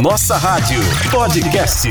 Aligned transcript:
Nossa 0.00 0.36
Rádio 0.36 0.80
Podcast. 1.10 1.88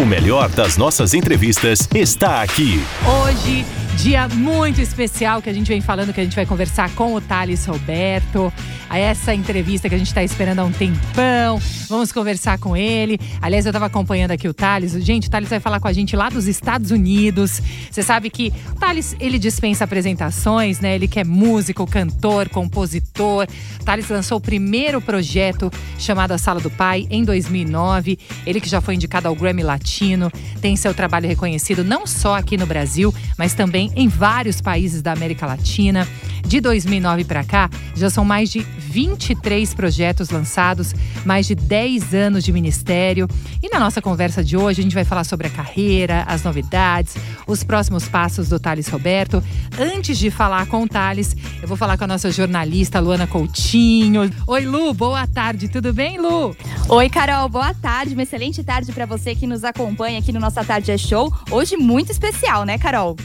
O 0.00 0.06
melhor 0.06 0.48
das 0.48 0.76
nossas 0.76 1.12
entrevistas 1.12 1.86
está 1.94 2.40
aqui. 2.42 2.82
Hoje, 3.04 3.66
dia 3.96 4.28
muito 4.28 4.80
especial 4.80 5.40
que 5.40 5.48
a 5.48 5.52
gente 5.52 5.68
vem 5.68 5.80
falando, 5.80 6.12
que 6.12 6.20
a 6.20 6.24
gente 6.24 6.36
vai 6.36 6.44
conversar 6.44 6.90
com 6.90 7.14
o 7.14 7.20
Thales 7.20 7.64
Roberto. 7.64 8.52
Essa 8.88 9.34
entrevista 9.34 9.88
que 9.88 9.94
a 9.94 9.98
gente 9.98 10.06
está 10.06 10.22
esperando 10.22 10.60
há 10.60 10.64
um 10.64 10.70
tempão. 10.70 11.60
Vamos 11.88 12.12
conversar 12.12 12.58
com 12.58 12.76
ele. 12.76 13.18
Aliás, 13.42 13.66
eu 13.66 13.70
estava 13.70 13.86
acompanhando 13.86 14.30
aqui 14.30 14.48
o 14.48 14.54
Thales. 14.54 14.92
Gente, 15.04 15.26
o 15.26 15.30
Thales 15.30 15.48
vai 15.48 15.58
falar 15.58 15.80
com 15.80 15.88
a 15.88 15.92
gente 15.92 16.14
lá 16.14 16.28
dos 16.28 16.46
Estados 16.46 16.90
Unidos. 16.90 17.60
Você 17.90 18.02
sabe 18.02 18.30
que 18.30 18.52
o 18.70 18.74
Thales, 18.76 19.16
ele 19.18 19.38
dispensa 19.38 19.84
apresentações, 19.84 20.78
né? 20.78 20.94
Ele 20.94 21.08
que 21.08 21.18
é 21.18 21.24
músico, 21.24 21.86
cantor, 21.86 22.48
compositor. 22.48 23.46
O 23.80 23.84
Thales 23.84 24.08
lançou 24.08 24.38
o 24.38 24.40
primeiro 24.40 25.00
projeto 25.00 25.70
chamado 25.98 26.32
A 26.32 26.38
Sala 26.38 26.60
do 26.60 26.70
Pai 26.70 27.06
em 27.10 27.24
2009. 27.24 28.18
Ele 28.46 28.60
que 28.60 28.68
já 28.68 28.80
foi 28.80 28.94
indicado 28.94 29.26
ao 29.26 29.34
Grammy 29.34 29.62
Latino, 29.62 30.30
tem 30.60 30.76
seu 30.76 30.94
trabalho 30.94 31.26
reconhecido 31.28 31.82
não 31.82 32.06
só 32.06 32.36
aqui 32.36 32.56
no 32.56 32.66
Brasil, 32.66 33.12
mas 33.36 33.52
também 33.52 33.85
em 33.94 34.08
vários 34.08 34.60
países 34.60 35.02
da 35.02 35.12
América 35.12 35.46
Latina. 35.46 36.06
De 36.46 36.60
2009 36.60 37.24
para 37.24 37.42
cá, 37.42 37.68
já 37.96 38.08
são 38.08 38.24
mais 38.24 38.50
de 38.50 38.60
23 38.60 39.74
projetos 39.74 40.30
lançados, 40.30 40.94
mais 41.24 41.46
de 41.46 41.56
10 41.56 42.14
anos 42.14 42.44
de 42.44 42.52
ministério. 42.52 43.28
E 43.60 43.68
na 43.68 43.80
nossa 43.80 44.00
conversa 44.00 44.44
de 44.44 44.56
hoje, 44.56 44.80
a 44.80 44.82
gente 44.84 44.94
vai 44.94 45.04
falar 45.04 45.24
sobre 45.24 45.48
a 45.48 45.50
carreira, 45.50 46.22
as 46.28 46.44
novidades, 46.44 47.16
os 47.48 47.64
próximos 47.64 48.08
passos 48.08 48.48
do 48.48 48.60
Thales 48.60 48.86
Roberto. 48.86 49.42
Antes 49.76 50.16
de 50.18 50.30
falar 50.30 50.66
com 50.66 50.84
o 50.84 50.88
Thales, 50.88 51.36
eu 51.60 51.66
vou 51.66 51.76
falar 51.76 51.98
com 51.98 52.04
a 52.04 52.06
nossa 52.06 52.30
jornalista 52.30 53.00
Luana 53.00 53.26
Coutinho. 53.26 54.30
Oi, 54.46 54.64
Lu, 54.64 54.94
boa 54.94 55.26
tarde, 55.26 55.68
tudo 55.68 55.92
bem, 55.92 56.16
Lu? 56.16 56.56
Oi, 56.88 57.10
Carol, 57.10 57.48
boa 57.48 57.74
tarde, 57.74 58.14
uma 58.14 58.22
excelente 58.22 58.62
tarde 58.62 58.92
para 58.92 59.04
você 59.04 59.34
que 59.34 59.48
nos 59.48 59.64
acompanha 59.64 60.20
aqui 60.20 60.32
no 60.32 60.38
Nossa 60.38 60.64
Tarde 60.64 60.92
é 60.92 60.96
Show. 60.96 61.32
Hoje 61.50 61.76
muito 61.76 62.12
especial, 62.12 62.64
né, 62.64 62.78
Carol? 62.78 63.16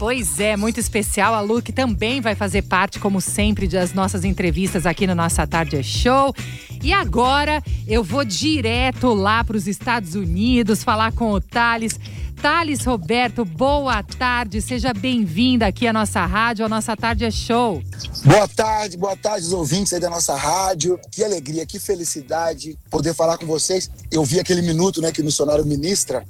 Pois 0.00 0.40
é, 0.40 0.56
muito 0.56 0.80
especial. 0.80 1.34
A 1.34 1.42
Lu, 1.42 1.60
que 1.60 1.74
também 1.74 2.22
vai 2.22 2.34
fazer 2.34 2.62
parte, 2.62 2.98
como 2.98 3.20
sempre, 3.20 3.68
das 3.68 3.92
nossas 3.92 4.24
entrevistas 4.24 4.86
aqui 4.86 5.06
no 5.06 5.14
Nossa 5.14 5.46
Tarde 5.46 5.76
é 5.76 5.82
Show. 5.82 6.34
E 6.82 6.90
agora 6.90 7.62
eu 7.86 8.02
vou 8.02 8.24
direto 8.24 9.12
lá 9.12 9.44
para 9.44 9.58
os 9.58 9.66
Estados 9.66 10.14
Unidos 10.14 10.82
falar 10.82 11.12
com 11.12 11.32
o 11.32 11.38
Thales. 11.38 12.00
Thales 12.40 12.82
Roberto, 12.82 13.44
boa 13.44 14.02
tarde, 14.02 14.62
seja 14.62 14.94
bem-vinda 14.94 15.66
aqui 15.66 15.86
à 15.86 15.92
nossa 15.92 16.24
rádio, 16.24 16.64
a 16.64 16.68
nossa 16.70 16.96
tarde 16.96 17.26
é 17.26 17.30
show. 17.30 17.82
Boa 18.24 18.48
tarde, 18.48 18.96
boa 18.96 19.14
tarde, 19.18 19.44
os 19.44 19.52
ouvintes 19.52 19.92
aí 19.92 20.00
da 20.00 20.08
nossa 20.08 20.34
rádio. 20.34 20.98
Que 21.10 21.22
alegria, 21.22 21.66
que 21.66 21.78
felicidade 21.78 22.78
poder 22.90 23.12
falar 23.12 23.36
com 23.36 23.44
vocês. 23.44 23.90
Eu 24.10 24.24
vi 24.24 24.40
aquele 24.40 24.62
minuto 24.62 25.02
né, 25.02 25.12
que 25.12 25.20
o 25.20 25.24
missionário 25.26 25.66
ministra 25.66 26.24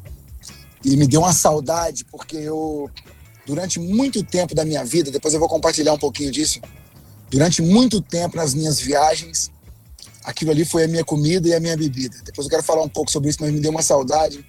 e 0.85 0.97
me 0.97 1.07
deu 1.07 1.21
uma 1.21 1.33
saudade, 1.33 2.05
porque 2.05 2.37
eu 2.37 2.91
durante 3.51 3.81
muito 3.81 4.23
tempo 4.23 4.55
da 4.55 4.65
minha 4.65 4.85
vida, 4.85 5.11
depois 5.11 5.35
eu 5.35 5.41
vou 5.41 5.49
compartilhar 5.49 5.93
um 5.93 5.99
pouquinho 5.99 6.31
disso, 6.31 6.61
durante 7.29 7.61
muito 7.61 8.01
tempo 8.01 8.37
nas 8.37 8.55
minhas 8.55 8.79
viagens, 8.79 9.51
aquilo 10.23 10.53
ali 10.53 10.65
foi 10.65 10.85
a 10.85 10.89
minha 10.89 11.05
comida 11.05 11.49
e 11.49 11.55
a 11.55 11.59
minha 11.59 11.77
bebida. 11.77 12.17
Depois 12.25 12.47
eu 12.47 12.51
quero 12.51 12.63
falar 12.63 12.83
um 12.83 12.89
pouco 12.89 13.11
sobre 13.11 13.29
isso, 13.29 13.39
mas 13.41 13.53
me 13.53 13.59
deu 13.59 13.73
uma 13.73 13.83
saudade. 13.83 14.47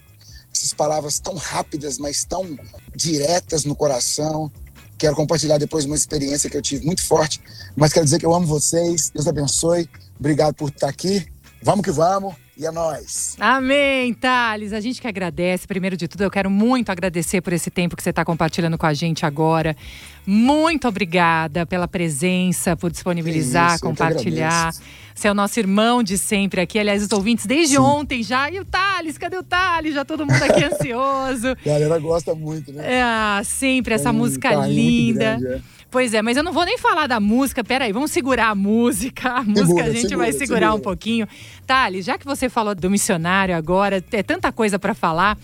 Essas 0.55 0.71
palavras 0.71 1.17
tão 1.17 1.33
rápidas, 1.33 1.97
mas 1.97 2.23
tão 2.23 2.55
diretas 2.95 3.65
no 3.65 3.75
coração. 3.75 4.51
Quero 4.99 5.15
compartilhar 5.15 5.57
depois 5.57 5.83
uma 5.85 5.95
experiência 5.95 6.47
que 6.47 6.55
eu 6.55 6.61
tive 6.61 6.85
muito 6.85 7.03
forte, 7.03 7.41
mas 7.75 7.91
quero 7.91 8.05
dizer 8.05 8.19
que 8.19 8.25
eu 8.25 8.35
amo 8.35 8.45
vocês. 8.45 9.09
Deus 9.09 9.27
abençoe. 9.27 9.89
Obrigado 10.19 10.53
por 10.53 10.69
estar 10.69 10.89
aqui. 10.89 11.25
Vamos 11.63 11.83
que 11.85 11.91
vamos. 11.91 12.33
E 12.57 12.65
é 12.65 12.71
nóis. 12.71 13.35
Amém, 13.39 14.13
Thales. 14.13 14.73
A 14.73 14.79
gente 14.79 15.01
que 15.01 15.07
agradece. 15.07 15.65
Primeiro 15.65 15.95
de 15.95 16.07
tudo, 16.07 16.23
eu 16.23 16.29
quero 16.29 16.49
muito 16.49 16.91
agradecer 16.91 17.41
por 17.41 17.53
esse 17.53 17.71
tempo 17.71 17.95
que 17.95 18.03
você 18.03 18.09
está 18.09 18.25
compartilhando 18.25 18.77
com 18.77 18.85
a 18.85 18.93
gente 18.93 19.25
agora. 19.25 19.75
Muito 20.25 20.87
obrigada 20.87 21.65
pela 21.65 21.87
presença, 21.87 22.75
por 22.75 22.91
disponibilizar, 22.91 23.75
Isso, 23.75 23.83
compartilhar. 23.83 24.71
Você 25.15 25.27
é 25.27 25.31
o 25.31 25.33
nosso 25.33 25.59
irmão 25.59 26.03
de 26.03 26.17
sempre 26.17 26.61
aqui. 26.61 26.77
Aliás, 26.77 27.03
os 27.03 27.11
ouvintes 27.11 27.45
desde 27.45 27.75
Sim. 27.75 27.81
ontem 27.81 28.21
já. 28.21 28.49
E 28.49 28.59
o 28.59 28.65
Thales? 28.65 29.17
Cadê 29.17 29.37
o 29.37 29.43
Thales? 29.43 29.93
Já 29.93 30.03
todo 30.05 30.25
mundo 30.25 30.43
aqui 30.43 30.63
ansioso. 30.65 31.49
a 31.49 31.65
galera 31.65 31.99
gosta 31.99 32.35
muito, 32.35 32.71
né? 32.73 33.39
É, 33.39 33.43
sempre 33.43 33.93
essa 33.93 34.09
é 34.09 34.11
música 34.11 34.53
linda. 34.65 35.37
Grande, 35.39 35.47
é. 35.47 35.80
Pois 35.91 36.13
é, 36.13 36.21
mas 36.21 36.37
eu 36.37 36.43
não 36.43 36.53
vou 36.53 36.63
nem 36.63 36.77
falar 36.77 37.05
da 37.05 37.19
música. 37.19 37.65
Peraí, 37.65 37.91
vamos 37.91 38.11
segurar 38.11 38.47
a 38.47 38.55
música. 38.55 39.29
A 39.29 39.43
música 39.43 39.67
segura, 39.67 39.83
a 39.83 39.89
gente 39.89 40.01
segura, 40.01 40.17
vai 40.17 40.31
segurar 40.31 40.67
segura. 40.67 40.75
um 40.75 40.79
pouquinho. 40.79 41.27
Thales, 41.67 42.05
já 42.05 42.17
que 42.17 42.25
você 42.25 42.47
falou 42.47 42.73
do 42.73 42.89
missionário 42.89 43.55
agora, 43.55 44.03
é 44.11 44.23
tanta 44.23 44.51
coisa 44.53 44.79
para 44.79 44.93
falar. 44.93 45.37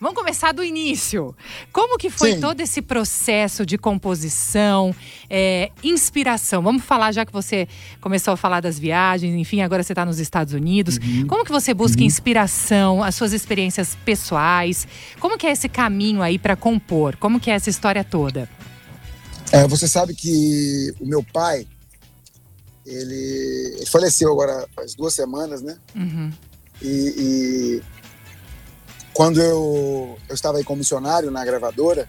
Vamos 0.00 0.18
começar 0.18 0.50
do 0.50 0.64
início. 0.64 1.32
Como 1.72 1.96
que 1.96 2.10
foi 2.10 2.32
Sim. 2.32 2.40
todo 2.40 2.60
esse 2.60 2.82
processo 2.82 3.64
de 3.64 3.78
composição, 3.78 4.92
é, 5.30 5.70
inspiração? 5.84 6.60
Vamos 6.60 6.82
falar, 6.82 7.12
já 7.12 7.24
que 7.24 7.32
você 7.32 7.68
começou 8.00 8.34
a 8.34 8.36
falar 8.36 8.58
das 8.58 8.76
viagens, 8.80 9.32
enfim, 9.32 9.60
agora 9.60 9.84
você 9.84 9.92
está 9.92 10.04
nos 10.04 10.18
Estados 10.18 10.54
Unidos. 10.54 10.96
Uhum. 10.96 11.28
Como 11.28 11.44
que 11.44 11.52
você 11.52 11.72
busca 11.72 12.00
uhum. 12.00 12.06
inspiração, 12.06 13.00
as 13.00 13.14
suas 13.14 13.32
experiências 13.32 13.96
pessoais? 14.04 14.88
Como 15.20 15.38
que 15.38 15.46
é 15.46 15.52
esse 15.52 15.68
caminho 15.68 16.20
aí 16.20 16.36
para 16.36 16.56
compor? 16.56 17.16
Como 17.16 17.38
que 17.38 17.48
é 17.48 17.54
essa 17.54 17.70
história 17.70 18.02
toda? 18.02 18.48
É, 19.52 19.68
você 19.68 19.86
sabe 19.86 20.14
que 20.14 20.94
o 20.98 21.04
meu 21.04 21.22
pai, 21.22 21.66
ele, 22.86 23.74
ele 23.76 23.86
faleceu 23.86 24.32
agora 24.32 24.66
faz 24.74 24.94
duas 24.94 25.12
semanas, 25.12 25.60
né? 25.60 25.76
Uhum. 25.94 26.32
E, 26.80 27.14
e, 27.18 27.82
quando 29.12 29.42
eu, 29.42 30.18
eu 30.26 30.34
estava 30.34 30.56
aí 30.56 30.64
como 30.64 30.78
missionário 30.78 31.30
na 31.30 31.44
gravadora, 31.44 32.08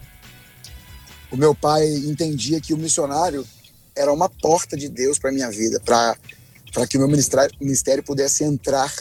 o 1.30 1.36
meu 1.36 1.54
pai 1.54 1.86
entendia 1.86 2.60
que 2.62 2.72
o 2.72 2.78
missionário 2.78 3.46
era 3.94 4.10
uma 4.10 4.28
porta 4.28 4.74
de 4.74 4.88
Deus 4.88 5.18
para 5.18 5.30
minha 5.30 5.50
vida, 5.50 5.78
para 5.80 6.16
que 6.88 6.96
o 6.96 7.00
meu 7.00 7.08
ministério, 7.08 7.54
ministério 7.60 8.02
pudesse 8.02 8.42
entrar 8.42 8.92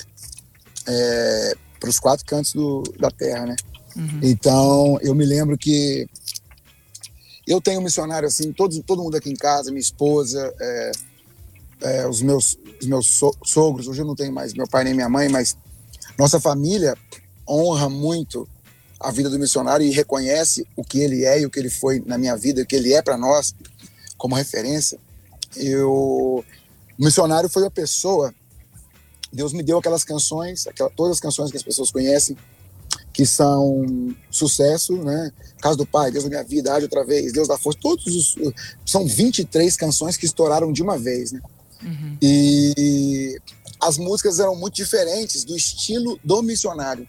é, 0.85 1.53
para 1.79 1.89
os 1.89 1.97
quatro 1.97 2.25
cantos 2.25 2.53
do, 2.53 2.83
da 2.99 3.09
terra, 3.09 3.45
né? 3.45 3.55
Uhum. 3.95 4.19
Então, 4.21 4.99
eu 5.01 5.15
me 5.15 5.25
lembro 5.25 5.57
que 5.57 6.07
eu 7.47 7.61
tenho 7.61 7.79
um 7.79 7.83
missionário 7.83 8.27
assim, 8.27 8.51
todo, 8.51 8.81
todo 8.83 9.03
mundo 9.03 9.17
aqui 9.17 9.29
em 9.29 9.35
casa, 9.35 9.71
minha 9.71 9.81
esposa, 9.81 10.53
é, 10.59 10.91
é, 11.81 12.07
os 12.07 12.21
meus, 12.21 12.57
os 12.79 12.87
meus 12.87 13.07
so, 13.07 13.35
sogros, 13.43 13.87
hoje 13.87 14.01
eu 14.01 14.05
não 14.05 14.15
tenho 14.15 14.31
mais 14.31 14.53
meu 14.53 14.67
pai 14.67 14.83
nem 14.83 14.93
minha 14.93 15.09
mãe, 15.09 15.29
mas 15.29 15.57
nossa 16.17 16.39
família 16.39 16.97
honra 17.47 17.89
muito 17.89 18.47
a 18.99 19.11
vida 19.11 19.29
do 19.29 19.37
missionário 19.37 19.85
e 19.85 19.91
reconhece 19.91 20.65
o 20.75 20.83
que 20.83 20.99
ele 20.99 21.25
é 21.25 21.41
e 21.41 21.45
o 21.45 21.49
que 21.49 21.59
ele 21.59 21.69
foi 21.69 22.01
na 22.05 22.17
minha 22.17 22.37
vida, 22.37 22.61
o 22.61 22.65
que 22.65 22.75
ele 22.75 22.93
é 22.93 23.01
para 23.01 23.17
nós 23.17 23.53
como 24.17 24.35
referência. 24.35 24.97
Eu, 25.55 25.91
o 25.91 26.43
missionário 26.97 27.49
foi 27.49 27.65
a 27.65 27.71
pessoa, 27.71 28.33
Deus 29.31 29.51
me 29.51 29.61
deu 29.61 29.77
aquelas 29.77 30.05
canções, 30.05 30.65
todas 30.95 31.13
as 31.13 31.19
canções 31.19 31.51
que 31.51 31.57
as 31.57 31.63
pessoas 31.63 31.91
conhecem, 31.91 32.37
que 33.13 33.25
são 33.27 33.85
sucesso, 34.31 34.97
né? 35.03 35.31
Caso 35.61 35.77
do 35.77 35.85
Pai, 35.85 36.11
Deus 36.11 36.23
da 36.23 36.29
Minha 36.31 36.43
Vida, 36.43 36.73
Age 36.73 36.85
Outra 36.85 37.05
Vez, 37.05 37.31
Deus 37.31 37.47
da 37.47 37.57
Força, 37.57 37.79
todos 37.79 38.07
os. 38.07 38.35
São 38.83 39.05
23 39.05 39.77
canções 39.77 40.17
que 40.17 40.25
estouraram 40.25 40.73
de 40.73 40.81
uma 40.81 40.97
vez, 40.97 41.31
né? 41.31 41.39
Uhum. 41.83 42.17
E 42.19 43.39
as 43.79 43.97
músicas 43.99 44.39
eram 44.39 44.55
muito 44.55 44.75
diferentes 44.75 45.43
do 45.43 45.55
estilo 45.55 46.19
do 46.23 46.41
missionário. 46.41 47.07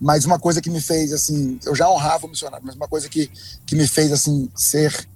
Mas 0.00 0.24
uma 0.24 0.38
coisa 0.38 0.62
que 0.62 0.70
me 0.70 0.80
fez, 0.80 1.12
assim, 1.12 1.58
eu 1.64 1.74
já 1.74 1.90
honrava 1.90 2.26
o 2.26 2.30
missionário, 2.30 2.64
mas 2.64 2.74
uma 2.74 2.88
coisa 2.88 3.08
que, 3.08 3.30
que 3.66 3.74
me 3.74 3.86
fez, 3.86 4.12
assim, 4.12 4.48
ser 4.54 5.06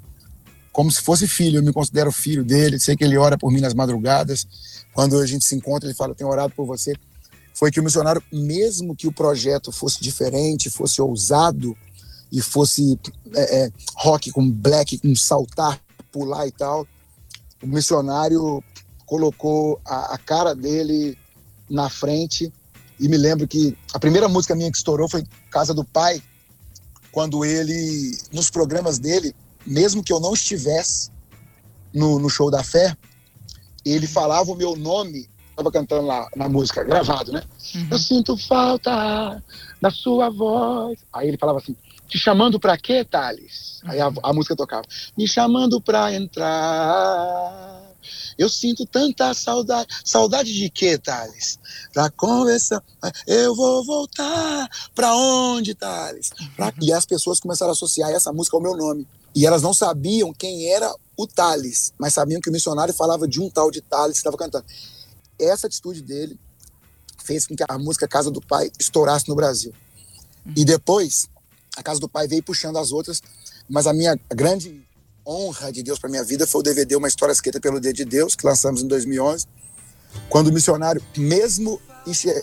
como 0.72 0.90
se 0.90 1.00
fosse 1.00 1.26
filho, 1.26 1.58
eu 1.58 1.62
me 1.62 1.72
considero 1.72 2.12
filho 2.12 2.44
dele, 2.44 2.78
sei 2.78 2.96
que 2.96 3.04
ele 3.04 3.18
ora 3.18 3.36
por 3.36 3.50
mim 3.50 3.60
nas 3.60 3.74
madrugadas, 3.74 4.46
quando 4.92 5.18
a 5.18 5.26
gente 5.26 5.44
se 5.44 5.54
encontra, 5.54 5.88
ele 5.88 5.96
fala, 5.96 6.14
tenho 6.14 6.30
orado 6.30 6.54
por 6.54 6.64
você 6.64 6.94
foi 7.60 7.70
que 7.70 7.78
o 7.78 7.84
missionário, 7.84 8.22
mesmo 8.32 8.96
que 8.96 9.06
o 9.06 9.12
projeto 9.12 9.70
fosse 9.70 10.00
diferente, 10.00 10.70
fosse 10.70 11.02
ousado 11.02 11.76
e 12.32 12.40
fosse 12.40 12.98
é, 13.34 13.64
é, 13.64 13.72
rock 13.96 14.30
com 14.30 14.50
black, 14.50 14.96
com 14.96 15.14
saltar, 15.14 15.78
pular 16.10 16.46
e 16.46 16.52
tal, 16.52 16.88
o 17.62 17.66
missionário 17.66 18.64
colocou 19.04 19.78
a, 19.84 20.14
a 20.14 20.16
cara 20.16 20.54
dele 20.54 21.18
na 21.68 21.90
frente. 21.90 22.50
E 22.98 23.06
me 23.10 23.18
lembro 23.18 23.46
que 23.46 23.76
a 23.92 23.98
primeira 23.98 24.26
música 24.26 24.54
minha 24.54 24.70
que 24.70 24.78
estourou 24.78 25.06
foi 25.06 25.22
Casa 25.50 25.74
do 25.74 25.84
Pai, 25.84 26.22
quando 27.12 27.44
ele, 27.44 28.18
nos 28.32 28.48
programas 28.48 28.98
dele, 28.98 29.36
mesmo 29.66 30.02
que 30.02 30.14
eu 30.14 30.18
não 30.18 30.32
estivesse 30.32 31.10
no, 31.92 32.18
no 32.18 32.30
show 32.30 32.50
da 32.50 32.64
fé, 32.64 32.96
ele 33.84 34.06
falava 34.06 34.50
o 34.50 34.56
meu 34.56 34.74
nome 34.74 35.28
estava 35.60 35.70
cantando 35.70 36.06
lá 36.06 36.28
na 36.34 36.48
música, 36.48 36.82
gravado, 36.82 37.32
né? 37.32 37.42
Uhum. 37.74 37.88
Eu 37.90 37.98
sinto 37.98 38.36
falta 38.36 39.42
da 39.80 39.90
sua 39.90 40.30
voz. 40.30 40.98
Aí 41.12 41.28
ele 41.28 41.36
falava 41.38 41.58
assim: 41.58 41.76
te 42.08 42.18
chamando 42.18 42.58
pra 42.58 42.76
quê, 42.76 43.04
Thales? 43.04 43.80
Uhum. 43.84 43.90
Aí 43.90 44.00
a, 44.00 44.12
a, 44.22 44.32
música 44.32 44.56
tocava: 44.56 44.84
me 45.16 45.28
chamando 45.28 45.80
pra 45.80 46.12
entrar 46.12 47.82
Eu 48.36 48.48
sinto 48.48 48.86
tanta 48.86 49.32
saudade. 49.34 49.88
Saudade 50.04 50.52
de 50.52 50.68
quê, 50.70 50.98
Thales? 50.98 51.58
Pra 51.92 52.10
conversar. 52.10 52.82
Eu 53.26 53.54
vou 53.54 53.84
voltar. 53.84 54.68
Pra 54.94 55.14
onde, 55.14 55.74
Thales? 55.74 56.30
Pra... 56.56 56.66
Uhum. 56.66 56.72
E 56.82 56.92
as 56.92 57.04
pessoas 57.04 57.38
começaram 57.38 57.70
a 57.70 57.72
associar 57.72 58.10
essa 58.10 58.32
música 58.32 58.56
ao 58.56 58.62
meu 58.62 58.76
nome. 58.76 59.06
E 59.34 59.46
elas 59.46 59.62
não 59.62 59.72
sabiam 59.72 60.32
quem 60.32 60.72
era 60.72 60.92
o 61.16 61.26
Thales, 61.26 61.92
mas 61.98 62.14
sabiam 62.14 62.40
que 62.40 62.48
o 62.48 62.52
missionário 62.52 62.92
falava 62.92 63.28
de 63.28 63.40
um 63.40 63.48
tal 63.48 63.70
de 63.70 63.80
Thales 63.80 64.14
que 64.14 64.18
estava 64.18 64.36
cantando. 64.36 64.64
Essa 65.40 65.66
atitude 65.66 66.02
dele 66.02 66.38
fez 67.22 67.46
com 67.46 67.54
que 67.54 67.64
a 67.66 67.78
música 67.78 68.08
Casa 68.08 68.30
do 68.30 68.40
Pai 68.40 68.70
estourasse 68.78 69.28
no 69.28 69.34
Brasil. 69.34 69.72
E 70.56 70.64
depois, 70.64 71.28
a 71.76 71.82
Casa 71.82 72.00
do 72.00 72.08
Pai 72.08 72.26
veio 72.26 72.42
puxando 72.42 72.78
as 72.78 72.92
outras, 72.92 73.22
mas 73.68 73.86
a 73.86 73.92
minha 73.92 74.18
grande 74.30 74.84
honra 75.26 75.70
de 75.70 75.82
Deus 75.82 75.98
para 75.98 76.10
minha 76.10 76.24
vida 76.24 76.46
foi 76.46 76.60
o 76.60 76.64
DVD 76.64 76.96
Uma 76.96 77.08
História 77.08 77.32
Escrita 77.32 77.60
pelo 77.60 77.78
Dedo 77.78 77.96
de 77.96 78.04
Deus, 78.04 78.34
que 78.34 78.44
lançamos 78.44 78.82
em 78.82 78.88
2011, 78.88 79.46
quando 80.28 80.48
o 80.48 80.52
missionário, 80.52 81.02
mesmo 81.16 81.80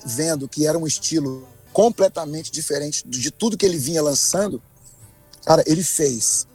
vendo 0.06 0.48
que 0.48 0.66
era 0.66 0.78
um 0.78 0.88
estilo 0.88 1.48
completamente 1.74 2.52
diferente 2.52 3.08
de 3.08 3.30
tudo 3.30 3.58
que 3.58 3.66
ele 3.66 3.78
vinha 3.78 4.02
lançando, 4.02 4.62
cara, 5.46 5.64
ele 5.68 5.84
fez 5.84 6.48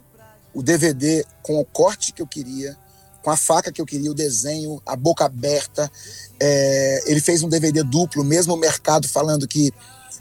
o 0.53 0.61
DVD 0.63 1.25
com 1.41 1.59
o 1.59 1.65
corte 1.65 2.13
que 2.13 2.21
eu 2.21 2.27
queria, 2.27 2.77
com 3.23 3.31
a 3.31 3.37
faca 3.37 3.71
que 3.71 3.81
eu 3.81 3.85
queria, 3.85 4.11
o 4.11 4.13
desenho, 4.13 4.81
a 4.85 4.95
boca 4.97 5.23
aberta. 5.23 5.89
É, 6.39 7.03
ele 7.07 7.21
fez 7.21 7.41
um 7.41 7.49
DVD 7.49 7.81
duplo, 7.81 8.23
mesmo 8.23 8.53
o 8.53 8.57
mercado 8.57 9.07
falando 9.07 9.47
que, 9.47 9.71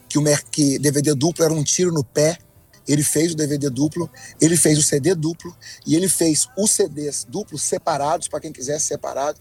que 0.09 0.19
o 0.19 0.25
que 0.51 0.79
DVD 0.79 1.13
duplo 1.13 1.45
era 1.45 1.53
um 1.53 1.65
tiro 1.65 1.93
no 1.93 2.05
pé. 2.05 2.39
Ele 2.87 3.03
fez 3.03 3.33
o 3.33 3.37
DVD 3.37 3.69
duplo, 3.69 4.11
ele 4.41 4.57
fez 4.57 4.79
o 4.79 4.83
CD 4.83 5.15
duplo 5.15 5.55
e 5.87 5.95
ele 5.95 6.09
fez 6.09 6.49
os 6.57 6.71
CDs 6.71 7.25
duplos 7.29 7.63
separados 7.63 8.29
para 8.29 8.41
quem 8.41 8.53
quisesse 8.53 8.87
separado. 8.87 9.39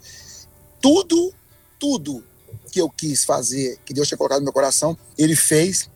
Tudo, 0.79 1.33
tudo 1.79 2.23
que 2.71 2.81
eu 2.81 2.89
quis 2.89 3.23
fazer, 3.23 3.79
que 3.85 3.93
Deus 3.93 4.07
tinha 4.07 4.17
colocado 4.17 4.39
no 4.39 4.45
meu 4.45 4.53
coração, 4.53 4.97
ele 5.17 5.35
fez, 5.35 5.89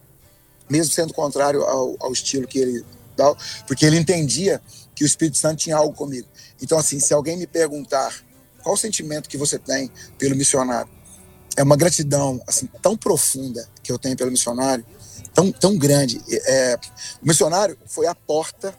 mesmo 0.69 0.91
sendo 0.91 1.13
contrário 1.13 1.63
ao, 1.63 1.95
ao 1.99 2.11
estilo 2.11 2.47
que 2.47 2.59
ele 2.59 2.85
dá, 3.15 3.35
porque 3.67 3.85
ele 3.85 3.97
entendia 3.97 4.61
que 4.95 5.03
o 5.03 5.07
Espírito 5.07 5.37
Santo 5.37 5.59
tinha 5.59 5.75
algo 5.75 5.93
comigo. 5.93 6.27
Então, 6.61 6.77
assim, 6.77 6.99
se 6.99 7.13
alguém 7.13 7.37
me 7.37 7.47
perguntar 7.47 8.13
qual 8.63 8.75
o 8.75 8.77
sentimento 8.77 9.29
que 9.29 9.37
você 9.37 9.59
tem 9.59 9.91
pelo 10.17 10.35
missionário, 10.35 10.89
é 11.57 11.63
uma 11.63 11.77
gratidão 11.77 12.41
assim 12.45 12.67
tão 12.81 12.97
profunda 12.97 13.67
que 13.81 13.91
eu 13.91 13.97
tenho 13.97 14.15
pelo 14.17 14.31
missionário, 14.31 14.85
tão, 15.33 15.51
tão 15.51 15.77
grande. 15.77 16.21
É, 16.29 16.79
o 17.21 17.27
missionário 17.27 17.77
foi 17.85 18.07
a 18.07 18.15
porta 18.15 18.73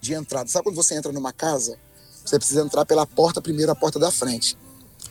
de 0.00 0.14
entrada. 0.14 0.48
Sabe 0.48 0.64
quando 0.64 0.76
você 0.76 0.94
entra 0.94 1.12
numa 1.12 1.32
casa? 1.32 1.76
Você 2.24 2.38
precisa 2.38 2.60
entrar 2.60 2.84
pela 2.84 3.06
porta 3.06 3.40
primeiro, 3.40 3.72
a 3.72 3.74
porta 3.74 3.98
da 3.98 4.10
frente. 4.10 4.56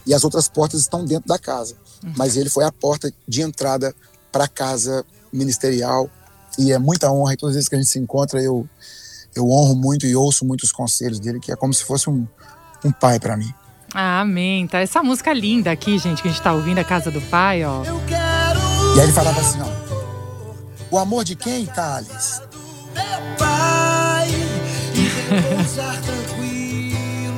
E 0.06 0.14
as 0.14 0.24
outras 0.24 0.48
portas 0.48 0.82
estão 0.82 1.04
dentro 1.04 1.28
da 1.28 1.38
casa. 1.38 1.76
Uhum. 2.04 2.14
Mas 2.16 2.38
ele 2.38 2.50
foi 2.50 2.64
a 2.64 2.72
porta 2.72 3.12
de 3.28 3.42
entrada 3.42 3.94
para 4.32 4.46
a 4.46 4.48
casa 4.48 5.06
ministerial. 5.32 6.10
E 6.58 6.72
é 6.72 6.80
muita 6.80 7.12
honra. 7.12 7.34
E 7.34 7.38
todas 7.38 7.52
as 7.52 7.56
vezes 7.56 7.70
que 7.70 7.76
a 7.76 7.78
gente 7.80 7.90
se 7.90 8.00
encontra, 8.00 8.42
eu, 8.42 8.68
eu 9.38 9.50
honro 9.50 9.76
muito 9.76 10.06
e 10.06 10.16
ouço 10.16 10.46
muitos 10.46 10.72
conselhos 10.72 11.20
dele, 11.20 11.40
que 11.40 11.52
é 11.52 11.56
como 11.56 11.74
se 11.74 11.84
fosse 11.84 12.10
um, 12.10 12.28
um 12.84 12.92
pai 12.92 13.20
para 13.20 13.38
mim. 13.38 13.52
amém. 13.94 14.68
Tá 14.68 14.80
essa 14.80 15.02
música 15.02 15.32
linda 15.34 15.72
aqui, 15.72 15.98
gente, 15.98 16.22
que 16.22 16.28
a 16.28 16.32
gente 16.32 16.44
tá 16.44 16.54
ouvindo, 16.54 16.80
a 16.80 16.84
Casa 16.84 17.10
do 17.10 17.22
Pai, 17.22 17.64
ó. 17.64 17.84
E 17.84 19.00
aí 19.00 19.06
ele 19.06 19.14
falava 19.14 19.40
assim, 19.40 19.60
ó. 19.62 19.88
O 20.90 20.98
amor 20.98 21.24
de 21.24 21.36
quem, 21.36 21.66
Thales? 21.66 22.42
Meu 22.94 23.38
pai, 23.38 24.28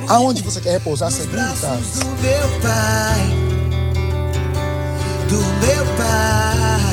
Aonde 0.08 0.42
você 0.42 0.60
quer 0.60 0.72
repousar 0.72 1.10
segundo, 1.12 1.60
Thales? 1.60 1.98
Do 1.98 2.06
meu 2.06 2.60
pai, 2.60 3.26
do 5.28 5.38
meu 5.38 5.84
pai. 5.96 6.89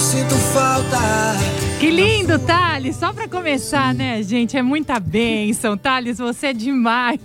Sinto 0.00 0.34
falta. 0.34 0.98
Que 1.78 1.90
lindo, 1.90 2.38
Thales! 2.38 2.96
Só 2.96 3.12
para 3.12 3.28
começar, 3.28 3.94
né, 3.94 4.22
gente? 4.22 4.56
É 4.56 4.62
muita 4.62 4.98
bênção. 4.98 5.76
Thales, 5.76 6.18
você 6.18 6.48
é 6.48 6.52
demais. 6.54 7.20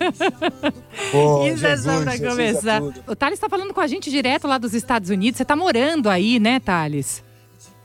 Pô, 1.10 1.46
Isso 1.46 1.56
Jesus, 1.56 1.86
é 1.86 1.96
só 1.96 2.02
pra 2.02 2.14
é 2.14 2.18
começar. 2.18 2.82
É 2.82 3.10
o 3.10 3.16
Thales 3.16 3.38
está 3.38 3.48
falando 3.48 3.72
com 3.72 3.80
a 3.80 3.86
gente 3.86 4.10
direto 4.10 4.46
lá 4.46 4.58
dos 4.58 4.74
Estados 4.74 5.08
Unidos. 5.08 5.38
Você 5.38 5.42
está 5.42 5.56
morando 5.56 6.10
aí, 6.10 6.38
né, 6.38 6.60
Thales? 6.60 7.22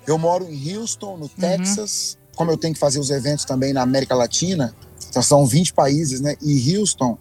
Eu 0.06 0.18
moro 0.18 0.46
em 0.46 0.76
Houston, 0.76 1.16
no 1.16 1.24
uhum. 1.24 1.30
Texas. 1.40 2.14
Uhum. 2.14 2.36
Como 2.36 2.52
eu 2.52 2.58
tenho 2.58 2.74
que 2.74 2.80
fazer 2.80 3.00
os 3.00 3.10
eventos 3.10 3.46
também 3.46 3.72
na 3.72 3.82
América 3.82 4.16
Latina, 4.16 4.76
então 5.10 5.22
são 5.22 5.46
20 5.46 5.74
países, 5.74 6.20
né? 6.20 6.36
E 6.42 6.78
Houston 6.78 7.18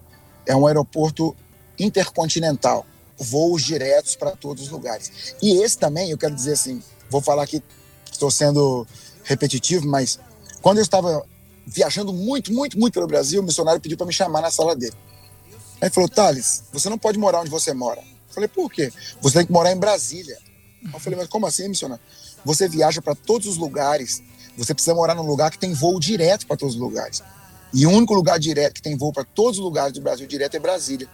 é 0.47 0.57
um 0.57 0.67
aeroporto 0.67 1.37
intercontinental. 1.79 2.85
Voos 3.19 3.63
diretos 3.63 4.17
para 4.17 4.33
todos 4.33 4.65
os 4.65 4.71
lugares. 4.71 5.35
E 5.43 5.63
esse 5.63 5.79
também, 5.79 6.11
eu 6.11 6.19
quero 6.19 6.35
dizer 6.35 6.53
assim, 6.53 6.83
vou 7.11 7.21
falar 7.21 7.43
aqui, 7.43 7.63
estou 8.11 8.31
sendo 8.31 8.87
repetitivo, 9.25 9.87
mas 9.87 10.19
quando 10.63 10.79
eu 10.79 10.83
estava 10.83 11.25
viajando 11.67 12.13
muito, 12.13 12.53
muito, 12.53 12.79
muito 12.79 12.95
pelo 12.95 13.07
Brasil, 13.07 13.41
o 13.41 13.45
missionário 13.45 13.81
pediu 13.81 13.97
para 13.97 14.07
me 14.07 14.13
chamar 14.13 14.41
na 14.41 14.51
sala 14.51 14.75
dele. 14.75 14.95
Aí 15.81 15.87
ele 15.89 15.91
falou: 15.91 16.09
Thales, 16.09 16.65
você 16.73 16.89
não 16.89 16.99
pode 16.99 17.19
morar 17.19 17.41
onde 17.41 17.51
você 17.51 17.73
mora. 17.73 18.01
Eu 18.01 18.35
falei: 18.35 18.49
por 18.49 18.71
quê? 18.71 18.93
Você 19.21 19.39
tem 19.39 19.47
que 19.47 19.53
morar 19.53 19.73
em 19.73 19.77
Brasília. 19.77 20.39
Eu 20.93 21.01
falei: 21.01 21.19
mas 21.19 21.29
como 21.29 21.47
assim, 21.47 21.69
missionário? 21.69 22.03
Você 22.45 22.69
viaja 22.69 23.03
para 23.03 23.15
todos 23.15 23.47
os 23.47 23.57
lugares, 23.57 24.23
você 24.57 24.75
precisa 24.75 24.95
morar 24.95 25.15
num 25.15 25.27
lugar 25.27 25.51
que 25.51 25.59
tem 25.59 25.73
voo 25.73 25.99
direto 25.99 26.47
para 26.47 26.57
todos 26.57 26.75
os 26.75 26.81
lugares. 26.81 27.23
E 27.73 27.87
o 27.87 27.91
único 27.91 28.15
lugar 28.15 28.39
direto 28.39 28.75
que 28.75 28.83
tem 28.83 28.97
voo 28.97 29.13
para 29.13 29.25
todos 29.25 29.59
os 29.59 29.65
lugares 29.65 29.93
do 29.93 30.01
Brasil 30.01 30.27
direto 30.27 30.57
é 30.57 30.59
Brasília. 30.59 31.09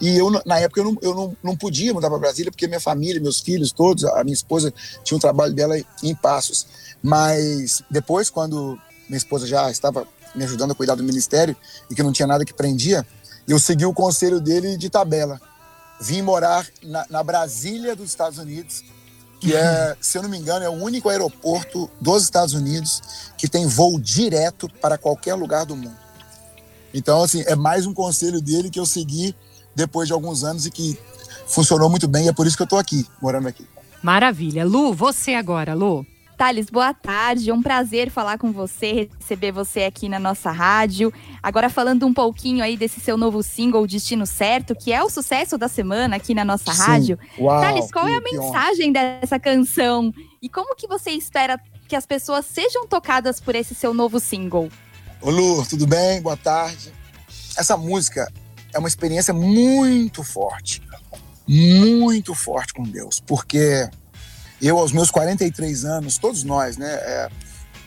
E 0.00 0.16
eu, 0.16 0.30
na 0.46 0.58
época, 0.60 0.80
eu 0.80 0.84
não, 0.84 0.98
eu 1.02 1.14
não, 1.14 1.36
não 1.42 1.56
podia 1.56 1.92
mudar 1.92 2.08
para 2.08 2.18
Brasília, 2.18 2.52
porque 2.52 2.68
minha 2.68 2.80
família, 2.80 3.20
meus 3.20 3.40
filhos, 3.40 3.72
todos, 3.72 4.04
a 4.04 4.22
minha 4.22 4.34
esposa 4.34 4.72
tinha 5.02 5.16
um 5.16 5.20
trabalho 5.20 5.52
dela 5.52 5.76
em 6.02 6.14
Passos. 6.14 6.66
Mas 7.02 7.82
depois, 7.90 8.30
quando 8.30 8.78
minha 9.08 9.18
esposa 9.18 9.46
já 9.46 9.70
estava 9.70 10.06
me 10.34 10.44
ajudando 10.44 10.72
a 10.72 10.74
cuidar 10.74 10.94
do 10.94 11.02
ministério 11.02 11.56
e 11.90 11.94
que 11.94 12.02
não 12.02 12.12
tinha 12.12 12.26
nada 12.26 12.44
que 12.44 12.54
prendia, 12.54 13.06
eu 13.46 13.58
segui 13.58 13.86
o 13.86 13.92
conselho 13.92 14.40
dele 14.40 14.76
de 14.76 14.88
tabela. 14.88 15.40
Vim 16.00 16.22
morar 16.22 16.66
na, 16.82 17.06
na 17.10 17.22
Brasília 17.22 17.96
dos 17.96 18.10
Estados 18.10 18.38
Unidos, 18.38 18.84
que 19.40 19.56
é, 19.56 19.96
se 20.00 20.16
eu 20.16 20.22
não 20.22 20.28
me 20.28 20.38
engano, 20.38 20.64
é 20.64 20.68
o 20.68 20.74
único 20.74 21.08
aeroporto 21.08 21.90
dos 22.00 22.22
Estados 22.22 22.54
Unidos 22.54 23.30
que 23.36 23.48
tem 23.48 23.66
voo 23.66 23.98
direto 23.98 24.68
para 24.80 24.96
qualquer 24.96 25.34
lugar 25.34 25.66
do 25.66 25.74
mundo. 25.74 25.96
Então, 26.94 27.22
assim, 27.22 27.42
é 27.46 27.54
mais 27.54 27.84
um 27.86 27.92
conselho 27.92 28.40
dele 28.40 28.70
que 28.70 28.78
eu 28.78 28.86
segui 28.86 29.34
depois 29.78 30.08
de 30.08 30.12
alguns 30.12 30.42
anos 30.42 30.66
e 30.66 30.70
que 30.70 30.98
funcionou 31.46 31.88
muito 31.88 32.08
bem 32.08 32.26
e 32.26 32.28
é 32.28 32.32
por 32.32 32.46
isso 32.46 32.56
que 32.56 32.62
eu 32.62 32.64
estou 32.64 32.78
aqui, 32.78 33.06
morando 33.22 33.46
aqui. 33.46 33.64
Maravilha. 34.02 34.64
Lu, 34.64 34.92
você 34.92 35.34
agora, 35.34 35.72
Lu. 35.72 36.04
Thales, 36.36 36.66
boa 36.70 36.92
tarde. 36.92 37.50
É 37.50 37.54
um 37.54 37.62
prazer 37.62 38.10
falar 38.10 38.38
com 38.38 38.52
você, 38.52 39.08
receber 39.18 39.50
você 39.50 39.82
aqui 39.82 40.08
na 40.08 40.18
nossa 40.18 40.50
rádio. 40.50 41.12
Agora 41.42 41.68
falando 41.68 42.06
um 42.06 42.14
pouquinho 42.14 42.62
aí 42.62 42.76
desse 42.76 43.00
seu 43.00 43.16
novo 43.16 43.42
single 43.42 43.86
Destino 43.86 44.26
Certo, 44.26 44.74
que 44.74 44.92
é 44.92 45.02
o 45.02 45.10
sucesso 45.10 45.56
da 45.56 45.68
semana 45.68 46.16
aqui 46.16 46.34
na 46.34 46.44
nossa 46.44 46.72
Sim. 46.72 46.80
rádio. 46.80 47.18
Uau, 47.38 47.60
Thales, 47.60 47.90
qual 47.90 48.06
é 48.06 48.16
a 48.16 48.20
mensagem 48.20 48.92
dessa 48.92 49.38
canção? 49.38 50.12
E 50.40 50.48
como 50.48 50.76
que 50.76 50.86
você 50.86 51.10
espera 51.10 51.60
que 51.88 51.96
as 51.96 52.06
pessoas 52.06 52.46
sejam 52.46 52.86
tocadas 52.86 53.40
por 53.40 53.54
esse 53.54 53.74
seu 53.74 53.92
novo 53.92 54.20
single? 54.20 54.70
Ô 55.20 55.30
Lu, 55.30 55.66
tudo 55.66 55.86
bem? 55.86 56.20
Boa 56.20 56.36
tarde. 56.36 56.92
Essa 57.56 57.76
música 57.76 58.28
é 58.78 58.80
uma 58.80 58.88
experiência 58.88 59.34
muito 59.34 60.22
forte, 60.22 60.80
muito 61.46 62.32
forte 62.32 62.72
com 62.72 62.84
Deus, 62.84 63.20
porque 63.20 63.90
eu, 64.62 64.78
aos 64.78 64.92
meus 64.92 65.10
43 65.10 65.84
anos, 65.84 66.16
todos 66.16 66.44
nós, 66.44 66.76
né, 66.76 66.88
é, 66.88 67.28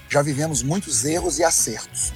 já 0.09 0.21
vivemos 0.21 0.61
muitos 0.61 1.05
erros 1.05 1.39
e 1.39 1.43
acertos. 1.45 2.11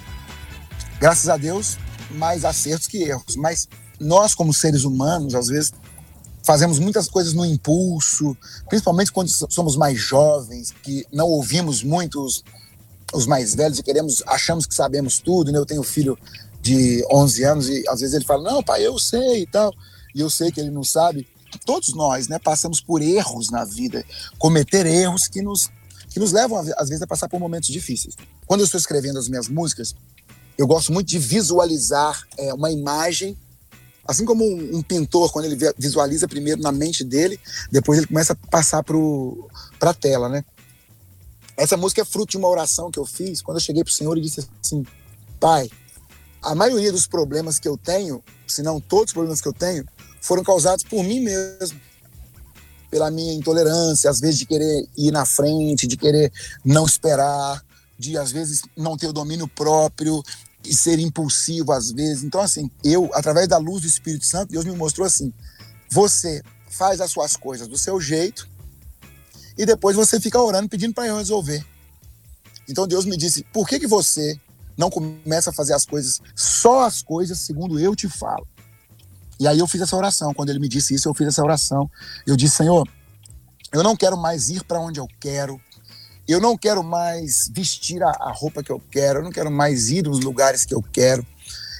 Graças 0.99 1.29
a 1.29 1.37
Deus, 1.37 1.77
mais 2.11 2.43
acertos 2.43 2.87
que 2.87 3.03
erros, 3.03 3.37
mas 3.37 3.69
nós, 3.97 4.35
como 4.35 4.53
seres 4.53 4.83
humanos, 4.83 5.35
às 5.35 5.47
vezes 5.47 5.73
fazemos 6.43 6.77
muitas 6.77 7.07
coisas 7.07 7.33
no 7.33 7.45
impulso, 7.45 8.35
principalmente 8.67 9.11
quando 9.11 9.29
somos 9.29 9.77
mais 9.77 9.97
jovens, 9.97 10.71
que 10.83 11.05
não 11.13 11.27
ouvimos 11.27 11.81
muito 11.81 12.21
os, 12.23 12.43
os 13.13 13.25
mais 13.25 13.55
velhos 13.55 13.79
e 13.79 13.83
queremos, 13.83 14.21
achamos 14.27 14.65
que 14.65 14.75
sabemos 14.75 15.19
tudo, 15.19 15.51
né? 15.51 15.57
Eu 15.57 15.65
tenho 15.65 15.81
filho 15.81 16.17
de 16.65 17.05
11 17.11 17.43
anos 17.43 17.69
e 17.69 17.83
às 17.87 17.99
vezes 17.99 18.15
ele 18.15 18.25
fala, 18.25 18.51
não, 18.51 18.63
pai, 18.63 18.85
eu 18.85 18.97
sei 18.97 19.43
e 19.43 19.45
tal. 19.45 19.71
E 20.15 20.19
eu 20.19 20.31
sei 20.31 20.51
que 20.51 20.59
ele 20.59 20.71
não 20.71 20.83
sabe. 20.83 21.27
Todos 21.63 21.93
nós, 21.93 22.27
né, 22.27 22.39
passamos 22.39 22.81
por 22.81 23.03
erros 23.03 23.51
na 23.51 23.63
vida, 23.63 24.03
cometer 24.39 24.87
erros 24.87 25.27
que 25.27 25.43
nos, 25.43 25.69
que 26.09 26.19
nos 26.19 26.31
levam, 26.31 26.57
às 26.57 26.89
vezes, 26.89 27.03
a 27.03 27.07
passar 27.07 27.29
por 27.29 27.39
momentos 27.39 27.69
difíceis. 27.69 28.15
Quando 28.47 28.61
eu 28.61 28.65
estou 28.65 28.79
escrevendo 28.79 29.19
as 29.19 29.29
minhas 29.29 29.47
músicas, 29.47 29.93
eu 30.57 30.65
gosto 30.65 30.91
muito 30.91 31.07
de 31.07 31.19
visualizar 31.19 32.27
é, 32.35 32.51
uma 32.51 32.71
imagem, 32.71 33.37
assim 34.07 34.25
como 34.25 34.43
um, 34.43 34.77
um, 34.77 34.81
pintor, 34.81 35.31
quando 35.31 35.45
ele 35.45 35.71
visualiza 35.77 36.27
primeiro 36.27 36.63
na 36.63 36.71
mente 36.71 37.03
dele, 37.03 37.39
depois 37.71 37.99
ele 37.99 38.07
começa 38.07 38.33
a 38.33 38.47
passar 38.49 38.83
para 38.83 39.91
a 39.91 39.93
tela, 39.93 40.29
né? 40.29 40.43
Essa 41.55 41.77
música 41.77 42.01
é 42.01 42.05
fruto 42.05 42.31
de 42.31 42.37
uma 42.37 42.49
oração 42.49 42.89
que 42.89 42.99
eu 42.99 43.05
fiz 43.05 43.41
quando 43.41 43.57
eu 43.57 43.63
cheguei 43.63 43.83
para 43.83 43.91
o 43.91 43.93
Senhor 43.93 44.17
e 44.17 44.21
disse 44.21 44.45
assim: 44.61 44.83
Pai, 45.39 45.69
a 46.45 46.53
maioria 46.53 46.91
dos 46.91 47.07
problemas 47.07 47.57
que 47.57 47.67
eu 47.67 47.75
tenho, 47.75 48.23
se 48.47 48.61
não 48.61 48.79
todos 48.79 49.07
os 49.07 49.13
problemas 49.13 49.41
que 49.41 49.47
eu 49.47 49.53
tenho, 49.53 49.83
foram 50.21 50.43
causados 50.43 50.83
por 50.83 51.03
mim 51.03 51.19
mesmo. 51.19 51.81
Pela 52.91 53.09
minha 53.09 53.33
intolerância, 53.33 54.09
às 54.09 54.19
vezes 54.19 54.37
de 54.37 54.45
querer 54.45 54.87
ir 54.95 55.11
na 55.11 55.25
frente, 55.25 55.87
de 55.87 55.97
querer 55.97 56.31
não 56.63 56.85
esperar, 56.85 57.65
de 57.97 58.17
às 58.17 58.31
vezes 58.31 58.61
não 58.77 58.95
ter 58.95 59.07
o 59.07 59.13
domínio 59.13 59.47
próprio 59.47 60.23
e 60.63 60.73
ser 60.73 60.99
impulsivo 60.99 61.71
às 61.71 61.91
vezes. 61.91 62.23
Então, 62.23 62.39
assim, 62.39 62.69
eu, 62.83 63.09
através 63.13 63.47
da 63.47 63.57
luz 63.57 63.81
do 63.81 63.87
Espírito 63.87 64.25
Santo, 64.25 64.51
Deus 64.51 64.65
me 64.65 64.71
mostrou 64.71 65.05
assim: 65.05 65.33
você 65.89 66.43
faz 66.69 67.01
as 67.01 67.11
suas 67.11 67.35
coisas 67.35 67.67
do 67.67 67.77
seu 67.77 67.99
jeito 67.99 68.47
e 69.57 69.65
depois 69.65 69.95
você 69.95 70.19
fica 70.19 70.39
orando 70.39 70.69
pedindo 70.69 70.93
para 70.93 71.07
eu 71.07 71.17
resolver. 71.17 71.65
Então 72.69 72.87
Deus 72.87 73.03
me 73.03 73.17
disse: 73.17 73.43
por 73.51 73.67
que, 73.67 73.79
que 73.79 73.87
você 73.87 74.39
não 74.77 74.89
começa 74.89 75.49
a 75.49 75.53
fazer 75.53 75.73
as 75.73 75.85
coisas, 75.85 76.21
só 76.35 76.85
as 76.85 77.01
coisas 77.01 77.39
segundo 77.39 77.79
eu 77.79 77.95
te 77.95 78.09
falo? 78.09 78.47
E 79.39 79.47
aí 79.47 79.59
eu 79.59 79.67
fiz 79.67 79.81
essa 79.81 79.95
oração. 79.95 80.33
Quando 80.33 80.49
ele 80.49 80.59
me 80.59 80.69
disse 80.69 80.93
isso, 80.93 81.09
eu 81.09 81.13
fiz 81.13 81.27
essa 81.27 81.43
oração. 81.43 81.89
Eu 82.25 82.35
disse: 82.35 82.57
Senhor, 82.57 82.87
eu 83.71 83.83
não 83.83 83.95
quero 83.95 84.17
mais 84.17 84.49
ir 84.49 84.63
para 84.63 84.79
onde 84.79 84.99
eu 84.99 85.07
quero. 85.19 85.59
Eu 86.27 86.39
não 86.39 86.57
quero 86.57 86.83
mais 86.83 87.49
vestir 87.53 88.01
a, 88.01 88.09
a 88.09 88.31
roupa 88.31 88.63
que 88.63 88.71
eu 88.71 88.81
quero. 88.89 89.19
Eu 89.19 89.23
não 89.23 89.31
quero 89.31 89.51
mais 89.51 89.89
ir 89.89 90.03
nos 90.03 90.21
lugares 90.21 90.65
que 90.65 90.73
eu 90.73 90.81
quero. 90.81 91.25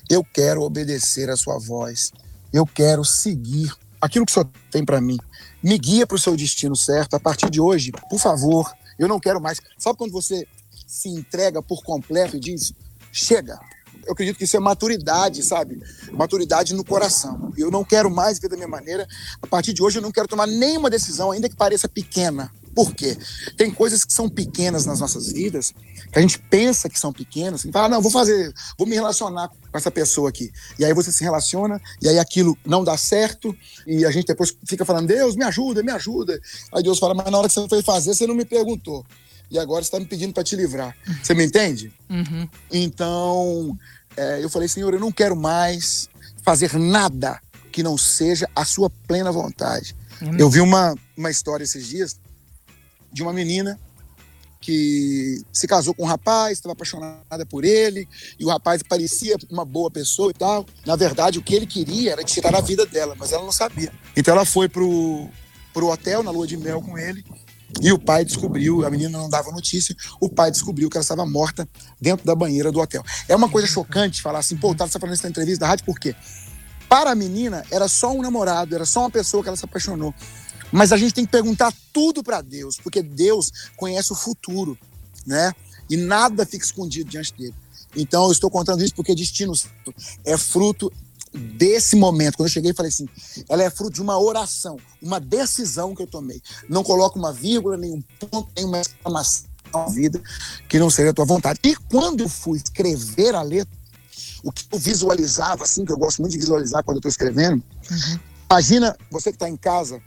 Eu 0.09 0.23
quero 0.23 0.61
obedecer 0.61 1.29
a 1.29 1.37
sua 1.37 1.57
voz. 1.57 2.11
Eu 2.53 2.65
quero 2.65 3.03
seguir 3.03 3.73
aquilo 3.99 4.25
que 4.25 4.31
o 4.31 4.33
Senhor 4.33 4.49
tem 4.69 4.85
para 4.85 5.01
mim. 5.01 5.17
Me 5.63 5.77
guia 5.77 6.05
para 6.05 6.15
o 6.15 6.19
seu 6.19 6.35
destino 6.35 6.75
certo. 6.75 7.15
A 7.15 7.19
partir 7.19 7.49
de 7.49 7.59
hoje, 7.59 7.91
por 8.09 8.19
favor, 8.19 8.71
eu 8.99 9.07
não 9.07 9.19
quero 9.19 9.41
mais. 9.41 9.59
Sabe 9.77 9.97
quando 9.97 10.11
você 10.11 10.45
se 10.86 11.10
entrega 11.10 11.62
por 11.62 11.84
completo 11.84 12.38
e 12.38 12.39
diz: 12.39 12.74
chega. 13.12 13.60
Eu 14.06 14.13
acredito 14.13 14.38
que 14.38 14.44
isso 14.44 14.56
é 14.56 14.60
maturidade, 14.60 15.42
sabe? 15.42 15.82
Maturidade 16.12 16.75
no 16.75 16.86
coração. 16.86 17.51
Eu 17.58 17.72
não 17.72 17.84
quero 17.84 18.10
mais 18.12 18.38
ver 18.38 18.50
da 18.50 18.56
minha 18.56 18.68
maneira. 18.68 19.08
A 19.42 19.48
partir 19.48 19.74
de 19.74 19.82
hoje, 19.82 19.98
eu 19.98 20.01
não 20.01 20.12
quero 20.12 20.27
tomar 20.27 20.46
nenhuma 20.46 20.92
decisão, 20.92 21.32
ainda 21.32 21.50
que 21.50 21.56
pareça 21.56 21.89
pequena. 21.89 22.51
Por 22.75 22.94
quê? 22.94 23.18
Tem 23.56 23.72
coisas 23.72 24.04
que 24.04 24.13
são 24.13 24.30
pequenas 24.30 24.86
nas 24.86 25.00
nossas 25.00 25.32
vidas, 25.32 25.74
que 26.12 26.20
a 26.20 26.22
gente 26.22 26.38
pensa 26.38 26.89
que 26.89 27.00
são 27.00 27.13
pequenas, 27.13 27.63
e 27.63 27.72
fala, 27.72 27.88
não, 27.88 28.01
vou 28.01 28.12
fazer, 28.12 28.54
vou 28.77 28.86
me 28.86 28.94
relacionar 28.94 29.48
com 29.48 29.77
essa 29.77 29.89
pessoa 29.89 30.27
aqui. 30.27 30.51
E 30.77 30.84
aí 30.84 30.94
você 30.94 31.10
se 31.10 31.24
relaciona, 31.24 31.82
e 32.01 32.10
aí 32.10 32.20
aquilo 32.20 32.56
não 32.65 32.84
dá 32.84 32.98
certo, 32.98 33.56
e 33.88 34.06
a 34.06 34.12
gente 34.12 34.27
depois 34.27 34.54
fica 34.68 34.84
falando, 34.84 35.08
Deus, 35.08 35.38
me 35.38 35.46
ajuda, 35.46 35.82
me 35.82 35.92
ajuda. 35.92 36.38
Aí 36.74 36.84
Deus 36.84 37.00
fala, 37.00 37.13
mas 37.13 37.32
na 37.32 37.38
hora 37.38 37.48
que 37.48 37.54
você 37.54 37.65
foi 37.68 37.82
fazer, 37.82 38.13
você 38.13 38.27
não 38.27 38.36
me 38.36 38.44
perguntou. 38.44 39.06
E 39.49 39.59
agora 39.59 39.83
você 39.83 39.87
está 39.87 39.99
me 39.99 40.05
pedindo 40.05 40.33
para 40.33 40.43
te 40.43 40.55
livrar. 40.55 40.95
Você 41.21 41.33
me 41.33 41.45
entende? 41.45 41.93
Uhum. 42.09 42.47
Então, 42.71 43.77
é, 44.17 44.43
eu 44.43 44.49
falei, 44.49 44.67
Senhor, 44.67 44.93
eu 44.93 44.99
não 44.99 45.11
quero 45.11 45.35
mais 45.35 46.09
fazer 46.43 46.73
nada 46.77 47.39
que 47.71 47.83
não 47.83 47.97
seja 47.97 48.49
a 48.55 48.63
sua 48.63 48.89
plena 48.89 49.31
vontade. 49.31 49.95
Uhum. 50.21 50.37
Eu 50.37 50.49
vi 50.49 50.61
uma, 50.61 50.95
uma 51.17 51.29
história 51.29 51.63
esses 51.63 51.87
dias 51.87 52.19
de 53.11 53.21
uma 53.21 53.33
menina 53.33 53.79
que 54.65 55.43
se 55.53 55.67
casou 55.67 55.93
com 55.93 56.03
um 56.03 56.07
rapaz, 56.07 56.53
estava 56.53 56.73
apaixonada 56.73 57.45
por 57.47 57.63
ele, 57.63 58.07
e 58.39 58.43
o 58.43 58.49
rapaz 58.49 58.81
parecia 58.81 59.37
uma 59.47 59.63
boa 59.63 59.91
pessoa 59.91 60.31
e 60.31 60.33
tal. 60.33 60.65
Na 60.83 60.95
verdade, 60.95 61.37
o 61.37 61.41
que 61.43 61.53
ele 61.53 61.67
queria 61.67 62.13
era 62.13 62.23
tirar 62.23 62.55
a 62.55 62.61
vida 62.61 62.83
dela, 62.83 63.15
mas 63.15 63.31
ela 63.31 63.43
não 63.43 63.51
sabia. 63.51 63.91
Então 64.17 64.33
ela 64.33 64.43
foi 64.43 64.67
pro, 64.67 65.29
pro 65.71 65.89
hotel 65.89 66.23
na 66.23 66.31
lua 66.31 66.47
de 66.47 66.57
mel 66.57 66.81
com 66.81 66.97
ele, 66.97 67.23
e 67.81 67.91
o 67.91 68.00
pai 68.00 68.24
descobriu, 68.24 68.86
a 68.86 68.89
menina 68.89 69.17
não 69.17 69.29
dava 69.29 69.51
notícia, 69.51 69.95
o 70.19 70.29
pai 70.29 70.50
descobriu 70.51 70.89
que 70.89 70.98
ela 70.98 71.03
estava 71.03 71.25
morta 71.25 71.67
dentro 72.00 72.25
da 72.25 72.36
banheira 72.36 72.72
do 72.72 72.79
hotel. 72.79 73.03
É 73.27 73.36
uma 73.36 73.50
coisa 73.50 73.67
chocante 73.67 74.22
falar 74.22 74.39
assim, 74.39 74.55
pô, 74.55 74.74
tava 74.74 74.89
falando 74.91 75.13
isso 75.13 75.24
na 75.24 75.29
entrevista 75.29 75.62
da 75.62 75.67
rádio, 75.67 75.86
por 75.86 76.00
quê? 76.00 76.15
Para 76.88 77.12
a 77.12 77.15
menina, 77.15 77.65
era 77.72 77.88
só 77.88 78.12
um 78.12 78.22
namorado, 78.22 78.75
era 78.75 78.86
só 78.86 79.01
uma 79.01 79.12
pessoa 79.12 79.41
que 79.43 79.50
ela 79.50 79.57
se 79.57 79.65
apaixonou. 79.65 80.13
Mas 80.72 80.91
a 80.91 80.98
gente 80.98 81.13
tem 81.13 81.25
que 81.25 81.31
perguntar 81.31 81.74
tudo 81.91 82.24
para 82.24 82.41
Deus, 82.41 82.77
porque 82.77 83.01
Deus 83.01 83.51
conhece 83.75 84.12
o 84.12 84.15
futuro, 84.15 84.77
né? 85.25 85.53
E 85.89 85.98
nada 85.98 86.45
fica 86.45 86.65
escondido 86.65 87.10
diante 87.10 87.34
dele. 87.34 87.55
Então 87.95 88.25
eu 88.25 88.31
estou 88.31 88.50
contando 88.50 88.84
isso 88.84 88.93
porque 88.93 89.15
destino 89.15 89.53
é 90.24 90.38
fruto 90.38 90.91
desse 91.36 91.96
momento. 91.96 92.38
Quando 92.38 92.48
eu 92.48 92.54
cheguei, 92.54 92.74
falei 92.74 92.89
assim: 92.89 93.08
ela 93.50 93.63
é 93.63 93.70
fruto 93.70 93.94
de 93.94 94.01
uma 94.01 94.18
oração, 94.20 94.77
uma 95.01 95.20
decisão 95.20 95.94
que 95.96 96.01
eu 96.04 96.08
tomei. 96.08 96.42
Não 96.70 96.84
coloco 96.84 97.18
uma 97.20 97.34
vírgula, 97.34 97.77
nenhum 97.77 98.01
ponto, 98.20 98.50
nenhuma 98.56 98.80
exclamação 98.82 99.46
na 99.74 99.86
vida 99.88 100.22
que 100.70 100.80
não 100.80 100.89
seja 100.89 101.10
a 101.10 101.13
tua 101.13 101.25
vontade. 101.25 101.60
E 101.63 101.75
quando 101.75 102.22
eu 102.22 102.30
fui 102.30 102.58
escrever 102.58 103.36
a 103.36 103.42
letra, 103.42 103.75
o 104.44 104.51
que 104.51 104.65
eu 104.72 104.80
visualizava, 104.80 105.63
assim, 105.63 105.84
que 105.84 105.92
eu 105.92 105.98
gosto 105.98 106.20
muito 106.22 106.32
de 106.34 106.38
visualizar 106.38 106.84
quando 106.84 106.98
eu 106.98 107.00
estou 107.00 107.10
escrevendo, 107.10 107.63
Uhum. 107.92 108.20
imagina 108.50 108.96
você 109.12 109.32
que 109.32 109.36
está 109.36 109.50
em 109.50 109.58
casa, 109.58 110.00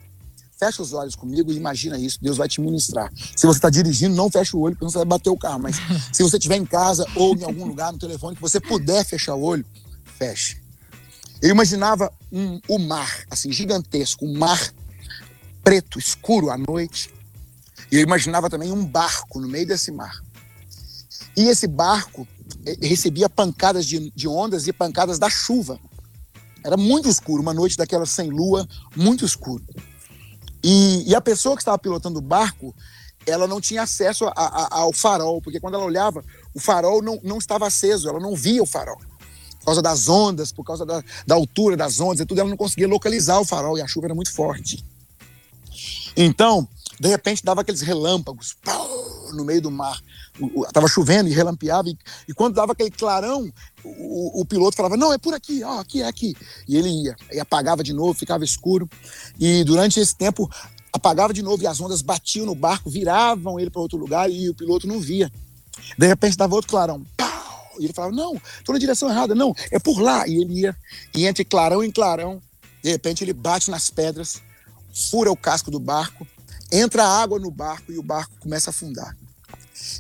fecha 0.59 0.81
os 0.83 0.93
olhos 0.93 1.15
comigo 1.15 1.53
e 1.53 1.57
imagina 1.57 1.99
isso, 1.99 2.19
Deus 2.23 2.37
vai 2.37 2.49
te 2.49 2.61
ministrar. 2.61 3.13
Se 3.37 3.47
você 3.47 3.59
está 3.59 3.69
dirigindo, 3.69 4.15
não 4.17 4.31
fecha 4.31 4.57
o 4.57 4.61
olho, 4.61 4.75
porque 4.77 4.91
você 4.93 4.99
vai 4.99 5.07
bater 5.07 5.31
o 5.31 5.37
carro. 5.37 5.61
Mas 5.61 5.77
se 6.13 6.23
você 6.23 6.37
estiver 6.37 6.57
em 6.57 6.65
casa 6.65 7.05
ou 7.15 7.37
em 7.37 7.45
algum 7.45 7.67
lugar 7.67 7.93
no 7.93 7.99
telefone 7.99 8.37
que 8.37 8.43
você 8.43 8.61
puder 8.61 9.05
fechar 9.05 9.35
o 9.35 9.43
olho, 9.43 9.65
feche. 10.19 10.61
Eu 11.41 11.51
imaginava 11.51 12.13
um, 12.33 12.61
o 12.69 12.79
mar, 12.79 13.25
assim, 13.31 13.53
gigantesco, 13.53 14.25
um 14.27 14.37
mar 14.37 14.73
preto, 15.63 15.99
escuro 15.99 16.51
à 16.51 16.59
noite. 16.59 17.13
E 17.93 17.97
eu 17.97 18.01
imaginava 18.03 18.51
também 18.51 18.73
um 18.73 18.85
barco 18.85 19.41
no 19.41 19.49
meio 19.49 19.67
desse 19.67 19.93
mar. 19.93 20.21
E 21.37 21.45
esse 21.49 21.67
barco 21.67 22.27
eh, 22.67 22.77
recebia 22.83 23.29
pancadas 23.31 23.87
de, 23.87 24.11
de 24.11 24.27
ondas 24.27 24.67
e 24.67 24.73
pancadas 24.73 25.19
da 25.19 25.31
chuva. 25.31 25.79
Era 26.65 26.77
muito 26.77 27.09
escuro, 27.09 27.41
uma 27.41 27.55
noite 27.55 27.77
daquela 27.77 28.05
sem 28.05 28.31
lua, 28.31 28.67
muito 28.97 29.25
escuro. 29.25 29.65
E, 30.63 31.09
e 31.09 31.15
a 31.15 31.21
pessoa 31.21 31.55
que 31.55 31.63
estava 31.63 31.79
pilotando 31.79 32.19
o 32.19 32.23
barco, 32.23 32.75
ela 33.25 33.47
não 33.47 33.61
tinha 33.61 33.83
acesso 33.83 34.27
a- 34.27 34.33
a- 34.37 34.69
ao 34.81 34.93
farol, 34.93 35.41
porque 35.41 35.61
quando 35.61 35.75
ela 35.75 35.85
olhava, 35.85 36.25
o 36.53 36.59
farol 36.59 37.01
não, 37.01 37.21
não 37.23 37.39
estava 37.39 37.67
aceso, 37.67 38.09
ela 38.09 38.19
não 38.19 38.35
via 38.35 38.63
o 38.63 38.67
farol. 38.67 38.99
Causa 39.69 39.83
das 39.83 40.09
ondas, 40.09 40.51
por 40.51 40.65
causa 40.65 40.87
da, 40.87 41.05
da 41.27 41.35
altura 41.35 41.77
das 41.77 42.01
ondas 42.01 42.21
e 42.21 42.25
tudo, 42.27 42.41
ela 42.41 42.49
não 42.49 42.57
conseguia 42.57 42.89
localizar 42.89 43.39
o 43.39 43.45
farol 43.45 43.77
e 43.77 43.83
a 43.83 43.87
chuva 43.87 44.07
era 44.07 44.15
muito 44.15 44.33
forte. 44.33 44.83
Então, 46.17 46.67
de 46.99 47.07
repente, 47.09 47.45
dava 47.45 47.61
aqueles 47.61 47.83
relâmpagos 47.83 48.57
pau, 48.65 48.89
no 49.35 49.45
meio 49.45 49.61
do 49.61 49.71
mar. 49.71 50.01
O- 50.41 50.63
o- 50.63 50.65
Tava 50.73 50.89
chovendo 50.89 51.29
e 51.29 51.33
relampeava, 51.35 51.89
e, 51.91 51.99
e 52.27 52.33
quando 52.33 52.55
dava 52.55 52.73
aquele 52.73 52.91
clarão, 52.91 53.53
o, 53.85 54.41
o 54.41 54.45
piloto 54.47 54.75
falava: 54.77 54.97
Não, 54.97 55.13
é 55.13 55.19
por 55.19 55.35
aqui, 55.35 55.63
ó, 55.63 55.81
aqui, 55.81 56.01
é 56.03 56.07
aqui. 56.09 56.35
E 56.67 56.75
ele 56.77 56.89
ia, 56.89 57.15
e 57.31 57.39
apagava 57.39 57.85
de 57.85 57.93
novo, 57.93 58.15
ficava 58.15 58.45
escuro. 58.45 58.89
E 59.39 59.65
durante 59.65 60.01
esse 60.01 60.17
tempo, 60.17 60.51
apagava 60.93 61.35
de 61.35 61.43
novo 61.43 61.63
e 61.63 61.67
as 61.67 61.79
ondas 61.79 62.01
batiam 62.01 62.47
no 62.47 62.55
barco, 62.55 62.89
viravam 62.89 63.61
ele 63.61 63.69
para 63.69 63.83
outro 63.83 63.99
lugar 63.99 64.31
e 64.31 64.49
o 64.49 64.55
piloto 64.55 64.87
não 64.89 64.99
via. 64.99 65.31
De 65.99 66.07
repente, 66.07 66.39
dava 66.39 66.55
outro 66.55 66.71
clarão. 66.71 67.05
Pau! 67.19 67.28
E 67.81 67.85
ele 67.85 67.93
falava: 67.93 68.15
Não, 68.15 68.35
estou 68.59 68.73
na 68.73 68.79
direção 68.79 69.09
errada, 69.09 69.35
não, 69.35 69.55
é 69.71 69.79
por 69.79 70.01
lá. 70.01 70.27
E 70.27 70.41
ele 70.41 70.61
ia, 70.61 70.77
e 71.15 71.27
entre 71.27 71.45
clarão 71.45 71.83
em 71.83 71.91
clarão, 71.91 72.41
de 72.83 72.91
repente, 72.91 73.25
ele 73.25 73.33
bate 73.33 73.71
nas 73.71 73.91
pedras, 73.91 74.41
fura 75.11 75.31
o 75.31 75.37
casco 75.37 75.71
do 75.71 75.81
barco, 75.81 76.27
entra 76.71 77.05
água 77.05 77.39
no 77.39 77.51
barco 77.51 77.93
e 77.93 77.99
o 77.99 78.03
barco 78.03 78.35
começa 78.41 78.71
a 78.71 78.73
afundar. 78.73 79.17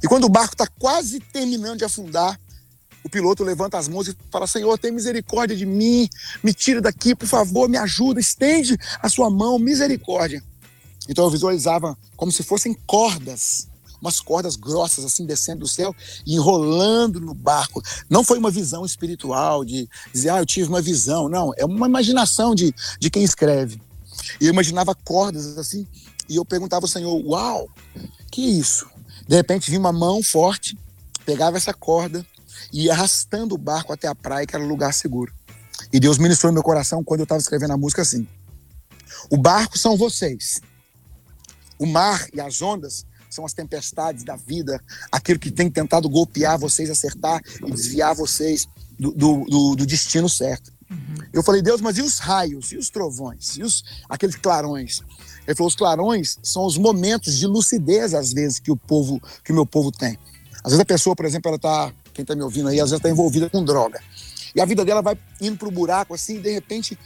E 0.03 0.09
quando 0.09 0.25
o 0.25 0.29
barco 0.29 0.55
está 0.55 0.67
quase 0.67 1.21
terminando 1.21 1.79
de 1.79 1.85
afundar, 1.85 2.39
o 3.05 3.09
piloto 3.09 3.45
levanta 3.45 3.79
as 3.79 3.89
mãos 3.89 4.09
e 4.09 4.17
fala: 4.31 4.47
Senhor, 4.47 4.79
tem 4.79 4.93
misericórdia 4.93 5.57
de 5.57 5.67
mim, 5.67 6.09
me 6.43 6.53
tira 6.53 6.81
daqui, 6.81 7.15
por 7.15 7.27
favor, 7.27 7.69
me 7.69 7.77
ajuda, 7.77 8.21
estende 8.21 8.77
a 9.01 9.09
sua 9.09 9.31
mão, 9.31 9.59
misericórdia. 9.59 10.43
Então 11.09 11.25
eu 11.25 11.31
visualizava 11.31 11.97
como 12.17 12.31
se 12.31 12.43
fossem 12.43 12.75
cordas, 12.87 13.67
umas 14.01 14.21
cordas 14.21 14.57
grossas 14.57 15.05
assim 15.05 15.27
descendo 15.27 15.61
do 15.61 15.69
céu 15.69 15.95
e 16.27 16.35
enrolando 16.35 17.21
no 17.21 17.35
barco. 17.35 17.83
Não 18.09 18.25
foi 18.25 18.39
uma 18.39 18.51
visão 18.51 18.85
espiritual 18.85 19.65
de 19.65 19.89
dizer, 20.13 20.31
ah, 20.31 20.39
eu 20.39 20.47
tive 20.47 20.69
uma 20.69 20.81
visão. 20.81 21.29
Não, 21.29 21.53
é 21.57 21.65
uma 21.65 21.87
imaginação 21.87 22.55
de, 22.55 22.75
de 22.99 23.11
quem 23.11 23.23
escreve. 23.23 23.81
E 24.41 24.47
eu 24.47 24.53
imaginava 24.53 24.95
cordas 24.95 25.59
assim, 25.59 25.87
e 26.29 26.37
eu 26.37 26.45
perguntava 26.45 26.85
ao 26.85 26.89
Senhor, 26.89 27.15
uau, 27.25 27.69
que 28.31 28.43
isso? 28.43 28.87
De 29.27 29.37
repente 29.37 29.71
vinha 29.71 29.81
uma 29.81 29.93
mão 29.93 30.23
forte, 30.23 30.77
pegava 31.25 31.57
essa 31.57 31.73
corda 31.73 32.25
e 32.73 32.85
ia 32.85 32.93
arrastando 32.93 33.55
o 33.55 33.59
barco 33.59 33.93
até 33.93 34.09
a 34.09 34.15
praia, 34.15 34.47
que 34.47 34.55
era 34.55 34.65
um 34.65 34.69
lugar 34.69 34.93
seguro. 34.93 35.33
E 35.93 36.01
Deus 36.01 36.19
ministrou 36.19 36.51
no 36.51 36.55
meu 36.55 36.63
coração 36.63 37.05
quando 37.05 37.21
eu 37.21 37.25
estava 37.25 37.41
escrevendo 37.41 37.73
a 37.73 37.77
música 37.77 38.03
assim. 38.03 38.27
O 39.31 39.37
barco 39.37 39.79
são 39.79 39.97
vocês. 39.97 40.61
O 41.79 41.87
mar 41.87 42.27
e 42.33 42.41
as 42.41 42.61
ondas 42.61 43.07
são 43.31 43.45
as 43.45 43.53
tempestades 43.53 44.25
da 44.25 44.37
vida, 44.37 44.83
aquilo 45.13 45.39
que 45.39 45.51
tem 45.51 45.71
tentado 45.71 46.09
golpear 46.09 46.59
vocês, 46.59 46.91
acertar 46.91 47.41
e 47.67 47.71
desviar 47.71 48.15
vocês 48.15 48.67
do, 48.99 49.13
do, 49.13 49.45
do- 49.45 49.77
do 49.77 49.87
destino 49.87 50.29
certo. 50.29 50.73
Eu 51.33 51.43
falei, 51.43 51.61
Deus, 51.61 51.81
mas 51.83 51.99
e 51.99 52.03
os 52.03 52.19
raios? 52.19 52.73
E 52.73 52.77
os 52.79 52.89
trovões? 52.89 53.57
E 53.59 53.63
os, 53.63 53.85
aqueles 54.09 54.37
clarões? 54.37 55.03
Ele 55.47 55.55
falou, 55.55 55.69
os 55.69 55.75
clarões 55.77 56.39
são 56.43 56.65
os 56.65 56.79
momentos 56.79 57.37
de 57.37 57.47
lucidez, 57.47 58.15
às 58.15 58.33
vezes, 58.33 58.59
que 58.59 58.71
o 58.71 58.77
povo, 58.77 59.21
que 59.45 59.53
o 59.53 59.55
meu 59.55 59.67
povo 59.67 59.93
tem. 59.93 60.19
Às 60.65 60.73
vezes 60.73 60.81
a 60.81 60.85
pessoa, 60.87 61.15
por 61.15 61.27
exemplo, 61.27 61.49
ela 61.51 61.59
tá, 61.59 61.93
quem 62.15 62.23
está 62.23 62.35
me 62.35 62.43
ouvindo 62.43 62.69
aí, 62.69 62.81
às 62.81 62.91
vezes 62.91 62.99
está 63.01 63.11
envolvida 63.11 63.49
com 63.51 63.63
droga. 63.63 64.01
e 64.55 64.61
a 64.61 64.65
vida 64.65 64.83
dela 64.85 65.03
vai 65.03 65.17
indo 65.41 65.57
pro 65.59 65.71
buraco 65.71 66.15
assim, 66.15 66.37
e 66.39 66.41
de 66.41 66.53
repente 66.53 66.99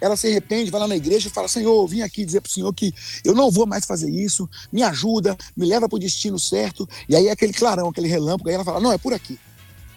ela 0.00 0.16
se 0.16 0.26
arrepende, 0.26 0.70
vai 0.70 0.80
lá 0.80 0.88
na 0.88 0.96
igreja 0.96 1.28
e 1.28 1.30
fala: 1.30 1.48
Senhor, 1.48 1.86
vim 1.86 2.02
aqui 2.02 2.24
dizer 2.24 2.40
para 2.40 2.48
o 2.48 2.52
Senhor 2.52 2.72
que 2.72 2.94
eu 3.24 3.34
não 3.34 3.50
vou 3.50 3.66
mais 3.66 3.84
fazer 3.84 4.10
isso, 4.10 4.48
me 4.72 4.82
ajuda, 4.82 5.36
me 5.56 5.66
leva 5.66 5.88
para 5.88 5.96
o 5.96 5.98
destino 5.98 6.38
certo. 6.38 6.88
E 7.08 7.16
aí 7.16 7.28
é 7.28 7.30
aquele 7.30 7.52
clarão, 7.52 7.88
aquele 7.88 8.08
relâmpago, 8.08 8.48
aí 8.48 8.54
ela 8.54 8.64
fala: 8.64 8.80
Não, 8.80 8.92
é 8.92 8.98
por 8.98 9.12
aqui. 9.12 9.38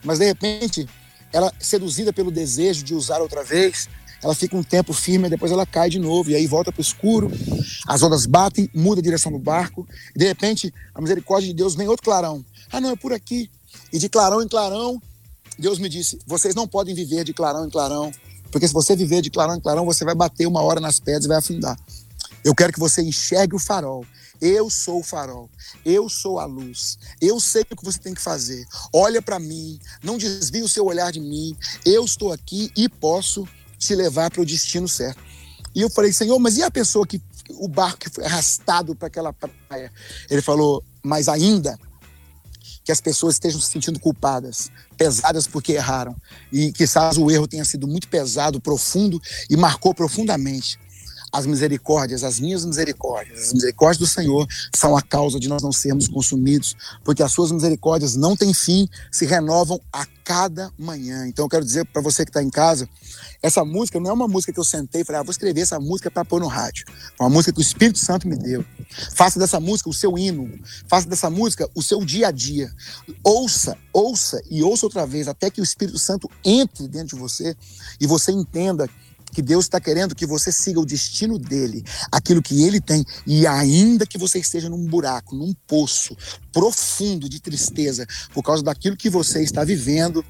Mas 0.04 0.20
de 0.20 0.26
repente, 0.26 0.88
ela, 1.32 1.54
seduzida 1.60 2.12
pelo 2.12 2.32
desejo 2.32 2.84
de 2.84 2.94
usar 2.94 3.22
outra 3.22 3.44
vez, 3.44 3.88
ela 4.24 4.36
fica 4.36 4.56
um 4.56 4.64
tempo 4.64 4.94
firme, 4.94 5.30
depois 5.30 5.52
ela 5.52 5.66
cai 5.66 5.90
de 5.90 6.00
novo, 6.00 6.30
e 6.30 6.36
aí 6.36 6.46
volta 6.46 6.72
para 6.72 6.80
o 6.80 6.84
escuro, 6.84 7.32
as 7.88 8.04
ondas 8.04 8.26
batem, 8.26 8.70
muda 8.74 9.02
a 9.02 9.04
direção 9.04 9.32
do 9.32 9.40
barco, 9.40 9.88
e 10.16 10.20
de 10.20 10.26
repente 10.26 10.74
a 10.94 11.02
misericórdia 11.02 11.48
de 11.48 11.56
Deus 11.56 11.76
vem 11.76 11.88
outro 11.88 12.06
clarão. 12.06 12.46
Ah, 12.72 12.80
não, 12.80 12.92
é 12.92 12.96
por 12.96 13.14
aqui. 13.14 13.50
E 13.92 13.98
de 13.98 14.10
clarão 14.10 14.42
em 14.42 14.48
clarão, 14.48 15.02
Deus 15.58 15.80
me 15.80 15.90
disse: 15.90 16.20
vocês 16.26 16.54
não 16.54 16.68
podem 16.68 16.94
viver 16.94 17.24
de 17.24 17.34
clarão 17.34 17.66
em 17.66 17.70
clarão, 17.70 18.12
porque 18.52 18.68
se 18.68 18.74
você 18.74 18.96
viver 18.96 19.22
de 19.22 19.30
clarão 19.30 19.56
em 19.56 19.62
clarão, 19.62 19.86
você 19.86 20.04
vai 20.04 20.14
bater 20.14 20.46
uma 20.46 20.62
hora 20.62 20.80
nas 20.80 21.00
pedras 21.00 21.26
e 21.26 21.28
vai 21.28 21.38
afundar. 21.38 21.80
Eu 22.44 22.56
quero 22.56 22.74
que 22.74 22.80
você 22.80 23.02
enxergue 23.02 23.56
o 23.56 23.60
farol. 23.60 24.06
Eu 24.42 24.70
sou 24.70 25.00
o 25.00 25.04
farol. 25.04 25.50
Eu 25.86 26.10
sou 26.10 26.40
a 26.40 26.46
luz. 26.46 26.98
Eu 27.22 27.40
sei 27.40 27.62
o 27.62 27.76
que 27.76 27.86
você 27.86 28.00
tem 28.00 28.14
que 28.14 28.22
fazer. 28.22 28.66
Olha 28.92 29.22
para 29.22 29.40
mim. 29.40 29.80
Não 30.04 30.18
desvie 30.18 30.64
o 30.64 30.68
seu 30.68 30.86
olhar 30.86 31.12
de 31.12 31.20
mim. 31.20 31.56
Eu 31.86 32.04
estou 32.04 32.34
aqui 32.34 32.72
e 32.76 32.90
posso 32.90 33.48
te 33.78 33.94
levar 33.94 34.32
para 34.32 34.42
o 34.42 34.46
destino 34.46 34.88
certo. 34.88 35.22
E 35.74 35.82
eu 35.82 35.90
falei, 35.90 36.12
Senhor, 36.12 36.38
mas 36.40 36.58
e 36.58 36.64
a 36.64 36.72
pessoa 36.72 37.06
que 37.06 37.22
o 37.50 37.68
barco 37.68 38.00
que 38.00 38.10
foi 38.10 38.26
arrastado 38.26 38.96
para 38.96 39.08
aquela 39.08 39.32
praia? 39.32 39.92
Ele 40.30 40.42
falou, 40.42 40.84
mas 41.04 41.30
ainda 41.30 41.78
que 42.84 42.92
as 42.92 43.02
pessoas 43.02 43.36
estejam 43.36 43.60
se 43.60 43.70
sentindo 43.70 44.00
culpadas, 44.00 44.72
pesadas 45.02 45.48
porque 45.48 45.74
erraram, 45.74 46.16
e 46.52 46.72
que 46.72 46.86
o 47.24 47.32
erro 47.32 47.48
tenha 47.48 47.66
sido 47.66 47.88
muito 47.88 48.08
pesado, 48.08 48.62
profundo 48.62 49.20
e 49.50 49.58
marcou 49.58 49.96
profundamente 49.96 50.80
as 51.32 51.46
misericórdias, 51.46 52.24
as 52.24 52.40
minhas 52.40 52.66
misericórdias, 52.66 53.48
as 53.48 53.54
misericórdias 53.54 53.98
do 53.98 54.08
Senhor 54.08 54.48
são 54.76 54.98
a 54.98 55.02
causa 55.02 55.40
de 55.40 55.48
nós 55.48 55.64
não 55.64 55.72
sermos 55.72 56.08
consumidos, 56.08 56.76
porque 57.04 57.24
as 57.24 57.32
suas 57.32 57.52
misericórdias 57.52 58.16
não 58.16 58.36
têm 58.36 58.54
fim, 58.54 58.88
se 59.12 59.26
renovam 59.26 59.80
a 59.94 60.06
cada 60.24 60.72
manhã. 60.78 61.28
Então 61.28 61.46
eu 61.46 61.50
quero 61.50 61.66
dizer 61.66 61.86
para 61.86 62.02
você 62.02 62.24
que 62.26 62.30
está 62.30 62.44
em 62.44 62.50
casa, 62.50 62.88
essa 63.42 63.66
música 63.66 64.00
não 64.00 64.12
é 64.12 64.14
uma 64.14 64.28
música 64.28 64.54
que 64.54 64.60
eu 64.60 64.64
sentei 64.64 65.02
e 65.02 65.06
falei, 65.06 65.22
ah, 65.22 65.24
vou 65.24 65.32
escrever 65.32 65.62
essa 65.62 65.80
música 65.80 66.12
para 66.12 66.24
pôr 66.24 66.40
no 66.40 66.48
rádio. 66.48 66.86
É 67.20 67.24
uma 67.24 67.30
música 67.30 67.52
que 67.52 67.60
o 67.60 67.62
Espírito 67.62 67.98
Santo 67.98 68.28
me 68.28 68.36
deu. 68.36 68.64
Faça 69.16 69.40
dessa 69.40 69.60
música 69.60 69.90
o 69.90 69.94
seu 69.94 70.18
hino, 70.18 70.60
faça 70.88 71.08
dessa 71.08 71.30
música 71.30 71.70
o 71.74 71.82
seu 71.82 72.04
dia 72.06 72.28
a 72.28 72.32
dia. 72.32 72.72
Ouça, 73.24 73.78
ouça 73.92 74.42
e 74.50 74.62
ouça 74.62 74.86
outra 74.86 75.08
vez, 75.08 75.28
até 75.28 75.50
que 75.50 75.62
o 75.62 75.64
Espírito 75.64 75.98
Santo 75.98 76.30
entre 76.44 76.88
dentro 76.88 77.16
de 77.16 77.22
você 77.22 77.56
e 78.00 78.06
você 78.06 78.32
entenda 78.32 78.90
que 79.32 79.42
Deus 79.42 79.66
está 79.66 79.80
querendo 79.80 80.16
que 80.16 80.26
você 80.26 80.52
siga 80.52 80.80
o 80.80 80.86
destino 80.86 81.40
dele, 81.40 81.84
aquilo 82.12 82.42
que 82.42 82.64
ele 82.64 82.80
tem, 82.80 83.06
e 83.26 83.48
ainda 83.48 84.06
que 84.06 84.18
você 84.18 84.40
esteja 84.40 84.70
num 84.70 84.86
buraco, 84.86 85.36
num 85.36 85.54
poço 85.66 86.16
profundo 86.52 87.30
de 87.30 87.40
tristeza, 87.40 88.06
por 88.34 88.44
causa 88.44 88.64
daquilo 88.64 88.98
que 88.98 89.10
você 89.10 89.42
está 89.42 89.64
vivendo, 89.64 90.24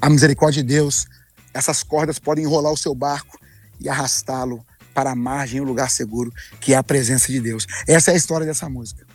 a 0.00 0.08
misericórdia 0.08 0.62
de 0.62 0.68
Deus, 0.68 1.06
essas 1.52 1.82
cordas 1.82 2.18
podem 2.18 2.44
enrolar 2.44 2.72
o 2.72 2.76
seu 2.76 2.94
barco 2.94 3.38
e 3.78 3.88
arrastá-lo 3.88 4.64
para 4.94 5.12
a 5.12 5.14
margem, 5.14 5.60
um 5.60 5.64
lugar 5.64 5.90
seguro, 5.90 6.32
que 6.60 6.74
é 6.74 6.76
a 6.76 6.82
presença 6.82 7.30
de 7.30 7.40
Deus. 7.40 7.66
Essa 7.86 8.10
é 8.10 8.14
a 8.14 8.16
história 8.16 8.46
dessa 8.46 8.68
música. 8.68 9.06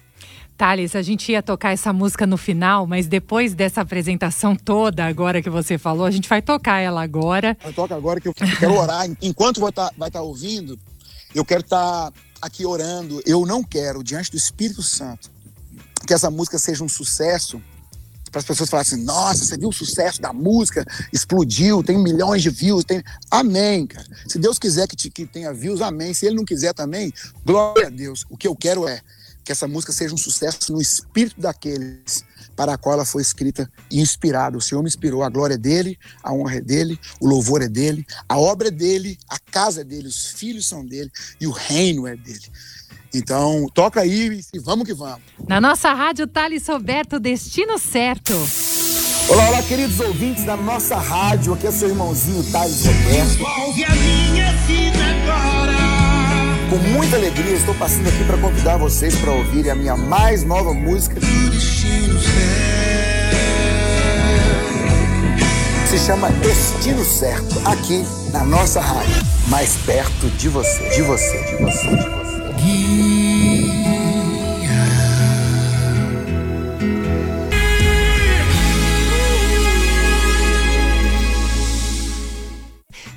Thales, 0.58 0.96
a 0.96 1.02
gente 1.02 1.32
ia 1.32 1.44
tocar 1.44 1.72
essa 1.72 1.92
música 1.92 2.26
no 2.26 2.38
final, 2.38 2.88
mas 2.88 3.08
depois 3.08 3.54
dessa 3.54 3.82
apresentação 3.82 4.56
toda 4.56 5.06
agora 5.06 5.42
que 5.42 5.50
você 5.50 5.78
falou, 5.78 6.06
a 6.06 6.12
gente 6.12 6.30
vai 6.30 6.42
tocar 6.42 6.80
ela 6.80 7.02
agora. 7.02 7.58
Eu 7.64 7.74
toco 7.74 7.94
agora 7.94 8.22
que 8.22 8.28
eu 8.28 8.34
quero 8.34 8.74
orar. 8.74 9.06
Enquanto 9.22 9.60
vai 9.60 9.70
estar 9.70 9.92
tá, 9.92 10.10
tá 10.10 10.22
ouvindo, 10.22 10.80
eu 11.34 11.44
quero 11.44 11.62
estar 11.62 12.12
tá 12.12 12.14
aqui 12.42 12.66
orando. 12.66 13.22
Eu 13.26 13.46
não 13.46 13.64
quero, 13.64 14.04
diante 14.04 14.32
do 14.32 14.38
Espírito 14.38 14.82
Santo, 14.82 15.30
que 16.08 16.14
essa 16.14 16.32
música 16.32 16.58
seja 16.58 16.84
um 16.84 16.90
sucesso 16.90 17.62
para 18.32 18.40
as 18.42 18.46
pessoas 18.46 18.70
falarem 18.70 18.92
assim, 18.92 19.04
nossa, 19.06 19.46
você 19.46 19.58
viu 19.58 19.70
o 19.70 19.74
sucesso 19.74 20.22
da 20.22 20.34
música, 20.34 20.86
explodiu, 21.14 21.82
tem 21.82 21.98
milhões 21.98 22.44
de 22.44 22.50
views, 22.50 22.84
tem... 22.84 23.02
Amém, 23.32 23.88
cara. 23.88 24.06
Se 24.28 24.38
Deus 24.38 24.60
quiser 24.60 24.88
que, 24.88 24.96
te, 24.96 25.10
que 25.10 25.26
tenha 25.26 25.54
views, 25.54 25.82
amém. 25.82 26.14
Se 26.14 26.26
Ele 26.26 26.36
não 26.36 26.44
quiser 26.44 26.74
também, 26.74 27.14
glória 27.46 27.88
a 27.88 27.90
Deus. 27.90 28.26
O 28.30 28.36
que 28.36 28.46
eu 28.46 28.54
quero 28.54 28.90
é 28.90 29.02
que 29.46 29.52
essa 29.52 29.68
música 29.68 29.94
seja 29.94 30.14
um 30.14 30.18
sucesso 30.18 30.74
no 30.74 30.82
espírito 30.82 31.40
daqueles 31.40 32.26
para 32.56 32.74
a 32.74 32.78
qual 32.78 32.96
ela 32.96 33.06
foi 33.06 33.22
escrita 33.22 33.70
e 33.92 34.02
inspirada. 34.02 34.58
O 34.58 34.62
Senhor 34.62 34.82
me 34.82 34.88
inspirou, 34.88 35.24
a 35.24 35.30
glória 35.30 35.54
é 35.54 35.58
dele, 35.58 35.98
a 36.24 36.34
honra 36.34 36.56
é 36.56 36.62
dele, 36.62 37.00
o 37.22 37.28
louvor 37.28 37.62
é 37.62 37.70
dele, 37.70 38.04
a 38.28 38.40
obra 38.40 38.70
é 38.70 38.72
dele, 38.72 39.18
a 39.30 39.38
casa 39.38 39.82
é 39.82 39.84
dele, 39.84 40.08
os 40.08 40.32
filhos 40.32 40.68
são 40.68 40.84
dele 40.84 41.12
e 41.40 41.46
o 41.46 41.52
reino 41.52 42.08
é 42.08 42.16
dele. 42.16 42.42
Então, 43.14 43.68
toca 43.74 44.02
aí 44.02 44.42
e 44.54 44.60
vamos 44.60 44.86
que 44.86 44.94
vamos. 44.94 45.22
Na 45.48 45.62
nossa 45.62 45.94
rádio 45.94 46.28
Thales 46.28 46.68
Roberto, 46.68 47.20
Destino 47.20 47.78
Certo. 47.78 48.34
Olá, 49.30 49.50
olá, 49.50 49.64
queridos 49.64 50.00
ouvintes 50.00 50.44
da 50.44 50.58
nossa 50.58 50.98
rádio. 50.98 51.54
Aqui 51.54 51.68
é 51.68 51.72
seu 51.72 51.90
irmãozinho 51.90 52.44
Thales 52.52 52.86
Roberto. 52.86 53.62
Ouve 53.62 53.86
a 53.86 53.96
minha 53.96 54.50
agora. 55.26 55.55
Com 56.70 56.78
muita 56.78 57.16
alegria, 57.16 57.54
estou 57.54 57.76
passando 57.76 58.08
aqui 58.08 58.24
para 58.24 58.38
convidar 58.38 58.78
vocês 58.78 59.16
para 59.18 59.32
ouvirem 59.32 59.72
a 59.72 59.76
minha 59.76 59.96
mais 59.96 60.44
nova 60.44 60.74
música. 60.74 61.22
Se 65.88 66.00
chama 66.00 66.30
Destino 66.32 67.06
Certo, 67.06 67.62
aqui 67.66 68.04
na 68.32 68.44
nossa 68.44 68.82
rádio, 68.82 69.16
mais 69.48 69.76
perto 69.86 70.28
de 70.38 70.50
você, 70.50 70.90
de 70.90 71.04
você, 71.04 71.38
de 71.44 71.56
você, 71.64 71.88
de 71.88 72.10
você. 72.10 72.26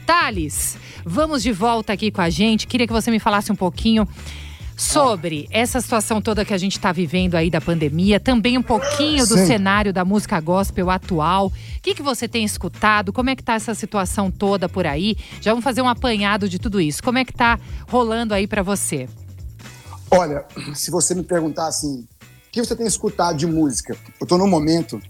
Thales, 0.06 0.76
vamos 1.08 1.42
de 1.42 1.50
volta 1.50 1.92
aqui 1.92 2.10
com 2.10 2.20
a 2.20 2.30
gente. 2.30 2.66
Queria 2.66 2.86
que 2.86 2.92
você 2.92 3.10
me 3.10 3.18
falasse 3.18 3.50
um 3.50 3.56
pouquinho 3.56 4.06
sobre 4.76 5.48
essa 5.50 5.80
situação 5.80 6.22
toda 6.22 6.44
que 6.44 6.54
a 6.54 6.58
gente 6.58 6.76
está 6.76 6.92
vivendo 6.92 7.34
aí 7.34 7.50
da 7.50 7.60
pandemia, 7.60 8.20
também 8.20 8.56
um 8.56 8.62
pouquinho 8.62 9.26
do 9.26 9.36
Sim. 9.36 9.46
cenário 9.46 9.92
da 9.92 10.04
música 10.04 10.40
gospel 10.40 10.88
atual. 10.88 11.48
O 11.48 11.52
que, 11.82 11.96
que 11.96 12.02
você 12.02 12.28
tem 12.28 12.44
escutado? 12.44 13.12
Como 13.12 13.28
é 13.28 13.34
que 13.34 13.42
tá 13.42 13.54
essa 13.54 13.74
situação 13.74 14.30
toda 14.30 14.68
por 14.68 14.86
aí? 14.86 15.16
Já 15.40 15.50
vamos 15.50 15.64
fazer 15.64 15.82
um 15.82 15.88
apanhado 15.88 16.48
de 16.48 16.60
tudo 16.60 16.80
isso. 16.80 17.02
Como 17.02 17.18
é 17.18 17.24
que 17.24 17.32
tá 17.32 17.58
rolando 17.88 18.32
aí 18.32 18.46
para 18.46 18.62
você? 18.62 19.08
Olha, 20.10 20.46
se 20.74 20.92
você 20.92 21.12
me 21.12 21.24
perguntar 21.24 21.66
assim, 21.66 22.06
o 22.48 22.50
que 22.52 22.64
você 22.64 22.76
tem 22.76 22.86
escutado 22.86 23.36
de 23.36 23.46
música? 23.46 23.96
Eu 24.20 24.24
estou 24.24 24.38
num 24.38 24.48
momento, 24.48 25.00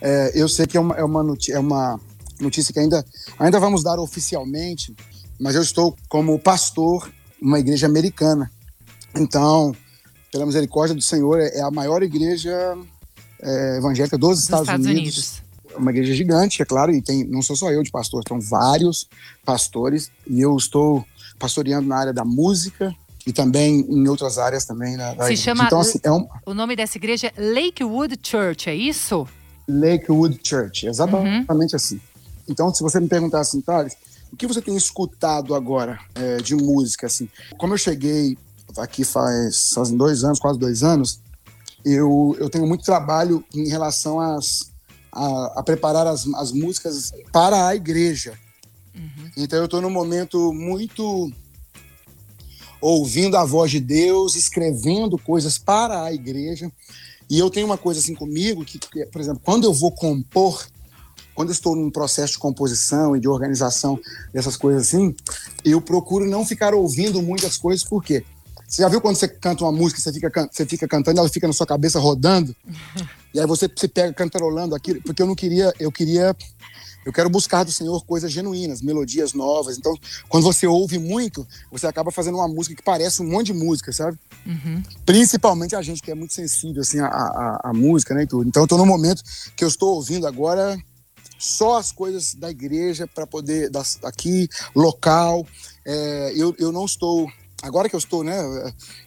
é, 0.00 0.32
eu 0.34 0.48
sei 0.48 0.66
que 0.66 0.76
é 0.76 0.80
uma, 0.80 0.96
é 0.96 1.04
uma, 1.04 1.36
é 1.50 1.58
uma 1.58 2.00
notícia 2.40 2.72
que 2.72 2.80
ainda, 2.80 3.04
ainda 3.38 3.60
vamos 3.60 3.84
dar 3.84 3.98
oficialmente, 3.98 4.94
mas 5.38 5.54
eu 5.54 5.62
estou 5.62 5.96
como 6.08 6.38
pastor 6.38 7.10
numa 7.40 7.58
igreja 7.58 7.86
americana. 7.86 8.50
Então, 9.16 9.74
pela 10.32 10.46
misericórdia 10.46 10.94
do 10.94 11.02
Senhor, 11.02 11.40
é 11.40 11.60
a 11.60 11.70
maior 11.70 12.02
igreja 12.02 12.76
é, 13.40 13.78
evangélica 13.78 14.18
dos, 14.18 14.30
dos 14.30 14.40
Estados, 14.40 14.68
Estados 14.68 14.86
Unidos. 14.86 15.02
Unidos. 15.02 15.48
Uma 15.76 15.90
igreja 15.90 16.14
gigante, 16.14 16.60
é 16.60 16.64
claro, 16.64 16.92
e 16.92 17.00
tem, 17.00 17.24
não 17.24 17.42
sou 17.42 17.54
só 17.54 17.70
eu 17.70 17.82
de 17.82 17.90
pastor, 17.90 18.22
são 18.26 18.40
vários 18.40 19.08
pastores, 19.44 20.10
e 20.26 20.40
eu 20.40 20.56
estou 20.56 21.04
pastoreando 21.38 21.86
na 21.86 21.96
área 21.96 22.12
da 22.12 22.24
música, 22.24 22.92
e 23.26 23.32
também 23.32 23.80
em 23.88 24.08
outras 24.08 24.38
áreas 24.38 24.64
também. 24.64 24.96
Né, 24.96 25.14
Se 25.26 25.36
chama. 25.36 25.64
Então, 25.64 25.80
assim, 25.80 26.00
é 26.02 26.10
um... 26.10 26.26
O 26.46 26.54
nome 26.54 26.74
dessa 26.74 26.96
igreja 26.96 27.30
é 27.36 27.40
Lakewood 27.40 28.18
Church, 28.22 28.70
é 28.70 28.74
isso? 28.74 29.28
Lakewood 29.68 30.40
Church, 30.42 30.86
exatamente 30.86 31.46
uhum. 31.50 31.76
assim. 31.76 32.00
Então, 32.48 32.72
se 32.72 32.82
você 32.82 32.98
me 32.98 33.06
perguntar 33.06 33.40
assim, 33.40 33.60
Thales, 33.60 33.94
o 34.32 34.36
que 34.36 34.46
você 34.46 34.60
tem 34.60 34.76
escutado 34.76 35.54
agora 35.54 35.98
é, 36.14 36.36
de 36.38 36.54
música, 36.54 37.06
assim? 37.06 37.28
Como 37.56 37.74
eu 37.74 37.78
cheguei 37.78 38.36
aqui 38.76 39.04
faz, 39.04 39.70
faz 39.72 39.90
dois 39.90 40.24
anos, 40.24 40.38
quase 40.38 40.58
dois 40.58 40.82
anos, 40.82 41.20
eu, 41.84 42.36
eu 42.38 42.50
tenho 42.50 42.66
muito 42.66 42.84
trabalho 42.84 43.44
em 43.54 43.68
relação 43.68 44.20
às, 44.20 44.70
a, 45.12 45.60
a 45.60 45.62
preparar 45.62 46.06
as, 46.06 46.26
as 46.34 46.52
músicas 46.52 47.12
para 47.32 47.68
a 47.68 47.74
igreja. 47.74 48.38
Uhum. 48.94 49.30
Então, 49.36 49.58
eu 49.58 49.64
estou 49.64 49.80
num 49.80 49.90
momento 49.90 50.52
muito 50.52 51.30
ouvindo 52.80 53.36
a 53.36 53.44
voz 53.44 53.70
de 53.70 53.80
Deus, 53.80 54.36
escrevendo 54.36 55.18
coisas 55.18 55.58
para 55.58 56.04
a 56.04 56.12
igreja. 56.12 56.70
E 57.30 57.38
eu 57.38 57.50
tenho 57.50 57.66
uma 57.66 57.78
coisa 57.78 58.00
assim 58.00 58.14
comigo 58.14 58.64
que, 58.64 58.78
por 59.06 59.20
exemplo, 59.20 59.40
quando 59.44 59.64
eu 59.64 59.72
vou 59.72 59.92
compor, 59.92 60.66
quando 61.38 61.50
eu 61.50 61.52
estou 61.52 61.76
num 61.76 61.88
processo 61.88 62.32
de 62.32 62.38
composição 62.40 63.14
e 63.14 63.20
de 63.20 63.28
organização 63.28 63.96
dessas 64.34 64.56
coisas 64.56 64.88
assim, 64.88 65.14
eu 65.64 65.80
procuro 65.80 66.26
não 66.26 66.44
ficar 66.44 66.74
ouvindo 66.74 67.22
muitas 67.22 67.56
coisas, 67.56 67.84
por 67.84 68.02
quê? 68.02 68.24
Você 68.66 68.82
já 68.82 68.88
viu 68.88 69.00
quando 69.00 69.14
você 69.14 69.28
canta 69.28 69.62
uma 69.62 69.70
música, 69.70 70.00
você 70.00 70.12
fica, 70.12 70.48
você 70.50 70.66
fica 70.66 70.88
cantando, 70.88 71.20
ela 71.20 71.28
fica 71.28 71.46
na 71.46 71.52
sua 71.52 71.64
cabeça 71.64 72.00
rodando, 72.00 72.56
e 73.32 73.38
aí 73.38 73.46
você 73.46 73.70
se 73.76 73.86
pega 73.86 74.12
cantarolando 74.12 74.74
aquilo, 74.74 75.00
porque 75.00 75.22
eu 75.22 75.28
não 75.28 75.36
queria, 75.36 75.72
eu 75.78 75.92
queria 75.92 76.34
eu 77.06 77.12
quero 77.12 77.30
buscar 77.30 77.62
do 77.62 77.70
Senhor 77.70 78.04
coisas 78.04 78.32
genuínas, 78.32 78.82
melodias 78.82 79.32
novas. 79.32 79.78
Então, 79.78 79.94
quando 80.28 80.42
você 80.42 80.66
ouve 80.66 80.98
muito, 80.98 81.46
você 81.70 81.86
acaba 81.86 82.10
fazendo 82.10 82.34
uma 82.34 82.48
música 82.48 82.74
que 82.74 82.82
parece 82.82 83.22
um 83.22 83.30
monte 83.30 83.46
de 83.46 83.54
música, 83.54 83.92
sabe? 83.92 84.18
Uhum. 84.44 84.82
Principalmente 85.06 85.76
a 85.76 85.80
gente 85.80 86.02
que 86.02 86.10
é 86.10 86.14
muito 86.14 86.34
sensível 86.34 86.82
assim 86.82 86.98
à, 86.98 87.70
música, 87.72 88.12
né, 88.12 88.24
e 88.24 88.26
tudo. 88.26 88.46
Então, 88.46 88.62
eu 88.62 88.64
estou 88.64 88.76
no 88.76 88.84
momento 88.84 89.22
que 89.56 89.64
eu 89.64 89.68
estou 89.68 89.94
ouvindo 89.94 90.26
agora 90.26 90.76
só 91.38 91.78
as 91.78 91.92
coisas 91.92 92.34
da 92.34 92.50
igreja 92.50 93.06
para 93.06 93.26
poder 93.26 93.70
das, 93.70 93.98
aqui 94.02 94.48
local. 94.74 95.46
É, 95.86 96.32
eu, 96.36 96.54
eu 96.58 96.72
não 96.72 96.84
estou 96.84 97.30
agora 97.62 97.88
que 97.88 97.94
eu 97.94 97.98
estou 97.98 98.22
né, 98.22 98.36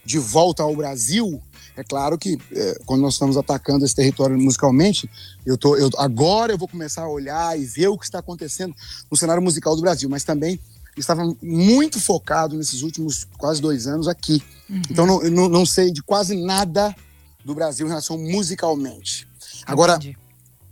de 0.04 0.18
volta 0.18 0.62
ao 0.62 0.76
Brasil, 0.76 1.42
é 1.76 1.82
claro 1.82 2.18
que 2.18 2.38
é, 2.52 2.78
quando 2.84 3.00
nós 3.00 3.14
estamos 3.14 3.36
atacando 3.36 3.84
esse 3.84 3.94
território 3.94 4.38
musicalmente, 4.38 5.08
eu 5.44 5.56
tô, 5.56 5.76
eu, 5.76 5.88
agora 5.96 6.52
eu 6.52 6.58
vou 6.58 6.68
começar 6.68 7.02
a 7.02 7.08
olhar 7.08 7.58
e 7.58 7.64
ver 7.64 7.88
o 7.88 7.96
que 7.96 8.04
está 8.04 8.18
acontecendo 8.18 8.74
no 9.10 9.16
cenário 9.16 9.42
musical 9.42 9.74
do 9.74 9.80
Brasil, 9.82 10.08
mas 10.08 10.24
também 10.24 10.60
estava 10.96 11.22
muito 11.40 11.98
focado 11.98 12.56
nesses 12.56 12.82
últimos 12.82 13.26
quase 13.38 13.62
dois 13.62 13.86
anos 13.86 14.06
aqui. 14.06 14.42
Uhum. 14.68 14.82
Então 14.90 15.06
não, 15.06 15.20
não, 15.22 15.48
não, 15.48 15.66
sei 15.66 15.90
de 15.90 16.02
quase 16.02 16.36
nada 16.36 16.94
do 17.42 17.54
Brasil 17.54 17.86
em 17.86 17.88
relação 17.88 18.18
musicalmente. 18.18 19.26
Agora, 19.64 19.94
Entendi. 19.94 20.18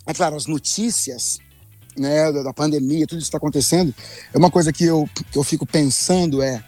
é 0.04 0.12
claro, 0.12 0.36
as 0.36 0.44
notícias 0.44 1.38
né, 2.00 2.32
da, 2.32 2.52
pandemia, 2.52 3.06
tudo 3.06 3.18
isso 3.18 3.28
está 3.28 3.38
acontecendo, 3.38 3.94
é 4.32 4.38
uma 4.38 4.50
coisa 4.50 4.72
que 4.72 4.84
eu, 4.84 5.08
que 5.30 5.38
eu 5.38 5.44
fico 5.44 5.66
pensando 5.66 6.42
é, 6.42 6.64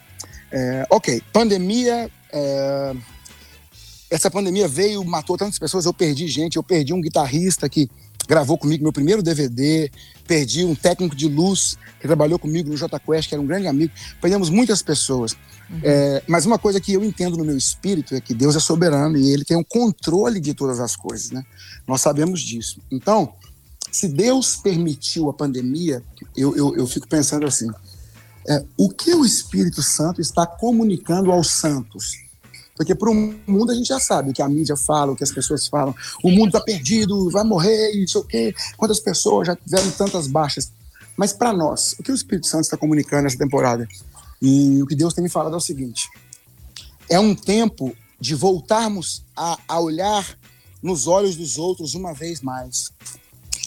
é 0.51 0.87
ok, 0.91 1.23
pandemia 1.33 2.11
é, 2.33 2.95
essa 4.11 4.31
pandemia 4.31 4.69
veio, 4.69 5.03
matou 5.05 5.39
tantas 5.39 5.59
pessoas, 5.59 5.87
eu 5.87 5.95
perdi 5.95 6.29
gente, 6.29 6.57
eu 6.57 6.63
perdi 6.63 6.93
um 6.93 7.01
guitarrista 7.01 7.67
que 7.67 7.89
gravou 8.29 8.59
comigo 8.59 8.83
meu 8.83 8.93
primeiro 8.93 9.23
DVD, 9.23 9.91
perdi 10.27 10.65
um 10.65 10.75
técnico 10.75 11.17
de 11.17 11.29
luz 11.29 11.79
que 11.99 12.07
trabalhou 12.07 12.39
comigo 12.39 12.69
no 12.69 12.77
J 12.77 13.01
Quest, 13.01 13.29
que 13.29 13.35
era 13.35 13.43
um 13.43 13.47
grande 13.47 13.67
amigo, 13.67 13.93
perdemos 14.21 14.51
muitas 14.51 14.83
pessoas. 14.83 15.33
Uhum. 15.33 15.81
É, 15.83 16.23
mas 16.29 16.45
uma 16.45 16.59
coisa 16.59 16.79
que 16.79 16.93
eu 16.93 17.03
entendo 17.03 17.39
no 17.39 17.45
meu 17.45 17.57
espírito 17.57 18.15
é 18.15 18.21
que 18.21 18.35
Deus 18.35 18.55
é 18.55 18.61
soberano 18.61 19.17
e 19.17 19.33
Ele 19.33 19.45
tem 19.45 19.57
o 19.57 19.61
um 19.61 19.65
controle 19.65 20.41
de 20.41 20.53
todas 20.53 20.79
as 20.79 20.95
coisas, 20.95 21.31
né? 21.31 21.43
Nós 21.87 22.03
sabemos 22.03 22.41
disso. 22.43 22.81
Então, 22.91 23.33
se 23.93 24.09
Deus 24.09 24.57
permitiu 24.57 25.29
a 25.29 25.35
pandemia, 25.35 26.03
eu, 26.35 26.57
eu, 26.57 26.75
eu 26.75 26.87
fico 26.87 27.07
pensando 27.07 27.47
assim, 27.47 27.71
é, 28.49 28.65
o 28.77 28.89
que 28.89 29.15
o 29.15 29.25
Espírito 29.25 29.83
Santo 29.83 30.21
está 30.21 30.47
comunicando 30.47 31.31
aos 31.31 31.51
santos? 31.51 32.17
Porque 32.75 32.95
para 32.95 33.11
o 33.11 33.15
mundo 33.47 33.71
a 33.71 33.75
gente 33.75 33.89
já 33.89 34.01
sabe 34.01 34.31
o 34.31 34.33
que 34.33 34.41
a 34.41 34.49
mídia 34.49 34.77
fala, 34.77 35.13
o 35.13 35.17
que 35.17 35.23
as 35.23 35.31
pessoas 35.31 35.69
falam. 35.69 35.95
O 36.25 36.31
mundo 36.31 36.47
está 36.47 36.61
perdido, 36.61 37.31
vai 37.31 37.45
morrer, 37.45 37.93
sei 38.09 38.21
o 38.21 38.25
quê. 38.25 38.55
Quantas 38.79 38.99
pessoas 38.99 39.47
já 39.47 39.55
tiveram 39.55 39.91
tantas 39.91 40.27
baixas. 40.27 40.73
Mas 41.15 41.35
para 41.35 41.53
nós, 41.53 41.95
o 41.99 42.03
que 42.03 42.11
o 42.11 42.15
Espírito 42.15 42.47
Santo 42.47 42.65
está 42.65 42.77
comunicando 42.79 43.25
nessa 43.25 43.37
temporada? 43.37 43.87
E 44.41 44.83
o 44.83 44.87
que 44.87 44.97
Deus 44.97 45.13
tem 45.13 45.23
me 45.23 45.29
falado 45.29 45.53
é 45.53 45.59
o 45.59 45.61
seguinte: 45.61 46.09
é 47.11 47.21
um 47.21 47.35
tempo 47.35 47.95
de 48.19 48.35
voltarmos 48.35 49.23
a, 49.37 49.59
a 49.69 49.79
olhar 49.79 50.27
nos 50.83 51.07
olhos 51.07 51.37
dos 51.37 51.59
outros 51.59 51.95
uma 51.95 52.15
vez 52.15 52.41
mais 52.41 52.91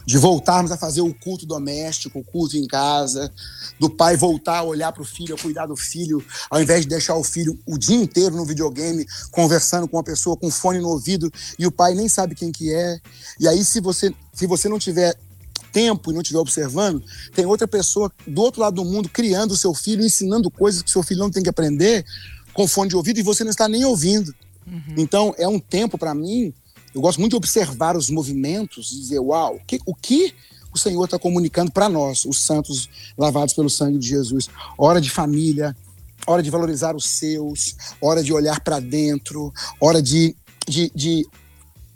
de 0.05 0.17
voltarmos 0.17 0.71
a 0.71 0.77
fazer 0.77 1.01
o 1.01 1.13
culto 1.13 1.45
doméstico, 1.45 2.19
o 2.19 2.23
culto 2.23 2.55
em 2.57 2.67
casa, 2.67 3.31
do 3.79 3.89
pai 3.89 4.15
voltar 4.15 4.59
a 4.59 4.63
olhar 4.63 4.91
para 4.91 5.01
o 5.01 5.05
filho, 5.05 5.35
a 5.35 5.37
cuidar 5.37 5.65
do 5.65 5.75
filho, 5.75 6.23
ao 6.49 6.61
invés 6.61 6.81
de 6.81 6.87
deixar 6.87 7.15
o 7.15 7.23
filho 7.23 7.59
o 7.65 7.77
dia 7.77 7.95
inteiro 7.95 8.35
no 8.35 8.45
videogame, 8.45 9.05
conversando 9.31 9.87
com 9.87 9.97
uma 9.97 10.03
pessoa 10.03 10.37
com 10.37 10.51
fone 10.51 10.79
no 10.79 10.89
ouvido 10.89 11.31
e 11.57 11.65
o 11.65 11.71
pai 11.71 11.95
nem 11.95 12.07
sabe 12.07 12.35
quem 12.35 12.51
que 12.51 12.71
é. 12.71 12.99
E 13.39 13.47
aí, 13.47 13.65
se 13.65 13.81
você, 13.81 14.13
se 14.33 14.45
você 14.45 14.69
não 14.69 14.77
tiver 14.77 15.17
tempo 15.71 16.11
e 16.11 16.13
não 16.13 16.21
estiver 16.21 16.39
observando, 16.39 17.03
tem 17.33 17.45
outra 17.45 17.67
pessoa 17.67 18.11
do 18.25 18.41
outro 18.41 18.61
lado 18.61 18.75
do 18.75 18.85
mundo 18.85 19.09
criando 19.09 19.51
o 19.51 19.57
seu 19.57 19.73
filho, 19.73 20.05
ensinando 20.05 20.49
coisas 20.49 20.81
que 20.81 20.89
o 20.89 20.91
seu 20.91 21.03
filho 21.03 21.19
não 21.19 21.31
tem 21.31 21.43
que 21.43 21.49
aprender 21.49 22.05
com 22.53 22.67
fone 22.67 22.89
de 22.89 22.95
ouvido 22.95 23.19
e 23.19 23.23
você 23.23 23.43
não 23.43 23.51
está 23.51 23.67
nem 23.67 23.83
ouvindo. 23.83 24.33
Uhum. 24.65 24.95
Então, 24.97 25.35
é 25.37 25.47
um 25.47 25.59
tempo 25.59 25.97
para 25.97 26.15
mim 26.15 26.53
eu 26.95 27.01
gosto 27.01 27.19
muito 27.19 27.31
de 27.31 27.35
observar 27.35 27.97
os 27.97 28.09
movimentos 28.09 28.93
e 28.93 29.01
dizer, 29.01 29.19
uau, 29.19 29.57
o 29.57 29.65
que 29.65 29.81
o, 29.85 29.93
que 29.93 30.33
o 30.73 30.77
Senhor 30.77 31.03
está 31.03 31.19
comunicando 31.19 31.69
para 31.69 31.89
nós, 31.89 32.23
os 32.23 32.41
santos 32.41 32.89
lavados 33.17 33.53
pelo 33.53 33.69
sangue 33.69 33.99
de 33.99 34.07
Jesus. 34.07 34.47
Hora 34.77 35.01
de 35.01 35.09
família, 35.09 35.75
hora 36.25 36.41
de 36.41 36.49
valorizar 36.49 36.95
os 36.95 37.05
seus, 37.05 37.75
hora 37.99 38.23
de 38.23 38.31
olhar 38.31 38.61
para 38.61 38.79
dentro, 38.79 39.53
hora 39.77 40.01
de, 40.01 40.33
de, 40.65 40.89
de 40.95 41.27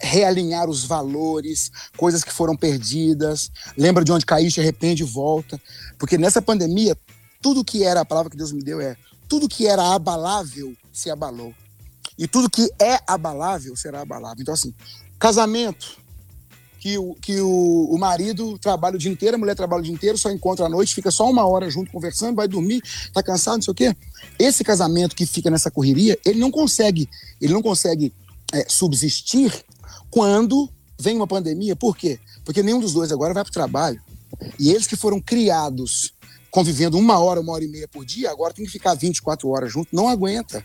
realinhar 0.01 0.69
os 0.69 0.83
valores, 0.83 1.71
coisas 1.95 2.21
que 2.21 2.33
foram 2.33 2.57
perdidas. 2.57 3.49
Lembra 3.77 4.03
de 4.03 4.11
onde 4.11 4.25
caíste, 4.25 4.59
arrepende 4.59 5.03
e 5.03 5.05
volta. 5.05 5.61
Porque 5.97 6.17
nessa 6.17 6.41
pandemia, 6.41 6.97
tudo 7.41 7.63
que 7.63 7.85
era 7.85 8.01
a 8.01 8.05
palavra 8.05 8.29
que 8.29 8.37
Deus 8.37 8.51
me 8.51 8.61
deu 8.61 8.81
é 8.81 8.97
tudo 9.29 9.47
que 9.47 9.65
era 9.65 9.93
abalável 9.93 10.75
se 10.91 11.09
abalou. 11.09 11.53
E 12.19 12.27
tudo 12.27 12.49
que 12.49 12.69
é 12.77 12.99
abalável 13.07 13.73
será 13.77 14.01
abalável. 14.01 14.41
Então, 14.41 14.53
assim, 14.53 14.73
casamento, 15.17 15.97
que 16.77 16.97
o, 16.97 17.15
que 17.15 17.39
o, 17.39 17.87
o 17.89 17.97
marido 17.97 18.59
trabalha 18.59 18.97
o 18.97 18.99
dia 18.99 19.09
inteiro, 19.09 19.35
a 19.35 19.39
mulher 19.39 19.55
trabalha 19.55 19.79
o 19.79 19.83
dia 19.83 19.93
inteiro, 19.93 20.17
só 20.17 20.29
encontra 20.29 20.65
à 20.65 20.69
noite, 20.69 20.93
fica 20.93 21.11
só 21.11 21.29
uma 21.29 21.45
hora 21.45 21.69
junto 21.69 21.91
conversando, 21.91 22.35
vai 22.35 22.47
dormir, 22.47 22.81
tá 23.13 23.23
cansado, 23.23 23.55
não 23.55 23.61
sei 23.61 23.71
o 23.71 23.75
quê. 23.75 23.95
Esse 24.37 24.65
casamento 24.65 25.15
que 25.15 25.25
fica 25.25 25.49
nessa 25.49 25.71
correria, 25.71 26.19
ele 26.25 26.39
não 26.39 26.51
consegue, 26.51 27.09
ele 27.39 27.53
não 27.53 27.61
consegue 27.61 28.13
é, 28.53 28.65
subsistir 28.67 29.53
quando 30.09 30.69
vem 30.99 31.15
uma 31.15 31.27
pandemia. 31.27 31.75
Por 31.75 31.95
quê? 31.95 32.19
Porque 32.43 32.61
nenhum 32.61 32.81
dos 32.81 32.93
dois 32.93 33.13
agora 33.13 33.33
vai 33.33 33.43
para 33.43 33.49
o 33.49 33.53
trabalho. 33.53 34.01
E 34.59 34.71
eles 34.71 34.87
que 34.87 34.97
foram 34.97 35.21
criados 35.21 36.13
convivendo 36.51 36.97
uma 36.97 37.17
hora, 37.19 37.39
uma 37.39 37.53
hora 37.53 37.63
e 37.63 37.67
meia 37.67 37.87
por 37.87 38.03
dia, 38.03 38.29
agora 38.29 38.53
tem 38.53 38.65
que 38.65 38.71
ficar 38.71 38.93
24 38.93 39.47
horas 39.49 39.71
junto, 39.71 39.95
não 39.95 40.09
aguenta. 40.09 40.63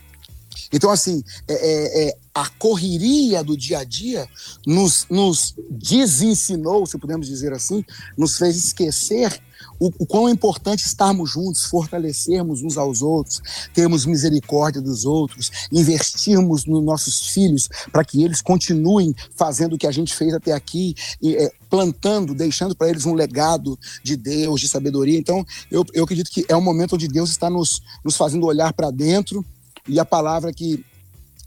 Então, 0.72 0.90
assim, 0.90 1.22
é, 1.48 1.54
é, 1.54 2.08
é, 2.08 2.16
a 2.34 2.48
correria 2.50 3.42
do 3.44 3.56
dia 3.56 3.78
a 3.78 3.84
dia 3.84 4.28
nos, 4.66 5.06
nos 5.08 5.54
desensinou, 5.70 6.86
se 6.86 6.98
podemos 6.98 7.26
dizer 7.26 7.52
assim, 7.52 7.84
nos 8.16 8.36
fez 8.36 8.56
esquecer 8.56 9.40
o, 9.78 9.90
o 9.98 10.06
quão 10.06 10.28
importante 10.28 10.84
estarmos 10.84 11.30
juntos, 11.30 11.64
fortalecermos 11.64 12.62
uns 12.62 12.76
aos 12.76 13.02
outros, 13.02 13.40
termos 13.72 14.06
misericórdia 14.06 14.80
dos 14.80 15.04
outros, 15.04 15.50
investirmos 15.72 16.64
nos 16.64 16.82
nossos 16.82 17.28
filhos 17.28 17.68
para 17.92 18.04
que 18.04 18.22
eles 18.22 18.40
continuem 18.40 19.14
fazendo 19.36 19.74
o 19.74 19.78
que 19.78 19.86
a 19.86 19.92
gente 19.92 20.14
fez 20.14 20.34
até 20.34 20.52
aqui, 20.52 20.94
e, 21.20 21.36
é, 21.36 21.50
plantando, 21.68 22.34
deixando 22.34 22.74
para 22.76 22.88
eles 22.88 23.06
um 23.06 23.14
legado 23.14 23.78
de 24.02 24.16
Deus, 24.16 24.60
de 24.60 24.68
sabedoria. 24.68 25.18
Então, 25.18 25.44
eu, 25.70 25.84
eu 25.92 26.04
acredito 26.04 26.30
que 26.30 26.44
é 26.48 26.56
um 26.56 26.60
momento 26.60 26.94
onde 26.94 27.08
Deus 27.08 27.30
está 27.30 27.50
nos, 27.50 27.80
nos 28.04 28.16
fazendo 28.16 28.46
olhar 28.46 28.72
para 28.72 28.90
dentro 28.90 29.44
e 29.88 30.00
a 30.00 30.04
palavra 30.04 30.52
que 30.52 30.84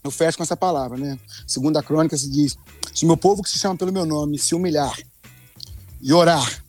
eu 0.04 0.12
fecho 0.12 0.38
com 0.38 0.44
essa 0.44 0.56
palavra, 0.56 0.98
né? 0.98 1.20
Segundo 1.46 1.78
a 1.78 1.84
crônica 1.84 2.18
se 2.18 2.30
diz: 2.30 2.58
se 2.94 3.06
meu 3.06 3.18
povo 3.18 3.44
que 3.44 3.50
se 3.50 3.60
chama 3.60 3.76
pelo 3.76 3.92
meu 3.92 4.06
nome 4.06 4.38
se 4.38 4.56
humilhar 4.56 4.98
e 6.02 6.14
orar 6.14 6.64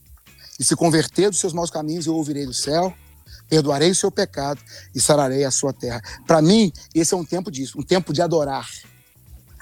e 0.59 0.65
se 0.65 0.75
converter 0.75 1.31
dos 1.31 1.39
seus 1.39 1.53
maus 1.53 1.71
caminhos, 1.71 2.07
eu 2.07 2.15
ouvirei 2.15 2.45
do 2.45 2.55
céu, 2.55 2.93
perdoarei 3.49 3.91
o 3.91 3.95
seu 3.95 4.11
pecado 4.11 4.61
e 4.95 5.01
sararei 5.01 5.45
a 5.45 5.51
sua 5.51 5.73
terra. 5.73 6.03
Para 6.27 6.43
mim, 6.43 6.73
esse 6.95 7.15
é 7.15 7.17
um 7.17 7.25
tempo 7.25 7.51
disso, 7.51 7.79
um 7.79 7.83
tempo 7.83 8.13
de 8.13 8.21
adorar. 8.21 8.69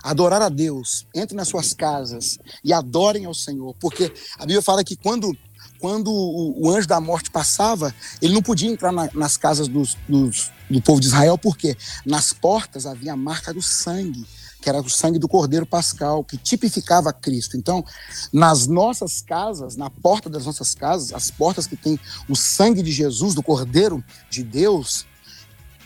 Adorar 0.03 0.41
a 0.41 0.49
Deus. 0.49 1.07
Entre 1.15 1.37
nas 1.37 1.49
suas 1.49 1.75
casas 1.75 2.39
e 2.65 2.73
adorem 2.73 3.27
ao 3.27 3.35
Senhor, 3.35 3.75
porque 3.81 4.13
a 4.39 4.43
Bíblia 4.43 4.63
fala 4.63 4.85
que 4.85 4.97
quando 4.97 5.37
quando 5.81 6.13
o, 6.13 6.67
o, 6.67 6.71
anjo 6.71 6.87
da 6.87 7.01
morte 7.01 7.31
passava, 7.31 7.95
ele 8.21 8.35
não 8.35 8.43
podia 8.43 8.71
entrar 8.71 8.93
na, 8.93 9.09
nas 9.15 9.37
casas 9.37 9.69
dos, 9.69 9.97
dos, 10.09 10.51
do 10.69 10.81
povo 10.81 11.01
de 11.01 11.07
Israel, 11.07 11.39
porque 11.39 11.77
nas 12.05 12.33
portas 12.33 12.87
havia 12.87 13.13
a 13.13 13.17
marca 13.17 13.53
do 13.53 13.63
sangue, 13.63 14.27
que 14.61 14.69
era 14.69 14.81
o 14.81 14.91
sangue 14.91 15.19
do 15.19 15.29
Cordeiro 15.29 15.67
Pascal, 15.67 16.25
que 16.25 16.37
tipificava 16.37 17.13
Cristo. 17.13 17.57
Então, 17.57 17.85
nas 18.33 18.67
nossas 18.67 19.21
casas, 19.21 19.77
na 19.77 19.89
porta 19.89 20.29
das 20.29 20.47
nossas 20.47 20.75
casas, 20.75 21.13
as 21.13 21.31
portas 21.31 21.67
que 21.67 21.77
têm 21.77 21.99
o 22.29 22.35
sangue 22.35 22.83
de 22.83 22.91
Jesus, 22.91 23.35
do 23.35 23.43
Cordeiro 23.43 24.03
de 24.29 24.43
Deus, 24.43 25.07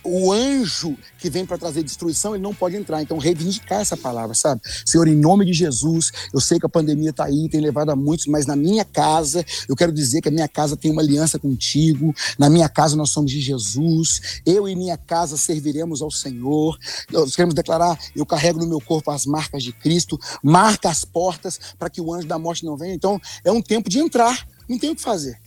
o 0.02 0.32
anjo 0.32 0.96
que 1.18 1.28
vem 1.28 1.44
para 1.44 1.58
trazer 1.58 1.82
destruição, 1.82 2.34
ele 2.34 2.42
não 2.42 2.54
pode 2.54 2.76
entrar. 2.76 3.02
Então, 3.02 3.18
reivindicar 3.18 3.80
essa 3.80 3.96
palavra, 3.96 4.34
sabe? 4.34 4.60
Senhor, 4.84 5.06
em 5.08 5.16
nome 5.16 5.44
de 5.44 5.52
Jesus, 5.52 6.10
eu 6.32 6.40
sei 6.40 6.58
que 6.58 6.66
a 6.66 6.68
pandemia 6.68 7.10
está 7.10 7.24
aí, 7.24 7.48
tem 7.48 7.60
levado 7.60 7.90
a 7.90 7.96
muitos, 7.96 8.26
mas 8.26 8.46
na 8.46 8.56
minha 8.56 8.84
casa, 8.84 9.44
eu 9.68 9.76
quero 9.76 9.92
dizer 9.92 10.20
que 10.20 10.28
a 10.28 10.32
minha 10.32 10.48
casa 10.48 10.76
tem 10.76 10.90
uma 10.90 11.02
aliança 11.02 11.38
contigo. 11.38 12.14
Na 12.38 12.48
minha 12.48 12.68
casa, 12.68 12.96
nós 12.96 13.10
somos 13.10 13.30
de 13.30 13.40
Jesus. 13.40 14.42
Eu 14.46 14.68
e 14.68 14.74
minha 14.74 14.96
casa 14.96 15.36
serviremos 15.36 16.02
ao 16.02 16.10
Senhor. 16.10 16.78
Nós 17.10 17.36
queremos 17.36 17.54
declarar: 17.54 17.98
eu 18.16 18.24
carrego 18.24 18.58
no 18.58 18.66
meu 18.66 18.80
corpo 18.80 19.10
as 19.10 19.26
marcas 19.26 19.62
de 19.62 19.72
Cristo, 19.72 20.18
marca 20.42 20.88
as 20.88 21.04
portas 21.04 21.58
para 21.78 21.90
que 21.90 22.00
o 22.00 22.12
anjo 22.12 22.26
da 22.26 22.38
morte 22.38 22.64
não 22.64 22.76
venha. 22.76 22.94
Então, 22.94 23.20
é 23.44 23.52
um 23.52 23.62
tempo 23.62 23.90
de 23.90 23.98
entrar, 23.98 24.46
não 24.68 24.78
tem 24.78 24.90
o 24.90 24.96
que 24.96 25.02
fazer. 25.02 25.38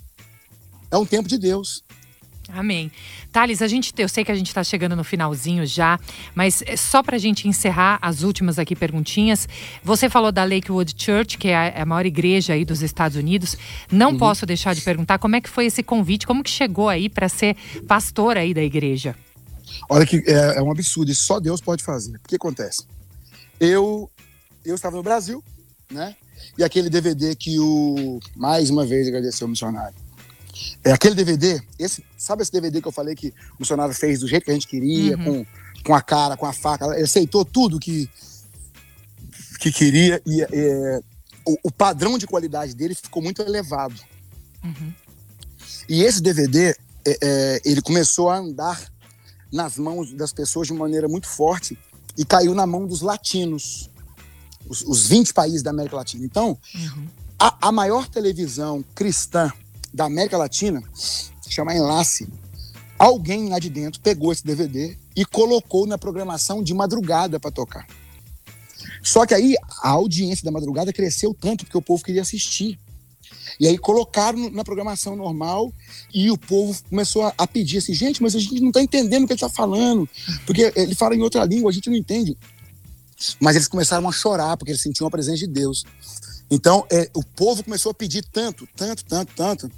É 0.91 0.97
um 0.97 1.05
tempo 1.05 1.27
de 1.27 1.37
Deus. 1.37 1.83
Amém. 2.49 2.91
Thales, 3.31 3.61
a 3.61 3.67
gente, 3.67 3.93
eu 3.97 4.09
sei 4.09 4.25
que 4.25 4.31
a 4.31 4.35
gente 4.35 4.47
está 4.47 4.63
chegando 4.63 4.95
no 4.95 5.03
finalzinho 5.03 5.65
já, 5.65 5.99
mas 6.35 6.61
é 6.65 6.75
só 6.75 7.01
para 7.01 7.15
a 7.15 7.19
gente 7.19 7.47
encerrar 7.47 7.97
as 8.01 8.21
últimas 8.21 8.59
aqui 8.59 8.75
perguntinhas. 8.75 9.47
Você 9.83 10.09
falou 10.09 10.31
da 10.31 10.43
Lakewood 10.43 10.93
Church, 10.97 11.37
que 11.37 11.47
é 11.47 11.81
a 11.81 11.85
maior 11.85 12.05
igreja 12.05 12.53
aí 12.53 12.65
dos 12.65 12.81
Estados 12.81 13.17
Unidos. 13.17 13.55
Não 13.91 14.11
uhum. 14.11 14.17
posso 14.17 14.45
deixar 14.45 14.75
de 14.75 14.81
perguntar 14.81 15.19
como 15.19 15.35
é 15.35 15.41
que 15.41 15.49
foi 15.49 15.65
esse 15.65 15.81
convite, 15.81 16.27
como 16.27 16.43
que 16.43 16.49
chegou 16.49 16.89
aí 16.89 17.07
para 17.09 17.29
ser 17.29 17.55
pastor 17.87 18.37
aí 18.37 18.53
da 18.53 18.61
igreja? 18.61 19.15
Olha 19.89 20.05
que 20.05 20.17
é, 20.27 20.57
é 20.57 20.61
um 20.61 20.71
absurdo, 20.71 21.11
isso 21.11 21.23
só 21.23 21.39
Deus 21.39 21.61
pode 21.61 21.83
fazer. 21.83 22.17
O 22.17 22.27
que 22.27 22.35
acontece? 22.35 22.85
Eu, 23.59 24.09
eu 24.65 24.75
estava 24.75 24.97
no 24.97 25.03
Brasil, 25.03 25.41
né? 25.89 26.15
E 26.57 26.63
aquele 26.63 26.89
DVD 26.89 27.35
que 27.35 27.57
o, 27.57 28.19
mais 28.35 28.69
uma 28.69 28.85
vez, 28.85 29.07
agradeceu 29.07 29.47
o 29.47 29.49
missionário 29.49 29.95
é 30.83 30.91
aquele 30.91 31.15
DVD, 31.15 31.61
esse, 31.79 32.03
sabe 32.17 32.41
esse 32.41 32.51
DVD 32.51 32.81
que 32.81 32.87
eu 32.87 32.91
falei 32.91 33.15
que 33.15 33.29
o 33.53 33.57
missionário 33.59 33.93
fez 33.93 34.19
do 34.19 34.27
jeito 34.27 34.43
que 34.43 34.51
a 34.51 34.53
gente 34.53 34.67
queria, 34.67 35.17
uhum. 35.17 35.23
com, 35.23 35.45
com 35.83 35.95
a 35.95 36.01
cara, 36.01 36.37
com 36.37 36.45
a 36.45 36.53
faca, 36.53 36.85
ele 36.93 37.03
aceitou 37.03 37.43
tudo 37.43 37.79
que, 37.79 38.09
que 39.59 39.71
queria 39.71 40.21
e 40.25 40.41
é, 40.41 40.99
o, 41.45 41.57
o, 41.63 41.71
padrão 41.71 42.17
de 42.17 42.27
qualidade 42.27 42.73
dele 42.75 42.95
ficou 42.95 43.21
muito 43.21 43.41
elevado. 43.41 43.95
Uhum. 44.63 44.93
E 45.89 46.03
esse 46.03 46.21
DVD, 46.21 46.75
é, 47.05 47.17
é, 47.21 47.61
ele 47.65 47.81
começou 47.81 48.29
a 48.29 48.37
andar 48.37 48.91
nas 49.51 49.77
mãos 49.77 50.13
das 50.13 50.31
pessoas 50.31 50.67
de 50.67 50.73
maneira 50.73 51.07
muito 51.07 51.27
forte 51.27 51.77
e 52.17 52.23
caiu 52.23 52.53
na 52.53 52.65
mão 52.65 52.87
dos 52.87 53.01
latinos, 53.01 53.89
os, 54.67 54.81
os 54.81 55.07
20 55.07 55.33
países 55.33 55.63
da 55.63 55.71
América 55.71 55.95
Latina. 55.95 56.25
Então, 56.25 56.57
uhum. 56.73 57.07
a, 57.39 57.67
a 57.67 57.71
maior 57.71 58.07
televisão 58.07 58.83
cristã 58.95 59.51
da 59.93 60.05
América 60.05 60.37
Latina, 60.37 60.81
chama 61.47 61.75
Enlace, 61.75 62.27
alguém 62.97 63.49
lá 63.49 63.59
de 63.59 63.69
dentro 63.69 64.01
pegou 64.01 64.31
esse 64.31 64.43
DVD 64.43 64.97
e 65.15 65.25
colocou 65.25 65.85
na 65.85 65.97
programação 65.97 66.63
de 66.63 66.73
madrugada 66.73 67.39
para 67.39 67.51
tocar. 67.51 67.85
Só 69.03 69.25
que 69.25 69.33
aí 69.33 69.55
a 69.81 69.89
audiência 69.89 70.45
da 70.45 70.51
madrugada 70.51 70.93
cresceu 70.93 71.33
tanto 71.33 71.65
porque 71.65 71.77
o 71.77 71.81
povo 71.81 72.03
queria 72.03 72.21
assistir. 72.21 72.79
E 73.59 73.67
aí 73.67 73.77
colocaram 73.77 74.49
na 74.49 74.63
programação 74.63 75.15
normal 75.15 75.71
e 76.13 76.31
o 76.31 76.37
povo 76.37 76.75
começou 76.89 77.23
a, 77.23 77.33
a 77.37 77.45
pedir 77.45 77.77
assim, 77.77 77.93
gente, 77.93 78.23
mas 78.23 78.35
a 78.35 78.39
gente 78.39 78.59
não 78.61 78.69
está 78.69 78.81
entendendo 78.81 79.23
o 79.23 79.27
que 79.27 79.33
ele 79.33 79.37
está 79.37 79.49
falando, 79.49 80.09
porque 80.45 80.71
ele 80.75 80.95
fala 80.95 81.15
em 81.15 81.21
outra 81.21 81.43
língua, 81.45 81.69
a 81.69 81.73
gente 81.73 81.89
não 81.89 81.95
entende. 81.95 82.35
Mas 83.39 83.55
eles 83.55 83.67
começaram 83.67 84.07
a 84.07 84.11
chorar 84.11 84.57
porque 84.57 84.71
eles 84.71 84.81
sentiam 84.81 85.07
a 85.07 85.11
presença 85.11 85.37
de 85.37 85.47
Deus. 85.47 85.85
Então, 86.49 86.85
é, 86.91 87.09
o 87.13 87.23
povo 87.23 87.63
começou 87.63 87.91
a 87.91 87.93
pedir 87.93 88.23
tanto, 88.23 88.67
tanto, 88.75 89.05
tanto, 89.05 89.33
tanto, 89.35 89.71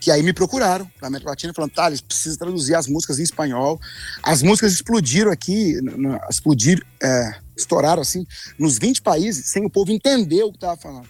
que 0.00 0.10
aí 0.10 0.22
me 0.22 0.32
procuraram 0.32 0.90
na 1.00 1.08
América 1.08 1.30
Latina 1.30 1.52
falando, 1.52 1.72
Thales, 1.72 2.00
precisa 2.00 2.38
traduzir 2.38 2.74
as 2.74 2.86
músicas 2.86 3.18
em 3.18 3.22
espanhol. 3.22 3.80
As 4.22 4.42
músicas 4.42 4.72
explodiram 4.72 5.30
aqui, 5.30 5.74
explodiram, 6.30 6.82
é, 7.02 7.34
estouraram 7.56 8.02
assim, 8.02 8.26
nos 8.58 8.78
20 8.78 9.02
países, 9.02 9.46
sem 9.46 9.64
o 9.64 9.70
povo 9.70 9.90
entender 9.90 10.42
o 10.42 10.50
que 10.50 10.56
estava 10.56 10.76
falando. 10.76 11.08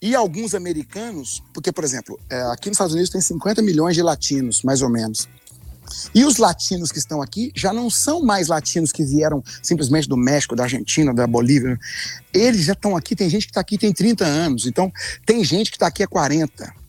E 0.00 0.14
alguns 0.14 0.54
americanos, 0.54 1.42
porque, 1.52 1.72
por 1.72 1.82
exemplo, 1.82 2.18
é, 2.28 2.42
aqui 2.52 2.68
nos 2.68 2.76
Estados 2.76 2.92
Unidos 2.92 3.10
tem 3.10 3.20
50 3.20 3.62
milhões 3.62 3.94
de 3.94 4.02
latinos, 4.02 4.62
mais 4.62 4.82
ou 4.82 4.90
menos. 4.90 5.28
E 6.14 6.24
os 6.24 6.36
latinos 6.36 6.90
que 6.90 6.98
estão 6.98 7.22
aqui 7.22 7.52
já 7.54 7.72
não 7.72 7.88
são 7.88 8.22
mais 8.22 8.48
latinos 8.48 8.92
que 8.92 9.04
vieram 9.04 9.42
simplesmente 9.62 10.08
do 10.08 10.16
México, 10.16 10.56
da 10.56 10.64
Argentina, 10.64 11.12
da 11.12 11.26
Bolívia. 11.26 11.78
Eles 12.32 12.64
já 12.64 12.72
estão 12.72 12.96
aqui, 12.96 13.14
tem 13.14 13.28
gente 13.28 13.46
que 13.46 13.50
está 13.50 13.60
aqui 13.60 13.78
tem 13.78 13.92
30 13.92 14.24
anos. 14.24 14.66
Então, 14.66 14.92
tem 15.26 15.44
gente 15.44 15.70
que 15.70 15.76
está 15.76 15.86
aqui 15.86 16.02
há 16.02 16.06
40. 16.06 16.83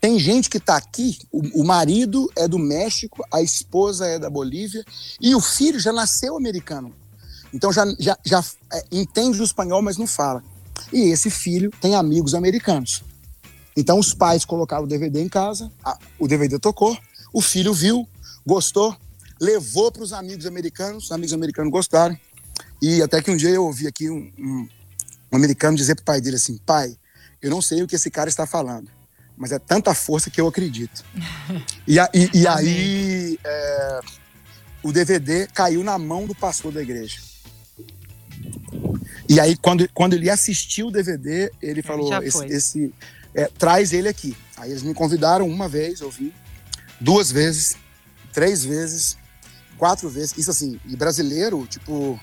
Tem 0.00 0.18
gente 0.18 0.48
que 0.48 0.58
está 0.58 0.76
aqui, 0.76 1.18
o, 1.30 1.62
o, 1.62 1.64
marido 1.64 2.30
é 2.36 2.46
do 2.46 2.58
México, 2.58 3.24
a 3.32 3.42
esposa 3.42 4.06
é 4.06 4.18
da 4.18 4.30
Bolívia 4.30 4.84
e 5.20 5.34
o 5.34 5.40
filho 5.40 5.80
já 5.80 5.92
nasceu 5.92 6.36
americano. 6.36 6.94
Então 7.52 7.72
já, 7.72 7.84
já, 7.98 8.16
já 8.24 8.44
é, 8.72 8.84
entende 8.92 9.40
o 9.40 9.44
espanhol, 9.44 9.82
mas 9.82 9.96
não 9.96 10.06
fala. 10.06 10.42
E 10.92 11.10
esse 11.10 11.30
filho 11.30 11.72
tem 11.80 11.96
amigos 11.96 12.32
americanos. 12.32 13.02
Então 13.76 13.98
os 13.98 14.14
pais 14.14 14.44
colocaram 14.44 14.84
o 14.84 14.88
DVD 14.88 15.20
em 15.20 15.28
casa, 15.28 15.70
a, 15.84 15.98
o 16.16 16.28
DVD 16.28 16.60
tocou, 16.60 16.96
o 17.32 17.42
filho 17.42 17.74
viu, 17.74 18.08
gostou, 18.46 18.96
levou 19.40 19.90
para 19.90 20.02
os 20.02 20.12
amigos 20.12 20.46
americanos, 20.46 21.06
os 21.06 21.12
amigos 21.12 21.32
americanos 21.32 21.72
gostaram. 21.72 22.16
E 22.80 23.02
até 23.02 23.20
que 23.20 23.32
um 23.32 23.36
dia 23.36 23.50
eu 23.50 23.64
ouvi 23.64 23.88
aqui 23.88 24.08
um, 24.08 24.30
um, 24.38 24.68
um 25.32 25.36
americano 25.36 25.76
dizer 25.76 25.96
para 25.96 26.02
o 26.02 26.06
pai 26.06 26.20
dele 26.20 26.36
assim: 26.36 26.56
pai, 26.58 26.96
eu 27.42 27.50
não 27.50 27.60
sei 27.60 27.82
o 27.82 27.86
que 27.88 27.96
esse 27.96 28.12
cara 28.12 28.28
está 28.28 28.46
falando 28.46 28.97
mas 29.38 29.52
é 29.52 29.58
tanta 29.58 29.94
força 29.94 30.28
que 30.28 30.40
eu 30.40 30.48
acredito. 30.48 31.04
E, 31.86 31.98
a, 31.98 32.10
e, 32.12 32.28
e 32.34 32.46
aí 32.46 33.38
é, 33.42 34.00
o 34.82 34.92
DVD 34.92 35.46
caiu 35.46 35.82
na 35.82 35.98
mão 35.98 36.26
do 36.26 36.34
pastor 36.34 36.70
da 36.70 36.82
igreja. 36.82 37.18
E 39.26 39.40
aí, 39.40 39.56
quando, 39.56 39.88
quando 39.94 40.12
ele 40.12 40.28
assistiu 40.28 40.88
o 40.88 40.90
DVD, 40.90 41.50
ele 41.62 41.82
falou: 41.82 42.22
esse, 42.22 42.44
esse 42.44 42.94
é, 43.34 43.46
traz 43.46 43.94
ele 43.94 44.06
aqui. 44.06 44.36
Aí 44.56 44.70
eles 44.70 44.82
me 44.82 44.92
convidaram 44.92 45.48
uma 45.48 45.66
vez, 45.66 46.00
eu 46.00 46.10
vim, 46.10 46.30
duas 47.00 47.32
vezes, 47.32 47.74
três 48.34 48.62
vezes, 48.62 49.16
quatro 49.78 50.10
vezes. 50.10 50.36
Isso 50.36 50.50
assim, 50.50 50.78
e 50.86 50.94
brasileiro, 50.94 51.66
tipo, 51.66 52.20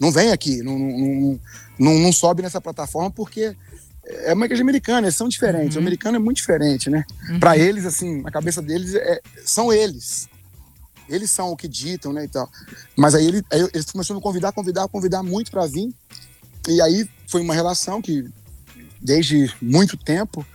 não 0.00 0.10
vem 0.10 0.32
aqui, 0.32 0.62
não, 0.62 0.76
não, 0.76 1.40
não, 1.78 1.98
não 2.00 2.12
sobe 2.12 2.42
nessa 2.42 2.60
plataforma 2.60 3.10
porque 3.10 3.56
é 4.04 4.32
uma 4.32 4.46
igreja 4.46 4.62
americana, 4.62 5.06
eles 5.06 5.16
são 5.16 5.28
diferentes. 5.28 5.76
Uhum. 5.76 5.82
O 5.82 5.84
americano 5.84 6.16
é 6.16 6.18
muito 6.18 6.38
diferente, 6.38 6.90
né? 6.90 7.04
Uhum. 7.30 7.40
Para 7.40 7.56
eles, 7.56 7.86
assim, 7.86 8.20
na 8.20 8.30
cabeça 8.30 8.60
deles, 8.60 8.94
é, 8.94 9.20
são 9.44 9.72
eles. 9.72 10.28
Eles 11.08 11.30
são 11.30 11.50
o 11.50 11.56
que 11.56 11.68
ditam, 11.68 12.12
né, 12.12 12.24
e 12.24 12.28
tal. 12.28 12.48
Mas 12.96 13.14
aí, 13.14 13.26
ele, 13.26 13.44
aí 13.50 13.68
eles 13.72 13.90
começaram 13.90 14.16
a 14.16 14.20
me 14.20 14.22
convidar, 14.22 14.52
convidar, 14.52 14.88
convidar 14.88 15.22
muito 15.22 15.50
para 15.50 15.66
vir. 15.66 15.94
E 16.68 16.80
aí 16.80 17.08
foi 17.28 17.42
uma 17.42 17.54
relação 17.54 18.00
que, 18.00 18.24
desde 19.00 19.52
muito 19.60 19.96
tempo, 19.96 20.46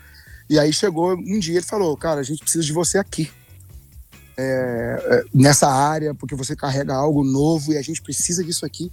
e 0.50 0.58
aí 0.58 0.72
chegou 0.72 1.14
um 1.14 1.40
dia, 1.40 1.58
ele 1.58 1.66
falou, 1.66 1.96
cara, 1.98 2.22
a 2.22 2.24
gente 2.24 2.40
precisa 2.40 2.64
de 2.64 2.74
você 2.74 2.98
aqui. 2.98 3.30
É, 4.40 4.44
é, 4.44 5.24
nessa 5.34 5.68
área, 5.68 6.14
porque 6.14 6.36
você 6.36 6.56
carrega 6.56 6.94
algo 6.94 7.24
novo 7.24 7.74
e 7.74 7.78
a 7.78 7.82
gente 7.82 8.02
precisa 8.02 8.44
disso 8.44 8.66
aqui. 8.66 8.92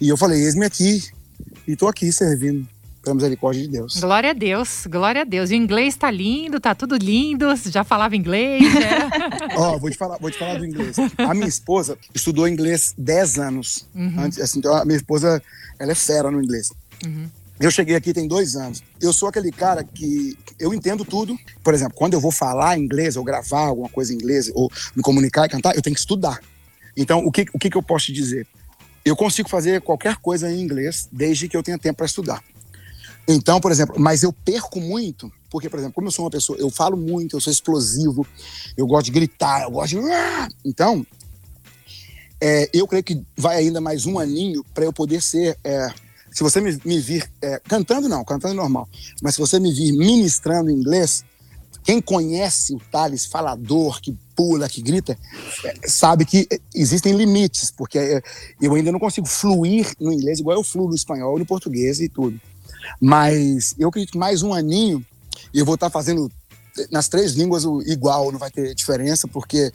E 0.00 0.08
eu 0.08 0.16
falei, 0.16 0.42
eis-me 0.42 0.64
aqui. 0.64 1.02
E 1.66 1.74
tô 1.74 1.88
aqui 1.88 2.12
servindo 2.12 2.66
pela 3.04 3.14
misericórdia 3.14 3.62
de 3.62 3.68
Deus. 3.68 4.00
Glória 4.00 4.30
a 4.30 4.32
Deus, 4.32 4.86
glória 4.88 5.20
a 5.20 5.24
Deus. 5.24 5.50
O 5.50 5.54
inglês 5.54 5.94
tá 5.94 6.10
lindo, 6.10 6.58
tá 6.58 6.74
tudo 6.74 6.96
lindo. 6.96 7.54
Já 7.70 7.84
falava 7.84 8.16
inglês, 8.16 8.62
né? 8.74 9.10
Ó, 9.54 9.74
oh, 9.74 9.78
vou 9.78 9.90
te 9.90 9.96
falar, 9.96 10.18
vou 10.18 10.30
te 10.30 10.38
falar 10.38 10.58
do 10.58 10.64
inglês. 10.64 10.96
A 11.18 11.34
minha 11.34 11.46
esposa 11.46 11.98
estudou 12.14 12.48
inglês 12.48 12.94
10 12.96 13.38
anos. 13.38 13.86
Uhum. 13.94 14.14
Antes, 14.18 14.40
assim, 14.40 14.58
então 14.58 14.74
a 14.74 14.84
minha 14.84 14.96
esposa, 14.96 15.42
ela 15.78 15.92
é 15.92 15.94
fera 15.94 16.30
no 16.30 16.42
inglês. 16.42 16.72
Uhum. 17.04 17.28
Eu 17.60 17.70
cheguei 17.70 17.94
aqui 17.94 18.12
tem 18.12 18.26
dois 18.26 18.56
anos. 18.56 18.82
Eu 19.00 19.12
sou 19.12 19.28
aquele 19.28 19.52
cara 19.52 19.84
que 19.84 20.36
eu 20.58 20.74
entendo 20.74 21.04
tudo. 21.04 21.36
Por 21.62 21.72
exemplo, 21.72 21.94
quando 21.94 22.14
eu 22.14 22.20
vou 22.20 22.32
falar 22.32 22.78
inglês 22.78 23.16
ou 23.16 23.22
gravar 23.22 23.66
alguma 23.66 23.88
coisa 23.88 24.12
em 24.12 24.16
inglês 24.16 24.50
ou 24.54 24.70
me 24.96 25.02
comunicar 25.02 25.46
e 25.46 25.48
cantar, 25.48 25.76
eu 25.76 25.82
tenho 25.82 25.94
que 25.94 26.00
estudar. 26.00 26.40
Então, 26.96 27.24
o 27.24 27.30
que, 27.30 27.46
o 27.52 27.58
que, 27.58 27.70
que 27.70 27.76
eu 27.76 27.82
posso 27.82 28.06
te 28.06 28.12
dizer? 28.12 28.46
Eu 29.04 29.14
consigo 29.14 29.48
fazer 29.48 29.82
qualquer 29.82 30.16
coisa 30.16 30.50
em 30.50 30.60
inglês 30.60 31.08
desde 31.12 31.48
que 31.48 31.56
eu 31.56 31.62
tenha 31.62 31.78
tempo 31.78 31.98
para 31.98 32.06
estudar. 32.06 32.42
Então, 33.26 33.60
por 33.60 33.72
exemplo, 33.72 33.96
mas 33.98 34.22
eu 34.22 34.32
perco 34.32 34.80
muito, 34.80 35.32
porque, 35.50 35.70
por 35.70 35.78
exemplo, 35.78 35.94
como 35.94 36.08
eu 36.08 36.12
sou 36.12 36.24
uma 36.24 36.30
pessoa, 36.30 36.58
eu 36.58 36.70
falo 36.70 36.96
muito, 36.96 37.36
eu 37.36 37.40
sou 37.40 37.52
explosivo, 37.52 38.26
eu 38.76 38.86
gosto 38.86 39.06
de 39.06 39.12
gritar, 39.12 39.62
eu 39.62 39.70
gosto 39.70 40.00
de. 40.00 40.10
Ah! 40.10 40.48
Então, 40.64 41.06
é, 42.40 42.68
eu 42.74 42.86
creio 42.86 43.02
que 43.02 43.22
vai 43.36 43.56
ainda 43.58 43.80
mais 43.80 44.04
um 44.04 44.18
aninho 44.18 44.64
para 44.74 44.84
eu 44.84 44.92
poder 44.92 45.22
ser. 45.22 45.58
É, 45.64 45.88
se 46.30 46.42
você 46.42 46.60
me, 46.60 46.78
me 46.84 46.98
vir 46.98 47.30
é, 47.40 47.60
cantando, 47.66 48.08
não, 48.08 48.24
cantando 48.24 48.54
normal, 48.54 48.88
mas 49.22 49.36
se 49.36 49.40
você 49.40 49.58
me 49.60 49.72
vir 49.72 49.92
ministrando 49.92 50.68
em 50.68 50.74
inglês, 50.74 51.24
quem 51.84 52.00
conhece 52.00 52.74
o 52.74 52.80
Thales 52.90 53.24
falador, 53.24 54.00
que 54.00 54.16
pula, 54.34 54.68
que 54.68 54.82
grita, 54.82 55.16
é, 55.64 55.88
sabe 55.88 56.24
que 56.24 56.48
existem 56.74 57.14
limites, 57.14 57.70
porque 57.70 57.98
é, 57.98 58.22
eu 58.60 58.74
ainda 58.74 58.90
não 58.90 58.98
consigo 58.98 59.26
fluir 59.26 59.94
no 60.00 60.12
inglês 60.12 60.40
igual 60.40 60.56
eu 60.56 60.64
fluo 60.64 60.88
no 60.88 60.94
espanhol, 60.94 61.38
no 61.38 61.46
português 61.46 62.00
e 62.00 62.08
tudo. 62.08 62.40
Mas 63.00 63.74
eu 63.78 63.88
acredito 63.88 64.12
que 64.12 64.18
mais 64.18 64.42
um 64.42 64.52
aninho 64.52 65.04
e 65.52 65.58
eu 65.58 65.64
vou 65.64 65.74
estar 65.74 65.90
fazendo 65.90 66.30
nas 66.90 67.08
três 67.08 67.32
línguas 67.32 67.64
igual, 67.86 68.32
não 68.32 68.38
vai 68.38 68.50
ter 68.50 68.74
diferença, 68.74 69.28
porque 69.28 69.72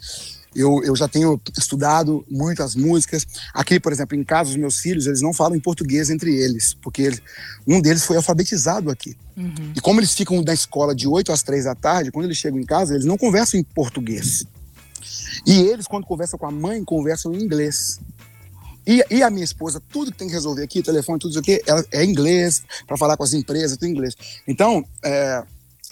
eu, 0.54 0.82
eu 0.82 0.96
já 0.96 1.06
tenho 1.08 1.40
estudado 1.56 2.24
muitas 2.28 2.74
músicas. 2.74 3.26
Aqui, 3.54 3.78
por 3.78 3.92
exemplo, 3.92 4.16
em 4.16 4.24
casa, 4.24 4.50
os 4.50 4.56
meus 4.56 4.78
filhos, 4.78 5.06
eles 5.06 5.22
não 5.22 5.32
falam 5.32 5.56
em 5.56 5.60
português 5.60 6.10
entre 6.10 6.34
eles, 6.34 6.74
porque 6.74 7.02
eles, 7.02 7.22
um 7.66 7.80
deles 7.80 8.04
foi 8.04 8.16
alfabetizado 8.16 8.90
aqui. 8.90 9.16
Uhum. 9.36 9.72
E 9.74 9.80
como 9.80 10.00
eles 10.00 10.12
ficam 10.12 10.42
na 10.42 10.52
escola 10.52 10.94
de 10.94 11.06
8 11.06 11.32
às 11.32 11.42
3 11.42 11.64
da 11.64 11.74
tarde, 11.74 12.10
quando 12.10 12.26
eles 12.26 12.36
chegam 12.36 12.58
em 12.58 12.66
casa, 12.66 12.94
eles 12.94 13.06
não 13.06 13.16
conversam 13.16 13.58
em 13.58 13.62
português. 13.62 14.44
E 15.46 15.60
eles, 15.60 15.86
quando 15.86 16.06
conversam 16.06 16.38
com 16.38 16.46
a 16.46 16.50
mãe, 16.50 16.84
conversam 16.84 17.32
em 17.32 17.42
inglês. 17.42 18.00
E, 18.86 19.04
e, 19.10 19.22
a 19.22 19.30
minha 19.30 19.44
esposa, 19.44 19.82
tudo 19.90 20.10
que 20.10 20.18
tem 20.18 20.28
que 20.28 20.34
resolver 20.34 20.62
aqui, 20.62 20.82
telefone, 20.82 21.18
tudo 21.18 21.30
isso 21.30 21.38
aqui, 21.38 21.62
ela 21.66 21.84
é 21.92 22.04
inglês, 22.04 22.62
para 22.86 22.96
falar 22.96 23.16
com 23.16 23.22
as 23.22 23.32
empresas, 23.32 23.76
tudo 23.76 23.88
inglês. 23.88 24.14
Então, 24.46 24.84
é, 25.04 25.42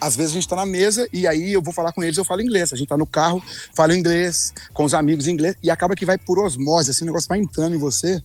às 0.00 0.14
vezes 0.14 0.32
a 0.32 0.34
gente 0.34 0.48
tá 0.48 0.56
na 0.56 0.66
mesa 0.66 1.08
e 1.12 1.26
aí 1.26 1.52
eu 1.52 1.60
vou 1.60 1.72
falar 1.72 1.92
com 1.92 2.02
eles, 2.02 2.16
eu 2.16 2.24
falo 2.24 2.40
inglês. 2.40 2.72
A 2.72 2.76
gente 2.76 2.88
tá 2.88 2.96
no 2.96 3.06
carro, 3.06 3.42
falo 3.74 3.92
inglês, 3.92 4.52
com 4.72 4.84
os 4.84 4.94
amigos 4.94 5.26
inglês, 5.26 5.56
e 5.62 5.70
acaba 5.70 5.96
que 5.96 6.06
vai 6.06 6.16
por 6.16 6.38
osmose, 6.38 6.90
assim, 6.90 7.04
o 7.04 7.06
negócio 7.06 7.28
vai 7.28 7.38
entrando 7.38 7.74
em 7.74 7.78
você. 7.78 8.22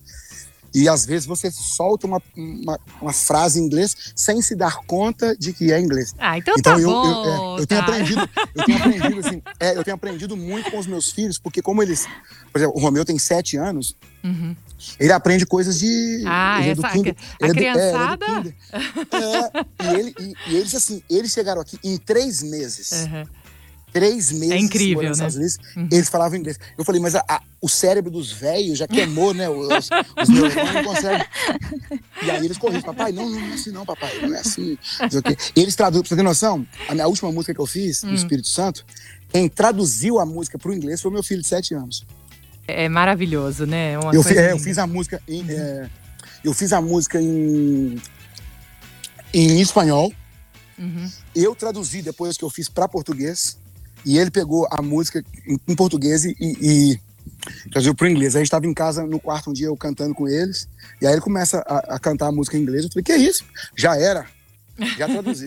E 0.73 0.89
às 0.89 1.05
vezes 1.05 1.25
você 1.27 1.51
solta 1.51 2.07
uma, 2.07 2.21
uma, 2.36 2.79
uma 3.01 3.13
frase 3.13 3.59
em 3.59 3.63
inglês 3.63 3.95
sem 4.15 4.41
se 4.41 4.55
dar 4.55 4.77
conta 4.88 5.36
de 5.38 5.53
que 5.53 5.71
é 5.71 5.79
inglês. 5.79 6.13
Ah, 6.17 6.38
então, 6.38 6.55
então 6.57 6.75
tá 6.75 6.81
eu, 6.81 6.89
bom. 6.89 7.05
Eu, 7.25 7.57
é, 7.57 7.62
eu 7.62 7.67
tenho 7.67 7.81
tá. 7.81 7.88
aprendido, 7.88 8.29
eu 8.55 8.63
tenho 8.65 8.77
aprendido, 8.79 9.19
assim, 9.27 9.41
é, 9.59 9.77
eu 9.77 9.83
tenho 9.83 9.95
aprendido 9.95 10.36
muito 10.38 10.71
com 10.71 10.79
os 10.79 10.88
meus 10.88 11.12
filhos, 11.12 11.38
porque 11.38 11.62
como 11.62 11.81
eles. 11.83 12.07
Por 12.51 12.59
exemplo, 12.59 12.75
o 12.77 12.79
Romeu 12.81 13.03
tem 13.05 13.17
sete 13.19 13.57
anos, 13.57 13.95
Uhum. 14.23 14.55
ele 14.99 15.12
aprende 15.12 15.45
coisas 15.45 15.77
de. 15.79 16.23
Ah, 16.25 16.59
é 16.63 16.73
do 16.75 16.83
essa- 16.86 16.93
kinder, 16.93 17.15
a 17.41 17.45
ele 17.47 17.51
é 17.51 17.53
do- 17.53 17.59
é, 17.59 17.69
é 17.69 17.73
do 17.73 18.17
criançada? 18.17 18.25
kinder. 18.25 18.55
É, 19.12 19.86
e, 19.86 19.99
ele, 19.99 20.15
e, 20.19 20.33
e 20.51 20.55
eles, 20.55 20.73
assim, 20.75 21.01
eles 21.09 21.31
chegaram 21.31 21.62
aqui 21.62 21.77
em 21.83 21.97
três 21.97 22.41
meses. 22.41 22.91
Uhum. 22.91 23.23
Três 23.93 24.32
meses. 24.32 24.51
É 24.51 24.58
incrível, 24.58 25.08
nos 25.08 25.19
né? 25.19 25.27
Estados 25.27 25.36
Unidos, 25.36 25.91
Eles 25.93 26.10
falavam 26.10 26.38
inglês. 26.39 26.60
Eu 26.77 26.84
falei, 26.84 26.99
mas 26.99 27.13
a- 27.15 27.23
a- 27.27 27.41
o 27.62 27.69
cérebro 27.69 28.10
dos 28.10 28.32
velhos 28.32 28.79
já 28.79 28.88
queimou, 28.88 29.34
né? 29.36 29.47
Os, 29.47 29.67
os 30.21 30.29
neurônios 30.29 30.73
não 30.73 30.84
conseguem. 30.84 31.25
E 32.23 32.32
aí 32.32 32.43
eles 32.45 32.58
corrigem, 32.58 32.82
papai, 32.82 33.12
não, 33.12 33.29
não, 33.29 33.39
não 33.39 33.51
é 33.51 33.53
assim 33.53 33.71
não, 33.71 33.86
papai, 33.86 34.12
não 34.21 34.36
é 34.36 34.39
assim. 34.39 34.73
o. 34.73 34.79
E 35.56 35.62
eles 35.62 35.75
traduzem, 35.75 36.01
pra 36.01 36.10
você 36.10 36.15
ter 36.15 36.23
noção, 36.23 36.65
a 36.89 36.93
minha 36.95 37.08
última 37.08 37.32
música 37.32 37.53
que 37.53 37.62
eu 37.62 37.67
fiz, 37.67 38.03
Hum. 38.03 38.08
no 38.10 38.15
Espírito 38.15 38.47
Santo, 38.47 38.84
quem 39.29 39.47
traduziu 39.47 40.19
a 40.19 40.25
música 40.25 40.58
pro 40.58 40.73
inglês 40.73 40.99
foi 41.01 41.12
meu 41.12 41.21
filho 41.23 41.41
de 41.41 41.47
sete 41.47 41.73
anos. 41.75 42.03
É 42.67 42.89
maravilhoso, 42.89 43.65
né? 43.67 43.97
Uma 43.99 44.13
Eu, 44.13 44.23
coisa 44.23 44.29
fi- 44.29 44.38
é, 44.47 44.51
eu 44.53 44.60
fiz 44.60 44.77
a 44.79 44.88
música 44.88 45.21
em. 45.27 45.45
é, 45.51 45.88
eu 46.43 46.53
fiz 46.53 46.73
a 46.73 46.82
música 46.82 47.21
em. 47.21 48.01
em 49.34 49.60
espanhol. 49.62 50.12
Uhum. 50.77 51.10
Eu 51.36 51.53
traduzi 51.56 52.01
depois 52.01 52.38
que 52.38 52.43
eu 52.43 52.49
fiz 52.49 52.67
para 52.69 52.88
português. 52.88 53.58
E 54.05 54.17
ele 54.17 54.31
pegou 54.31 54.67
a 54.69 54.81
música 54.81 55.23
em, 55.67 55.75
português 55.75 56.25
e, 56.25 56.35
e 56.39 56.99
traduziu 57.71 57.95
para 57.95 58.09
inglês. 58.09 58.35
Aí 58.35 58.39
a 58.39 58.43
gente 58.43 58.47
estava 58.47 58.67
em 58.67 58.73
casa 58.73 59.05
no 59.05 59.19
quarto 59.19 59.49
um 59.49 59.53
dia 59.53 59.67
eu 59.67 59.77
cantando 59.77 60.13
com 60.13 60.27
eles. 60.27 60.67
E 61.01 61.07
aí 61.07 61.13
ele 61.13 61.21
começa 61.21 61.59
a, 61.67 61.95
a 61.95 61.99
cantar 61.99 62.27
a 62.27 62.31
música 62.31 62.57
em 62.57 62.61
inglês. 62.61 62.83
Eu 62.83 62.89
falei, 62.91 63.03
que 63.03 63.15
isso? 63.15 63.45
Já 63.75 63.95
era. 63.97 64.25
Já 64.97 65.07
traduzi. 65.07 65.45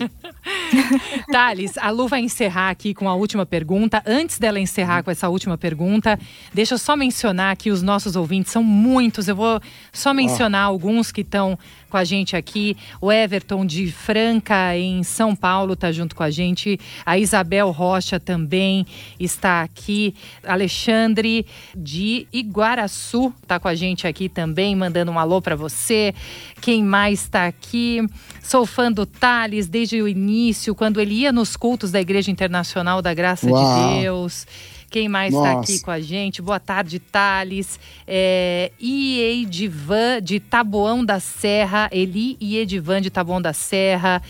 Thales, 1.31 1.77
a 1.77 1.89
Lu 1.89 2.07
vai 2.07 2.21
encerrar 2.21 2.69
aqui 2.69 2.93
com 2.93 3.09
a 3.09 3.15
última 3.15 3.45
pergunta. 3.45 4.01
Antes 4.05 4.39
dela 4.39 4.59
encerrar 4.59 5.03
com 5.03 5.11
essa 5.11 5.27
última 5.27 5.57
pergunta, 5.57 6.17
deixa 6.53 6.75
eu 6.75 6.77
só 6.77 6.95
mencionar 6.95 7.55
que 7.57 7.69
os 7.69 7.81
nossos 7.81 8.15
ouvintes 8.15 8.53
são 8.53 8.63
muitos. 8.63 9.27
Eu 9.27 9.35
vou 9.35 9.61
só 9.91 10.13
mencionar 10.13 10.63
alguns 10.63 11.11
que 11.11 11.21
estão 11.21 11.59
com 11.87 11.97
a 11.97 12.03
gente 12.03 12.35
aqui. 12.35 12.75
O 13.01 13.11
Everton 13.11 13.65
de 13.65 13.91
Franca, 13.91 14.75
em 14.77 15.03
São 15.03 15.35
Paulo, 15.35 15.73
está 15.73 15.91
junto 15.91 16.15
com 16.15 16.23
a 16.23 16.29
gente. 16.29 16.79
A 17.05 17.17
Isabel 17.17 17.71
Rocha 17.71 18.19
também 18.19 18.85
está 19.19 19.61
aqui. 19.61 20.13
Alexandre 20.45 21.45
de 21.75 22.27
Iguaraçu 22.31 23.33
está 23.41 23.59
com 23.59 23.67
a 23.67 23.75
gente 23.75 24.07
aqui 24.07 24.29
também, 24.29 24.75
mandando 24.75 25.11
um 25.11 25.19
alô 25.19 25.41
para 25.41 25.55
você. 25.55 26.13
Quem 26.61 26.83
mais 26.83 27.21
está 27.23 27.47
aqui? 27.47 28.07
Sou 28.41 28.65
fã 28.65 28.91
do 28.91 29.05
Thales 29.05 29.67
desde 29.67 30.01
o 30.01 30.07
início, 30.07 30.75
quando 30.75 30.99
ele 31.01 31.15
ia 31.15 31.31
nos 31.31 31.55
cultos 31.55 31.91
da 31.91 31.99
Igreja 31.99 32.31
Internacional 32.31 33.01
da 33.01 33.13
Graça 33.13 33.49
Uau. 33.49 33.93
de 33.93 34.01
Deus. 34.01 34.45
Quem 34.89 35.09
mais 35.09 35.33
está 35.33 35.59
aqui 35.59 35.79
com 35.81 35.91
a 35.91 35.99
gente? 35.99 36.41
Boa 36.41 36.59
tarde, 36.59 36.97
Thales. 36.97 37.77
É, 38.07 38.71
e 38.79 39.19
Edivan 39.19 40.21
de 40.21 40.39
Taboão 40.39 41.03
da 41.03 41.19
Serra. 41.19 41.89
Eli 41.91 42.37
e 42.39 42.57
Edivan 42.57 43.01
de 43.01 43.09
Taboão 43.09 43.41
da 43.41 43.51
Serra. 43.51 44.21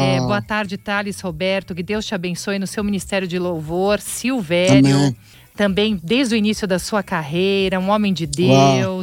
É, 0.00 0.18
boa 0.20 0.40
tarde, 0.40 0.78
Thales 0.78 1.20
Roberto. 1.20 1.74
Que 1.74 1.82
Deus 1.82 2.06
te 2.06 2.14
abençoe 2.14 2.58
no 2.58 2.66
seu 2.66 2.82
ministério 2.82 3.28
de 3.28 3.38
louvor. 3.38 4.00
Silvério, 4.00 4.96
Amém. 4.96 5.16
também 5.54 6.00
desde 6.02 6.34
o 6.34 6.38
início 6.38 6.66
da 6.66 6.78
sua 6.78 7.02
carreira, 7.02 7.78
um 7.78 7.90
homem 7.90 8.12
de 8.12 8.26
Uau. 8.86 9.02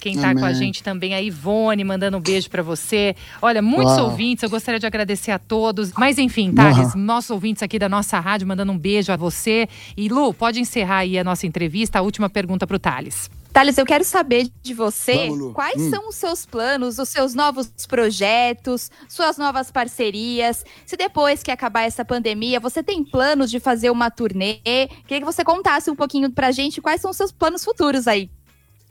Quem 0.00 0.18
tá 0.18 0.34
com 0.34 0.44
a 0.44 0.52
gente 0.52 0.82
também, 0.82 1.14
a 1.14 1.20
Ivone, 1.20 1.84
mandando 1.84 2.16
um 2.16 2.20
beijo 2.20 2.48
para 2.48 2.62
você. 2.62 3.14
Olha, 3.40 3.60
muitos 3.60 3.94
Uau. 3.94 4.06
ouvintes, 4.10 4.42
eu 4.42 4.50
gostaria 4.50 4.80
de 4.80 4.86
agradecer 4.86 5.30
a 5.30 5.38
todos. 5.38 5.92
Mas 5.92 6.18
enfim, 6.18 6.52
Thales, 6.52 6.94
nossos 6.94 7.30
ouvintes 7.30 7.62
aqui 7.62 7.78
da 7.78 7.88
nossa 7.88 8.18
rádio, 8.18 8.48
mandando 8.48 8.72
um 8.72 8.78
beijo 8.78 9.12
a 9.12 9.16
você. 9.16 9.68
E 9.96 10.08
Lu, 10.08 10.32
pode 10.32 10.58
encerrar 10.58 10.98
aí 10.98 11.18
a 11.18 11.22
nossa 11.24 11.46
entrevista. 11.46 11.98
A 11.98 12.02
última 12.02 12.30
pergunta 12.30 12.66
pro 12.66 12.78
Thales. 12.78 13.30
Thales, 13.52 13.76
eu 13.78 13.84
quero 13.84 14.04
saber 14.04 14.48
de 14.62 14.72
você 14.72 15.26
Vamos, 15.26 15.52
quais 15.54 15.82
Hum. 15.82 15.90
são 15.90 16.08
os 16.08 16.14
seus 16.14 16.46
planos, 16.46 17.00
os 17.00 17.08
seus 17.08 17.34
novos 17.34 17.68
projetos, 17.88 18.90
suas 19.08 19.36
novas 19.36 19.72
parcerias. 19.72 20.64
Se 20.86 20.96
depois 20.96 21.42
que 21.42 21.50
acabar 21.50 21.82
essa 21.82 22.04
pandemia, 22.04 22.60
você 22.60 22.80
tem 22.82 23.02
planos 23.04 23.50
de 23.50 23.58
fazer 23.58 23.90
uma 23.90 24.08
turnê, 24.08 24.60
queria 24.64 25.18
que 25.18 25.24
você 25.24 25.42
contasse 25.44 25.90
um 25.90 25.96
pouquinho 25.96 26.30
pra 26.30 26.52
gente 26.52 26.80
quais 26.80 27.00
são 27.00 27.10
os 27.10 27.16
seus 27.16 27.32
planos 27.32 27.64
futuros 27.64 28.06
aí. 28.06 28.30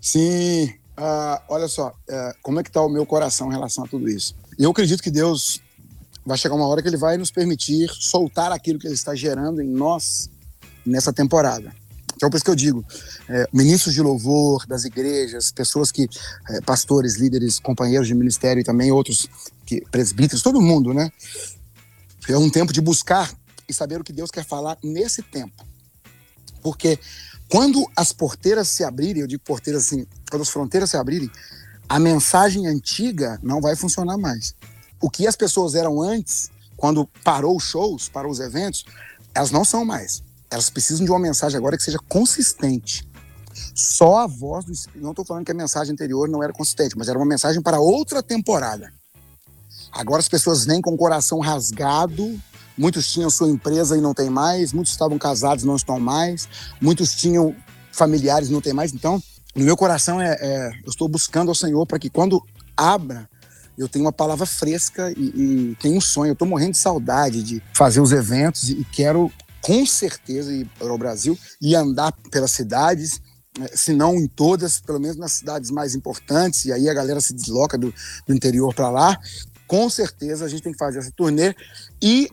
Sim, 0.01 0.73
ah, 1.01 1.41
olha 1.47 1.69
só, 1.69 1.93
é, 2.09 2.35
como 2.41 2.59
é 2.59 2.63
que 2.63 2.69
tá 2.69 2.81
o 2.81 2.89
meu 2.89 3.05
coração 3.05 3.47
em 3.47 3.53
relação 3.53 3.85
a 3.85 3.87
tudo 3.87 4.09
isso? 4.09 4.35
Eu 4.57 4.69
acredito 4.71 5.01
que 5.01 5.09
Deus 5.09 5.61
vai 6.25 6.37
chegar 6.37 6.55
uma 6.55 6.67
hora 6.67 6.81
que 6.81 6.89
Ele 6.89 6.97
vai 6.97 7.17
nos 7.17 7.31
permitir 7.31 7.89
soltar 7.93 8.51
aquilo 8.51 8.77
que 8.77 8.85
Ele 8.85 8.95
está 8.95 9.15
gerando 9.15 9.61
em 9.61 9.67
nós 9.67 10.29
nessa 10.85 11.13
temporada. 11.13 11.73
Então, 12.17 12.29
por 12.29 12.35
isso 12.35 12.43
que 12.43 12.51
eu 12.51 12.55
digo, 12.55 12.85
é, 13.29 13.47
ministros 13.53 13.93
de 13.93 14.01
louvor 14.01 14.67
das 14.67 14.83
igrejas, 14.83 15.53
pessoas 15.53 15.89
que, 15.89 16.09
é, 16.49 16.59
pastores, 16.59 17.15
líderes, 17.15 17.59
companheiros 17.59 18.09
de 18.09 18.13
ministério 18.13 18.59
e 18.59 18.63
também 18.65 18.91
outros 18.91 19.29
que, 19.65 19.79
presbíteros, 19.89 20.43
todo 20.43 20.61
mundo, 20.61 20.93
né? 20.93 21.09
É 22.27 22.37
um 22.37 22.49
tempo 22.49 22.73
de 22.73 22.81
buscar 22.81 23.33
e 23.69 23.73
saber 23.73 24.01
o 24.01 24.03
que 24.03 24.11
Deus 24.11 24.29
quer 24.29 24.43
falar 24.43 24.77
nesse 24.83 25.23
tempo. 25.23 25.65
Porque 26.61 26.99
quando 27.49 27.85
as 27.95 28.13
porteiras 28.13 28.69
se 28.69 28.83
abrirem, 28.83 29.21
eu 29.21 29.27
digo 29.27 29.43
porteiras 29.43 29.87
assim, 29.87 30.05
quando 30.29 30.43
as 30.43 30.49
fronteiras 30.49 30.91
se 30.91 30.97
abrirem, 30.97 31.29
a 31.87 31.97
mensagem 31.97 32.67
antiga 32.67 33.39
não 33.41 33.59
vai 33.59 33.75
funcionar 33.75 34.17
mais. 34.17 34.55
O 35.01 35.09
que 35.09 35.25
as 35.25 35.35
pessoas 35.35 35.73
eram 35.73 36.01
antes, 36.01 36.51
quando 36.77 37.07
parou 37.23 37.57
os 37.57 37.63
shows, 37.63 38.07
parou 38.07 38.31
os 38.31 38.39
eventos, 38.39 38.85
elas 39.33 39.49
não 39.49 39.65
são 39.65 39.83
mais. 39.83 40.21
Elas 40.51 40.69
precisam 40.69 41.03
de 41.03 41.11
uma 41.11 41.19
mensagem 41.19 41.57
agora 41.57 41.75
que 41.75 41.83
seja 41.83 41.99
consistente. 42.07 43.07
Só 43.73 44.19
a 44.19 44.27
voz 44.27 44.65
do 44.65 44.71
Espírito. 44.71 45.03
Não 45.03 45.11
estou 45.11 45.25
falando 45.25 45.45
que 45.45 45.51
a 45.51 45.55
mensagem 45.55 45.93
anterior 45.93 46.29
não 46.29 46.43
era 46.43 46.53
consistente, 46.53 46.97
mas 46.97 47.07
era 47.07 47.17
uma 47.17 47.25
mensagem 47.25 47.61
para 47.61 47.79
outra 47.79 48.21
temporada. 48.21 48.91
Agora 49.91 50.19
as 50.19 50.29
pessoas 50.29 50.65
vêm 50.65 50.81
com 50.81 50.93
o 50.93 50.97
coração 50.97 51.39
rasgado. 51.39 52.39
Muitos 52.79 53.11
tinham 53.11 53.29
sua 53.29 53.49
empresa 53.49 53.97
e 53.97 54.01
não 54.01 54.13
tem 54.13 54.29
mais. 54.29 54.71
Muitos 54.71 54.93
estavam 54.93 55.17
casados 55.17 55.65
e 55.65 55.67
não 55.67 55.75
estão 55.75 55.99
mais. 55.99 56.47
Muitos 56.79 57.13
tinham 57.13 57.53
familiares 57.91 58.47
e 58.47 58.53
não 58.53 58.61
tem 58.61 58.71
mais. 58.71 58.93
Então, 58.93 59.21
no 59.53 59.65
meu 59.65 59.75
coração, 59.75 60.21
é, 60.21 60.37
é- 60.39 60.71
eu 60.85 60.89
estou 60.89 61.09
buscando 61.09 61.49
ao 61.49 61.55
Senhor 61.55 61.85
para 61.85 61.99
que 61.99 62.09
quando 62.09 62.41
abra, 62.77 63.29
eu 63.77 63.89
tenha 63.89 64.05
uma 64.05 64.13
palavra 64.13 64.45
fresca 64.45 65.11
e, 65.11 65.23
e 65.71 65.77
tenho 65.81 65.97
um 65.97 66.01
sonho. 66.01 66.29
Eu 66.29 66.33
estou 66.33 66.47
morrendo 66.47 66.71
de 66.71 66.77
saudade 66.77 67.43
de 67.43 67.61
fazer 67.73 67.99
os 67.99 68.13
eventos 68.13 68.69
e, 68.69 68.85
quero, 68.85 69.29
com 69.61 69.85
certeza, 69.85 70.53
ir 70.53 70.65
para 70.79 70.93
o 70.93 70.97
Brasil 70.97 71.37
e 71.61 71.75
andar 71.75 72.13
pelas 72.31 72.51
cidades, 72.51 73.21
eh, 73.59 73.75
se 73.75 73.91
não 73.91 74.15
em 74.15 74.27
todas, 74.27 74.79
pelo 74.79 75.01
menos 75.01 75.17
nas 75.17 75.33
cidades 75.33 75.69
mais 75.69 75.95
importantes. 75.95 76.63
E 76.63 76.71
aí 76.71 76.87
a 76.87 76.93
galera 76.93 77.19
se 77.19 77.33
desloca 77.33 77.77
do, 77.77 77.93
do 78.25 78.33
interior 78.33 78.73
para 78.73 78.89
lá. 78.89 79.19
Com 79.67 79.89
certeza 79.89 80.45
a 80.45 80.47
gente 80.47 80.63
tem 80.63 80.71
que 80.71 80.79
fazer 80.79 80.99
essa 80.99 81.11
turnê. 81.11 81.53
E 82.01 82.29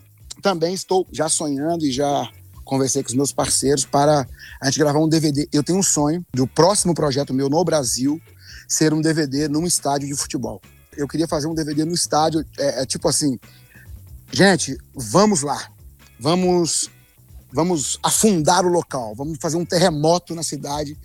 também 0.46 0.74
estou 0.74 1.04
já 1.10 1.28
sonhando 1.28 1.84
e 1.84 1.90
já 1.90 2.30
conversei 2.64 3.02
com 3.02 3.08
os 3.08 3.16
meus 3.16 3.32
parceiros 3.32 3.84
para 3.84 4.24
a 4.60 4.66
gente 4.66 4.78
gravar 4.78 5.00
um 5.00 5.08
DVD. 5.08 5.48
Eu 5.52 5.64
tenho 5.64 5.80
um 5.80 5.82
sonho 5.82 6.24
do 6.32 6.46
próximo 6.46 6.94
projeto 6.94 7.34
meu 7.34 7.50
no 7.50 7.64
Brasil 7.64 8.20
ser 8.68 8.94
um 8.94 9.00
DVD 9.00 9.48
num 9.48 9.66
estádio 9.66 10.06
de 10.06 10.14
futebol. 10.14 10.62
Eu 10.96 11.08
queria 11.08 11.26
fazer 11.26 11.48
um 11.48 11.54
DVD 11.54 11.84
no 11.84 11.92
estádio, 11.92 12.46
é, 12.60 12.82
é 12.82 12.86
tipo 12.86 13.08
assim, 13.08 13.40
gente, 14.30 14.78
vamos 14.94 15.42
lá, 15.42 15.68
vamos, 16.16 16.90
vamos 17.52 17.98
afundar 18.00 18.64
o 18.64 18.68
local, 18.68 19.16
vamos 19.16 19.38
fazer 19.40 19.56
um 19.56 19.64
terremoto 19.64 20.32
na 20.32 20.44
cidade 20.44 20.96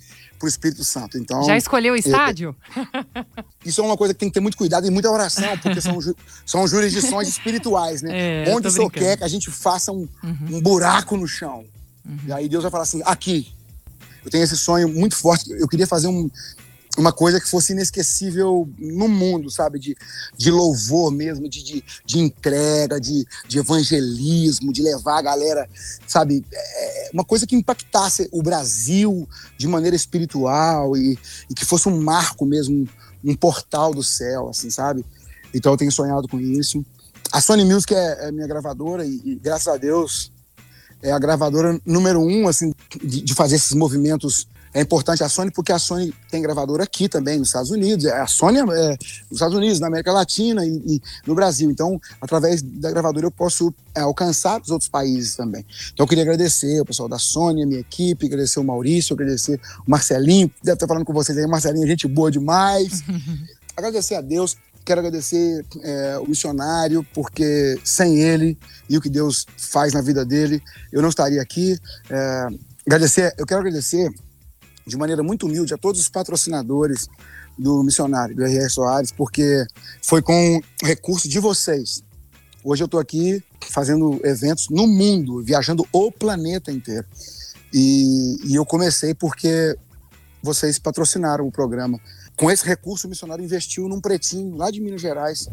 para 0.42 0.46
o 0.46 0.48
Espírito 0.48 0.82
Santo. 0.84 1.16
Então, 1.16 1.44
Já 1.44 1.56
escolheu 1.56 1.94
o 1.94 1.96
estádio? 1.96 2.54
isso 3.64 3.80
é 3.80 3.84
uma 3.84 3.96
coisa 3.96 4.12
que 4.12 4.18
tem 4.18 4.28
que 4.28 4.34
ter 4.34 4.40
muito 4.40 4.56
cuidado 4.56 4.84
e 4.86 4.90
muita 4.90 5.08
oração, 5.08 5.56
porque 5.58 5.80
são, 5.80 5.98
são 6.44 6.66
jurisdições 6.66 7.28
espirituais, 7.28 8.02
né? 8.02 8.44
É, 8.48 8.52
Onde 8.54 8.66
o 8.66 8.70
Senhor 8.70 8.90
quer 8.90 9.16
que 9.16 9.22
a 9.24 9.28
gente 9.28 9.50
faça 9.50 9.92
um, 9.92 10.08
Uhum. 10.22 10.56
um 10.56 10.60
buraco 10.60 11.16
no 11.16 11.28
chão. 11.28 11.64
E 12.26 12.32
aí 12.32 12.48
Deus 12.48 12.62
vai 12.64 12.70
falar 12.72 12.82
assim: 12.82 13.00
aqui. 13.04 13.52
Eu 14.24 14.30
tenho 14.30 14.44
esse 14.44 14.56
sonho 14.56 14.88
muito 14.88 15.16
forte. 15.16 15.50
Eu 15.52 15.66
queria 15.68 15.86
fazer 15.86 16.06
um- 16.08 16.28
uma 16.98 17.12
coisa 17.12 17.40
que 17.40 17.48
fosse 17.48 17.72
inesquecível 17.72 18.68
no 18.78 19.08
mundo, 19.08 19.50
sabe? 19.50 19.78
De, 19.78 19.96
de 20.36 20.50
louvor 20.50 21.10
mesmo, 21.10 21.48
de, 21.48 21.62
de, 21.62 21.84
de 22.04 22.18
entrega, 22.18 23.00
de, 23.00 23.26
de 23.48 23.58
evangelismo, 23.58 24.72
de 24.72 24.82
levar 24.82 25.18
a 25.18 25.22
galera, 25.22 25.68
sabe? 26.06 26.44
É, 26.52 27.10
uma 27.12 27.24
coisa 27.24 27.46
que 27.46 27.56
impactasse 27.56 28.28
o 28.30 28.42
Brasil 28.42 29.26
de 29.56 29.66
maneira 29.66 29.96
espiritual 29.96 30.96
e, 30.96 31.18
e 31.48 31.54
que 31.54 31.64
fosse 31.64 31.88
um 31.88 31.98
marco 32.00 32.44
mesmo, 32.44 32.86
um 33.24 33.34
portal 33.34 33.94
do 33.94 34.02
céu, 34.02 34.50
assim, 34.50 34.68
sabe? 34.68 35.04
Então 35.54 35.72
eu 35.72 35.78
tenho 35.78 35.92
sonhado 35.92 36.28
com 36.28 36.38
isso. 36.38 36.84
a 37.32 37.40
Sony 37.40 37.64
Music 37.64 37.94
é, 37.94 38.28
é 38.28 38.32
minha 38.32 38.46
gravadora 38.46 39.06
e, 39.06 39.20
e, 39.24 39.34
graças 39.36 39.68
a 39.68 39.76
Deus 39.78 40.30
é 41.02 41.10
a 41.10 41.18
gravadora 41.18 41.80
número 41.84 42.20
um 42.20 42.46
assim 42.46 42.72
de, 43.02 43.22
de 43.22 43.34
fazer 43.34 43.56
esses 43.56 43.72
movimentos 43.72 44.46
é 44.74 44.80
importante 44.80 45.22
a 45.22 45.28
Sony 45.28 45.50
porque 45.50 45.70
a 45.70 45.78
Sony 45.78 46.14
tem 46.30 46.40
gravadora 46.40 46.84
aqui 46.84 47.08
também, 47.08 47.38
nos 47.38 47.48
Estados 47.48 47.70
Unidos. 47.70 48.06
A 48.06 48.26
Sony 48.26 48.58
é, 48.58 48.60
é 48.60 48.64
nos 48.64 49.32
Estados 49.32 49.54
Unidos, 49.54 49.80
na 49.80 49.88
América 49.88 50.12
Latina 50.12 50.64
e, 50.64 50.82
e, 50.86 51.02
no 51.26 51.34
Brasil. 51.34 51.70
Então, 51.70 52.00
através 52.20 52.62
da 52.62 52.90
gravadora, 52.90 53.26
eu 53.26 53.30
posso 53.30 53.72
é, 53.94 54.00
alcançar 54.00 54.60
os 54.60 54.70
outros 54.70 54.88
países 54.88 55.36
também. 55.36 55.64
Então, 55.92 56.04
eu 56.04 56.08
queria 56.08 56.24
agradecer 56.24 56.80
o 56.80 56.86
pessoal 56.86 57.08
da 57.08 57.18
Sony, 57.18 57.62
a 57.62 57.66
minha 57.66 57.80
equipe, 57.80 58.26
agradecer 58.26 58.60
o 58.60 58.64
Maurício, 58.64 59.14
agradecer 59.14 59.60
o 59.86 59.90
Marcelinho, 59.90 60.50
deve 60.62 60.74
estar 60.74 60.86
falando 60.86 61.04
com 61.04 61.12
vocês 61.12 61.36
aí. 61.36 61.46
Marcelinho, 61.46 61.86
gente 61.86 62.08
boa 62.08 62.30
demais. 62.30 63.02
agradecer 63.76 64.14
a 64.14 64.20
Deus. 64.22 64.56
Quero 64.84 65.00
agradecer 65.00 65.64
é, 65.82 66.18
o 66.18 66.26
missionário, 66.26 67.06
porque 67.14 67.78
sem 67.84 68.18
ele 68.18 68.58
e 68.88 68.96
o 68.96 69.00
que 69.00 69.08
Deus 69.08 69.46
faz 69.56 69.92
na 69.92 70.00
vida 70.00 70.24
dele, 70.24 70.60
eu 70.90 71.00
não 71.02 71.08
estaria 71.08 71.40
aqui. 71.40 71.78
É, 72.10 72.46
agradecer, 72.86 73.32
eu 73.38 73.46
quero 73.46 73.60
agradecer 73.60 74.10
de 74.86 74.96
maneira 74.96 75.22
muito 75.22 75.46
humilde 75.46 75.74
a 75.74 75.78
todos 75.78 76.00
os 76.00 76.08
patrocinadores 76.08 77.08
do 77.58 77.82
missionário, 77.82 78.34
do 78.34 78.44
R.R. 78.44 78.68
Soares, 78.68 79.10
porque 79.10 79.64
foi 80.02 80.22
com 80.22 80.60
recurso 80.82 81.28
de 81.28 81.38
vocês. 81.38 82.02
Hoje 82.64 82.82
eu 82.82 82.86
estou 82.86 83.00
aqui 83.00 83.42
fazendo 83.70 84.20
eventos 84.24 84.68
no 84.68 84.86
mundo, 84.86 85.42
viajando 85.42 85.86
o 85.92 86.10
planeta 86.10 86.70
inteiro. 86.70 87.06
E, 87.72 88.36
e, 88.44 88.54
eu 88.54 88.64
comecei 88.64 89.14
porque 89.14 89.76
vocês 90.42 90.78
patrocinaram 90.78 91.46
o 91.46 91.52
programa. 91.52 91.98
Com 92.36 92.50
esse 92.50 92.64
recurso, 92.64 93.06
o 93.06 93.10
missionário 93.10 93.44
investiu 93.44 93.88
num 93.88 94.00
pretinho 94.00 94.56
lá 94.56 94.70
de 94.70 94.80
Minas 94.80 95.00
Gerais, 95.00 95.48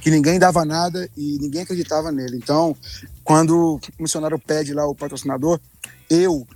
que 0.00 0.10
ninguém 0.10 0.38
dava 0.38 0.64
nada 0.64 1.08
e 1.16 1.38
ninguém 1.40 1.62
acreditava 1.62 2.10
nele. 2.12 2.36
Então, 2.36 2.76
quando 3.22 3.76
o 3.76 4.02
missionário 4.02 4.38
pede 4.38 4.72
lá 4.72 4.86
o 4.86 4.94
patrocinador, 4.94 5.60
eu 6.08 6.46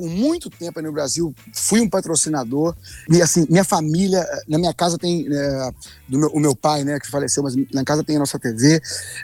por 0.00 0.08
muito 0.08 0.48
tempo 0.48 0.80
no 0.80 0.90
Brasil, 0.90 1.34
fui 1.52 1.80
um 1.80 1.88
patrocinador. 1.88 2.74
E 3.06 3.20
assim, 3.20 3.46
minha 3.50 3.64
família, 3.64 4.26
na 4.48 4.56
minha 4.56 4.72
casa 4.72 4.96
tem 4.96 5.28
é, 5.30 5.70
meu, 6.08 6.30
o 6.30 6.40
meu 6.40 6.56
pai, 6.56 6.84
né, 6.84 6.98
que 6.98 7.10
faleceu, 7.10 7.42
mas 7.42 7.54
na 7.70 7.84
casa 7.84 8.02
tem 8.02 8.16
a 8.16 8.20
nossa 8.20 8.38
TV. 8.38 8.80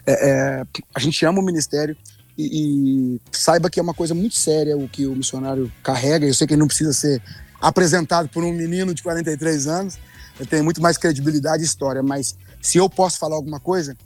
É, 0.07 0.31
é, 0.31 0.65
a 0.95 1.01
gente 1.01 1.25
ama 1.25 1.41
o 1.41 1.45
ministério. 1.45 1.97
E, 2.37 3.15
e, 3.15 3.21
saiba 3.33 3.71
que 3.71 3.81
é 3.81 3.83
uma 3.83 3.95
coisa 3.95 4.15
muito 4.15 4.35
séria 4.35 4.77
o 4.77 4.87
que 4.87 5.07
o 5.07 5.17
missionário 5.17 5.73
carrega. 5.83 6.27
Eu 6.27 6.35
sei 6.35 6.47
que 6.47 6.53
ele 6.53 6.61
não 6.61 6.69
precisa 6.69 6.93
ser 6.93 7.23
apresentado 7.59 8.29
por 8.29 8.45
um 8.45 8.53
menino 8.53 8.93
de 8.93 9.03
43 9.03 9.67
anos, 9.67 9.99
ele 10.39 10.47
tem 10.47 10.61
muito 10.61 10.83
mais 10.83 10.99
credibilidade 10.99 11.63
e 11.63 11.67
história, 11.67 12.03
mas 12.03 12.37
se 12.61 12.77
eu 12.77 12.91
posso 12.91 13.19
falar 13.19 13.35
alguma 13.35 13.59
coisa, 13.59 13.97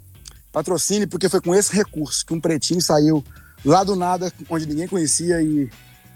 patrocine, 0.53 1.05
porque 1.05 1.29
foi 1.29 1.41
com 1.41 1.53
esse 1.53 1.75
recurso 1.75 2.25
que 2.25 2.33
um 2.33 2.41
pretinho 2.41 2.81
saiu 2.81 3.25
lá 3.65 3.83
do 3.83 3.97
nada, 3.97 4.33
onde 4.49 4.67
ninguém 4.67 4.87
conhecia 4.87 5.43
e 5.43 5.69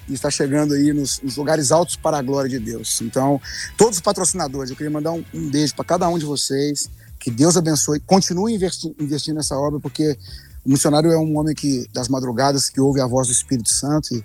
e 0.08 0.14
está 0.14 0.30
chegando 0.30 0.74
aí 0.74 0.92
nos, 0.92 1.20
nos, 1.22 1.36
lugares 1.36 1.72
altos 1.72 1.96
para 1.96 2.18
a 2.18 2.22
glória 2.22 2.48
de 2.48 2.58
Deus. 2.58 3.00
Então, 3.02 3.40
todos 3.76 3.96
os 3.96 4.02
patrocinadores, 4.02 4.70
eu 4.70 4.76
queria 4.76 4.90
mandar 4.90 5.12
um, 5.12 5.24
um 5.32 5.50
beijo 5.50 5.74
para 5.74 5.84
cada 5.84 6.08
um 6.08 6.18
de 6.18 6.24
vocês. 6.24 6.88
Que 7.18 7.30
Deus 7.30 7.56
abençoe. 7.56 8.00
Continue 8.00 8.54
investi 8.54 8.94
investindo 9.00 9.36
nessa 9.36 9.56
obra, 9.56 9.80
porque 9.80 10.18
o 10.64 10.70
missionário 10.70 11.10
é 11.10 11.18
um 11.18 11.38
homem 11.38 11.54
que 11.54 11.86
das 11.92 12.08
madrugadas 12.08 12.68
que 12.68 12.80
ouve 12.80 13.00
a 13.00 13.06
voz 13.06 13.28
do 13.28 13.32
Espírito 13.32 13.70
Santo 13.70 14.14
e 14.14 14.24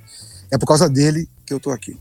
é 0.52 0.58
por 0.58 0.66
causa 0.66 0.90
dele 0.90 1.30
que 1.46 1.54
eu 1.54 1.58
estou 1.58 1.72
aqui. 1.72 1.98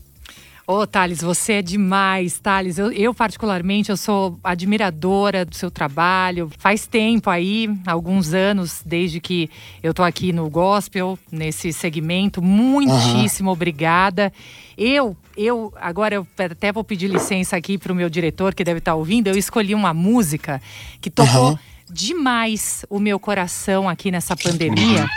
Ô, 0.71 0.85
Thales, 0.85 1.19
você 1.19 1.53
é 1.53 1.61
demais, 1.63 2.37
Thales. 2.37 2.77
Eu, 2.77 2.91
eu, 2.91 3.11
particularmente, 3.11 3.89
eu 3.89 3.97
sou 3.97 4.39
admiradora 4.43 5.43
do 5.43 5.55
seu 5.55 5.71
trabalho. 5.71 6.51
Faz 6.59 6.85
tempo 6.85 7.27
aí, 7.27 7.67
alguns 7.87 8.35
anos, 8.35 8.83
desde 8.85 9.19
que 9.19 9.49
eu 9.81 9.95
tô 9.95 10.03
aqui 10.03 10.31
no 10.31 10.47
gospel, 10.47 11.17
nesse 11.31 11.73
segmento. 11.73 12.39
Muitíssimo 12.39 13.49
uhum. 13.49 13.53
obrigada. 13.53 14.31
Eu, 14.77 15.17
eu, 15.35 15.73
agora 15.81 16.13
eu 16.13 16.27
até 16.37 16.71
vou 16.71 16.83
pedir 16.83 17.07
licença 17.07 17.57
aqui 17.57 17.75
para 17.75 17.91
o 17.91 17.95
meu 17.95 18.07
diretor, 18.07 18.53
que 18.53 18.63
deve 18.63 18.77
estar 18.77 18.91
tá 18.91 18.95
ouvindo. 18.95 19.25
Eu 19.25 19.35
escolhi 19.35 19.73
uma 19.73 19.91
música 19.91 20.61
que 21.01 21.09
tocou 21.09 21.53
uhum. 21.53 21.57
demais 21.89 22.85
o 22.91 22.99
meu 22.99 23.19
coração 23.19 23.89
aqui 23.89 24.11
nessa 24.11 24.37
pandemia, 24.37 25.09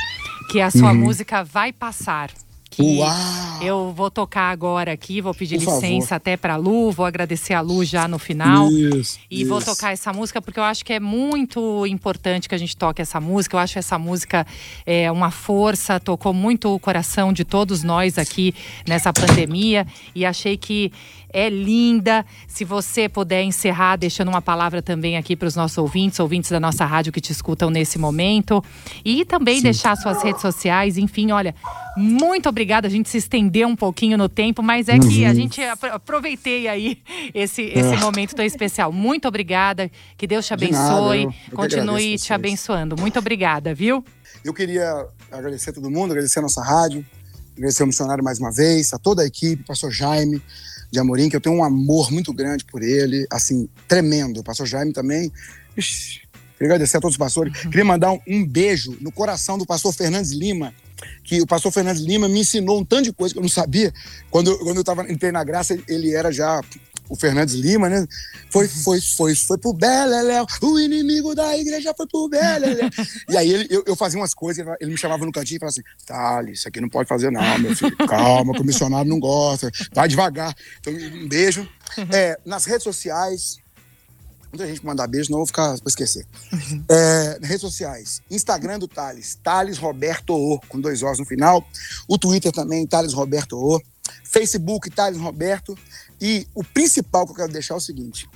que 0.51 0.61
é 0.61 0.65
a 0.65 0.71
sua 0.71 0.93
uhum. 0.93 0.99
música 1.01 1.45
Vai 1.45 1.75
Passar 1.75 2.31
que 2.73 2.99
Uau. 2.99 3.63
eu 3.63 3.93
vou 3.95 4.11
tocar 4.11 4.51
agora 4.51 4.93
aqui, 4.93 5.21
vou 5.21 5.35
pedir 5.35 5.59
Por 5.63 5.75
licença 5.75 6.09
favor. 6.09 6.17
até 6.17 6.37
para 6.39 6.57
Lu, 6.57 6.91
vou 6.91 7.05
agradecer 7.05 7.53
a 7.53 7.61
Lu 7.61 7.85
já 7.85 8.09
no 8.09 8.19
final. 8.19 8.71
Isso, 8.73 9.19
e 9.31 9.43
isso. 9.43 9.51
vou 9.51 9.61
tocar 9.61 9.93
essa 9.93 10.11
música 10.11 10.41
porque 10.41 10.59
eu 10.59 10.65
acho 10.65 10.83
que 10.83 10.93
é 10.95 10.99
muito 10.99 11.87
importante 11.87 12.49
que 12.49 12.55
a 12.55 12.59
gente 12.59 12.75
toque 12.75 13.03
essa 13.03 13.21
música. 13.21 13.57
Eu 13.57 13.61
acho 13.61 13.79
essa 13.79 13.99
música 13.99 14.47
é 14.87 15.13
uma 15.13 15.31
força, 15.31 16.01
tocou 16.01 16.33
muito 16.33 16.75
o 16.75 16.81
coração 16.81 17.31
de 17.31 17.45
todos 17.45 17.83
nós 17.83 18.17
aqui 18.17 18.55
nessa 18.89 19.13
pandemia 19.13 19.87
e 20.15 20.25
achei 20.25 20.57
que 20.57 20.91
é 21.33 21.49
linda. 21.49 22.25
Se 22.47 22.65
você 22.65 23.09
puder 23.09 23.43
encerrar, 23.43 23.97
deixando 23.97 24.29
uma 24.29 24.43
palavra 24.43 24.83
também 24.83 25.17
aqui 25.17 25.35
para 25.35 25.49
os 25.49 25.57
nossos 25.57 25.79
ouvintes, 25.79 26.21
ouvintes 26.21 26.51
da 26.51 26.61
nossa 26.61 26.85
rádio 26.85 27.13
que 27.13 27.21
te 27.21 27.33
escutam 27.33 27.71
nesse 27.71 27.99
momento. 27.99 28.63
E 29.05 29.25
também 29.25 29.57
Sim. 29.57 29.63
deixar 29.63 29.97
suas 29.97 30.23
redes 30.23 30.41
sociais. 30.43 30.99
Enfim, 30.99 31.31
olha, 31.33 31.55
muito 31.97 32.49
obrigada. 32.49 32.87
A 32.87 32.91
gente 32.91 33.09
se 33.09 33.19
estendeu 33.19 33.69
um 33.69 33.77
pouquinho 33.77 34.17
no 34.17 34.29
tempo, 34.29 34.63
mas 34.63 34.89
é 34.89 34.99
que 34.99 35.25
a 35.25 35.29
uhum. 35.29 35.35
gente 35.35 35.61
aproveitei 35.63 36.69
aí 36.69 36.99
esse, 37.35 37.63
esse 37.63 37.95
é. 37.95 37.97
momento 37.97 38.35
tão 38.35 38.45
especial. 38.45 38.93
Muito 38.93 39.29
obrigada. 39.29 39.91
Que 40.17 40.27
Deus 40.27 40.47
te 40.47 40.55
abençoe. 40.55 41.27
Nada, 41.27 41.37
eu, 41.49 41.51
eu 41.51 41.57
Continue 41.57 42.19
te 42.19 42.33
abençoando. 42.33 42.97
Muito 42.99 43.19
obrigada, 43.19 43.75
viu? 43.75 44.05
Eu 44.45 44.53
queria 44.53 45.07
agradecer 45.31 45.71
a 45.71 45.73
todo 45.73 45.91
mundo, 45.91 46.11
agradecer 46.11 46.41
a 46.41 46.43
nossa 46.43 46.63
rádio, 46.63 47.05
agradecer 47.57 47.83
ao 47.83 47.87
missionário 47.87 48.25
mais 48.25 48.39
uma 48.41 48.51
vez, 48.51 48.93
a 48.93 48.99
toda 48.99 49.23
a 49.23 49.27
equipe, 49.27 49.63
pastor 49.65 49.91
Jaime, 49.93 50.43
de 50.93 51.01
Amorim, 51.01 51.31
que 51.31 51.35
eu 51.35 51.41
tenho 51.41 51.57
um 51.57 51.65
amor 51.65 52.13
muito 52.13 52.35
grande 52.35 52.67
por 52.67 52.83
ele, 52.83 53.27
assim, 53.31 53.67
tremendo. 53.89 54.41
O 54.41 54.45
pastor 54.45 54.67
Jaime 54.67 54.93
também. 54.93 55.33
Ixi, 55.75 56.21
queria 56.59 56.75
agradecer 56.75 56.99
a 56.99 57.01
todos 57.01 57.15
os 57.15 57.19
pastores. 57.19 57.65
Uhum. 57.65 57.71
Queria 57.71 57.85
mandar 57.85 58.13
um, 58.13 58.21
um, 58.29 58.47
beijo 58.47 58.95
no 59.01 59.11
coração 59.11 59.57
do 59.57 59.65
pastor 59.65 59.95
Fernandes 59.95 60.33
Lima, 60.33 60.75
que 61.25 61.41
o 61.41 61.47
pastor 61.47 61.73
Fernandes 61.73 62.03
Lima 62.03 62.29
me 62.29 62.41
ensinou 62.41 62.79
um 62.79 62.85
tanto 62.85 63.05
de 63.05 63.13
coisa 63.15 63.33
que 63.33 63.39
eu 63.39 63.43
não 63.43 63.49
sabia. 63.49 63.91
Quando, 64.31 64.57
quando 64.59 64.77
eu 64.77 64.85
tava, 64.85 65.11
entrei 65.11 65.33
na 65.33 65.43
graça, 65.43 65.79
ele 65.89 66.15
era 66.15 66.31
já 66.31 66.61
o 67.13 67.17
Fernandes 67.17 67.55
Lima, 67.55 67.91
né? 67.91 68.07
Foi, 68.51 68.67
foi, 68.67 68.99
foi, 68.99 69.35
foi 69.35 69.59
pro 69.59 69.75
Beleléu, 69.75 70.47
o 70.63 70.81
inimigo 70.81 71.35
da 71.35 71.57
igreja 71.59 71.93
foi 71.95 72.07
pro 72.07 72.27
Beleléu. 72.27 72.89
e 73.29 73.37
aí 73.37 73.53
ele, 73.53 73.67
eu, 73.69 73.85
eu, 73.87 73.95
fazia 73.95 74.19
umas 74.19 74.33
coisas, 74.33 74.67
ele 74.81 74.91
me 74.91 74.97
chamava 74.97 75.27
no 75.27 75.31
cantinho 75.31 75.59
e 75.59 75.61
falava 75.61 75.75
assim: 75.75 75.83
Thales, 76.07 76.61
isso 76.61 76.69
aqui 76.69 76.81
não 76.81 76.89
pode 76.89 77.07
fazer, 77.07 77.31
não, 77.31 77.59
meu 77.59 77.77
filho. 77.77 77.95
Calma, 78.09 78.59
o 78.59 78.65
missionário 78.65 79.11
não 79.11 79.21
gosta, 79.21 79.71
vai 79.93 80.09
devagar. 80.09 80.55
Então, 80.81 80.93
um 80.95 81.29
beijo. 81.29 81.69
É, 82.11 82.39
nas 82.47 82.65
redes 82.65 82.85
sociais, 82.85 83.59
Muita 84.51 84.67
gente 84.67 84.85
mandar 84.85 85.07
beijo, 85.07 85.31
não 85.31 85.39
vou 85.39 85.47
ficar 85.47 85.71
vou 85.71 85.89
esquecer. 85.89 86.27
É, 86.87 87.39
redes 87.43 87.63
sociais, 87.63 88.21
Instagram 88.31 88.79
do 88.79 88.87
Thales, 88.87 89.39
Thales 89.43 89.79
Roberto 89.79 90.35
O, 90.35 90.61
com 90.69 90.79
dois 90.79 91.03
Os 91.03 91.19
no 91.19 91.25
final. 91.25 91.67
O 92.07 92.19
Twitter 92.19 92.53
também, 92.53 92.87
Thales 92.87 93.15
Roberto 93.15 93.57
O. 93.57 93.81
Facebook, 94.25 94.91
Thales 94.91 95.19
Roberto. 95.19 95.77
E 96.23 96.47
o 96.55 96.63
principal 96.63 97.27
que 97.27 97.33
eu 97.33 97.37
quero 97.37 97.53
deixar 97.53 97.75
é 97.75 97.79
o 97.79 97.81
seguinte: 97.81 98.31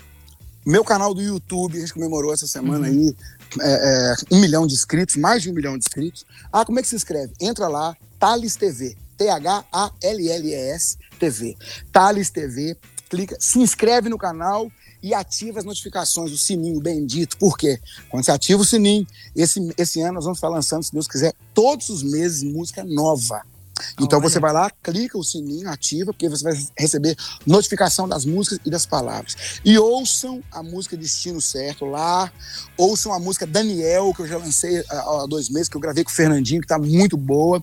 meu 0.66 0.82
canal 0.84 1.14
do 1.14 1.22
YouTube, 1.22 1.76
a 1.76 1.80
gente 1.80 1.94
comemorou 1.94 2.34
essa 2.34 2.48
semana 2.48 2.88
uhum. 2.88 2.92
aí 2.92 3.16
é, 3.60 3.70
é, 3.70 4.14
um 4.34 4.40
milhão 4.40 4.66
de 4.66 4.74
inscritos, 4.74 5.14
mais 5.14 5.40
de 5.40 5.50
um 5.50 5.54
milhão 5.54 5.78
de 5.78 5.86
inscritos. 5.86 6.26
Ah, 6.52 6.64
como 6.64 6.80
é 6.80 6.82
que 6.82 6.88
se 6.88 6.96
inscreve? 6.96 7.32
Entra 7.40 7.68
lá, 7.68 7.96
Thales 8.18 8.56
TV, 8.56 8.96
T-H-A-L-L-E-S 9.16 10.98
TV. 11.20 11.56
Thales 11.92 12.28
TV, 12.28 12.76
clica, 13.08 13.36
se 13.38 13.60
inscreve 13.60 14.08
no 14.08 14.18
canal 14.18 14.68
e 15.00 15.14
ativa 15.14 15.60
as 15.60 15.64
notificações, 15.64 16.32
o 16.32 16.36
sininho 16.36 16.80
bendito. 16.80 17.38
Por 17.38 17.56
quê? 17.56 17.78
Quando 18.08 18.24
você 18.24 18.32
ativa 18.32 18.60
o 18.60 18.64
sininho, 18.64 19.06
esse, 19.36 19.60
esse 19.78 20.00
ano 20.00 20.14
nós 20.14 20.24
vamos 20.24 20.38
estar 20.38 20.48
lançando, 20.48 20.82
se 20.82 20.92
Deus 20.92 21.06
quiser, 21.06 21.32
todos 21.54 21.88
os 21.88 22.02
meses 22.02 22.42
música 22.42 22.82
nova. 22.82 23.42
Então 24.00 24.18
Olha. 24.18 24.28
você 24.28 24.38
vai 24.38 24.52
lá, 24.52 24.70
clica 24.82 25.18
o 25.18 25.24
sininho, 25.24 25.68
ativa, 25.68 26.12
porque 26.12 26.28
você 26.28 26.44
vai 26.44 26.66
receber 26.78 27.16
notificação 27.46 28.08
das 28.08 28.24
músicas 28.24 28.60
e 28.64 28.70
das 28.70 28.86
palavras. 28.86 29.60
E 29.64 29.78
ouçam 29.78 30.42
a 30.50 30.62
música 30.62 30.96
Destino 30.96 31.40
Certo 31.40 31.84
lá, 31.84 32.32
ouçam 32.76 33.12
a 33.12 33.18
música 33.18 33.46
Daniel, 33.46 34.12
que 34.14 34.22
eu 34.22 34.26
já 34.26 34.38
lancei 34.38 34.84
há 34.88 35.26
dois 35.28 35.48
meses, 35.48 35.68
que 35.68 35.76
eu 35.76 35.80
gravei 35.80 36.04
com 36.04 36.10
o 36.10 36.14
Fernandinho, 36.14 36.60
que 36.60 36.66
está 36.66 36.78
muito 36.78 37.16
boa. 37.16 37.62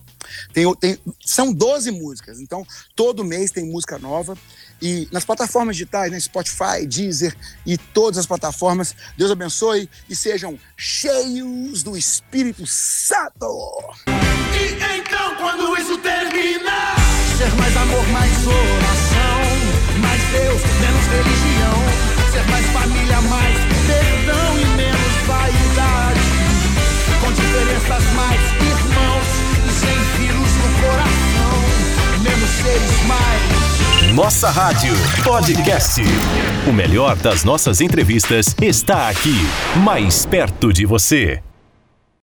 Tem, 0.54 0.74
tem, 0.76 0.98
são 1.26 1.54
12 1.54 1.92
músicas, 1.92 2.40
então 2.40 2.66
todo 2.96 3.24
mês 3.24 3.52
tem 3.52 3.66
música 3.66 3.98
nova. 3.98 4.38
E 4.82 5.08
nas 5.12 5.24
plataformas 5.24 5.78
digitais, 5.78 6.12
né, 6.12 6.20
Spotify, 6.20 6.86
Deezer 6.86 7.36
e 7.66 7.78
todas 7.78 8.18
as 8.18 8.26
plataformas, 8.26 8.94
Deus 9.18 9.32
abençoe 9.32 9.90
e 10.10 10.16
sejam 10.16 10.60
cheios 10.76 11.84
do 11.84 11.96
Espírito 11.96 12.66
Santo. 12.68 13.48
E 14.54 14.74
então, 14.74 14.93
quando 15.56 15.78
isso 15.80 15.98
terminar, 16.00 16.96
ser 17.38 17.54
mais 17.56 17.78
amor, 17.78 18.08
mais 18.08 18.48
oração, 18.48 19.42
mais 20.02 20.22
Deus, 20.32 20.62
menos 20.82 21.06
religião, 21.08 22.32
ser 22.32 22.44
mais 22.50 22.66
família, 22.68 23.22
mais 23.22 23.58
perdão 23.86 24.60
e 24.60 24.66
menos 24.78 25.28
vaidade 25.28 26.34
diferenças 27.34 28.04
mais 28.14 28.42
irmãos 28.62 29.28
e 29.66 29.72
sem 29.72 29.98
vírus 30.20 30.52
no 30.56 30.88
coração, 30.88 32.22
menos 32.22 32.50
seres 32.50 33.08
mais. 33.08 34.14
Nossa 34.14 34.52
Rádio 34.52 34.94
Podcast. 35.24 36.02
O 36.68 36.74
melhor 36.74 37.16
das 37.16 37.44
nossas 37.44 37.82
entrevistas 37.82 38.56
está 38.62 39.10
aqui, 39.10 39.36
mais 39.84 40.26
perto 40.28 40.72
de 40.72 40.86
você. 40.86 41.42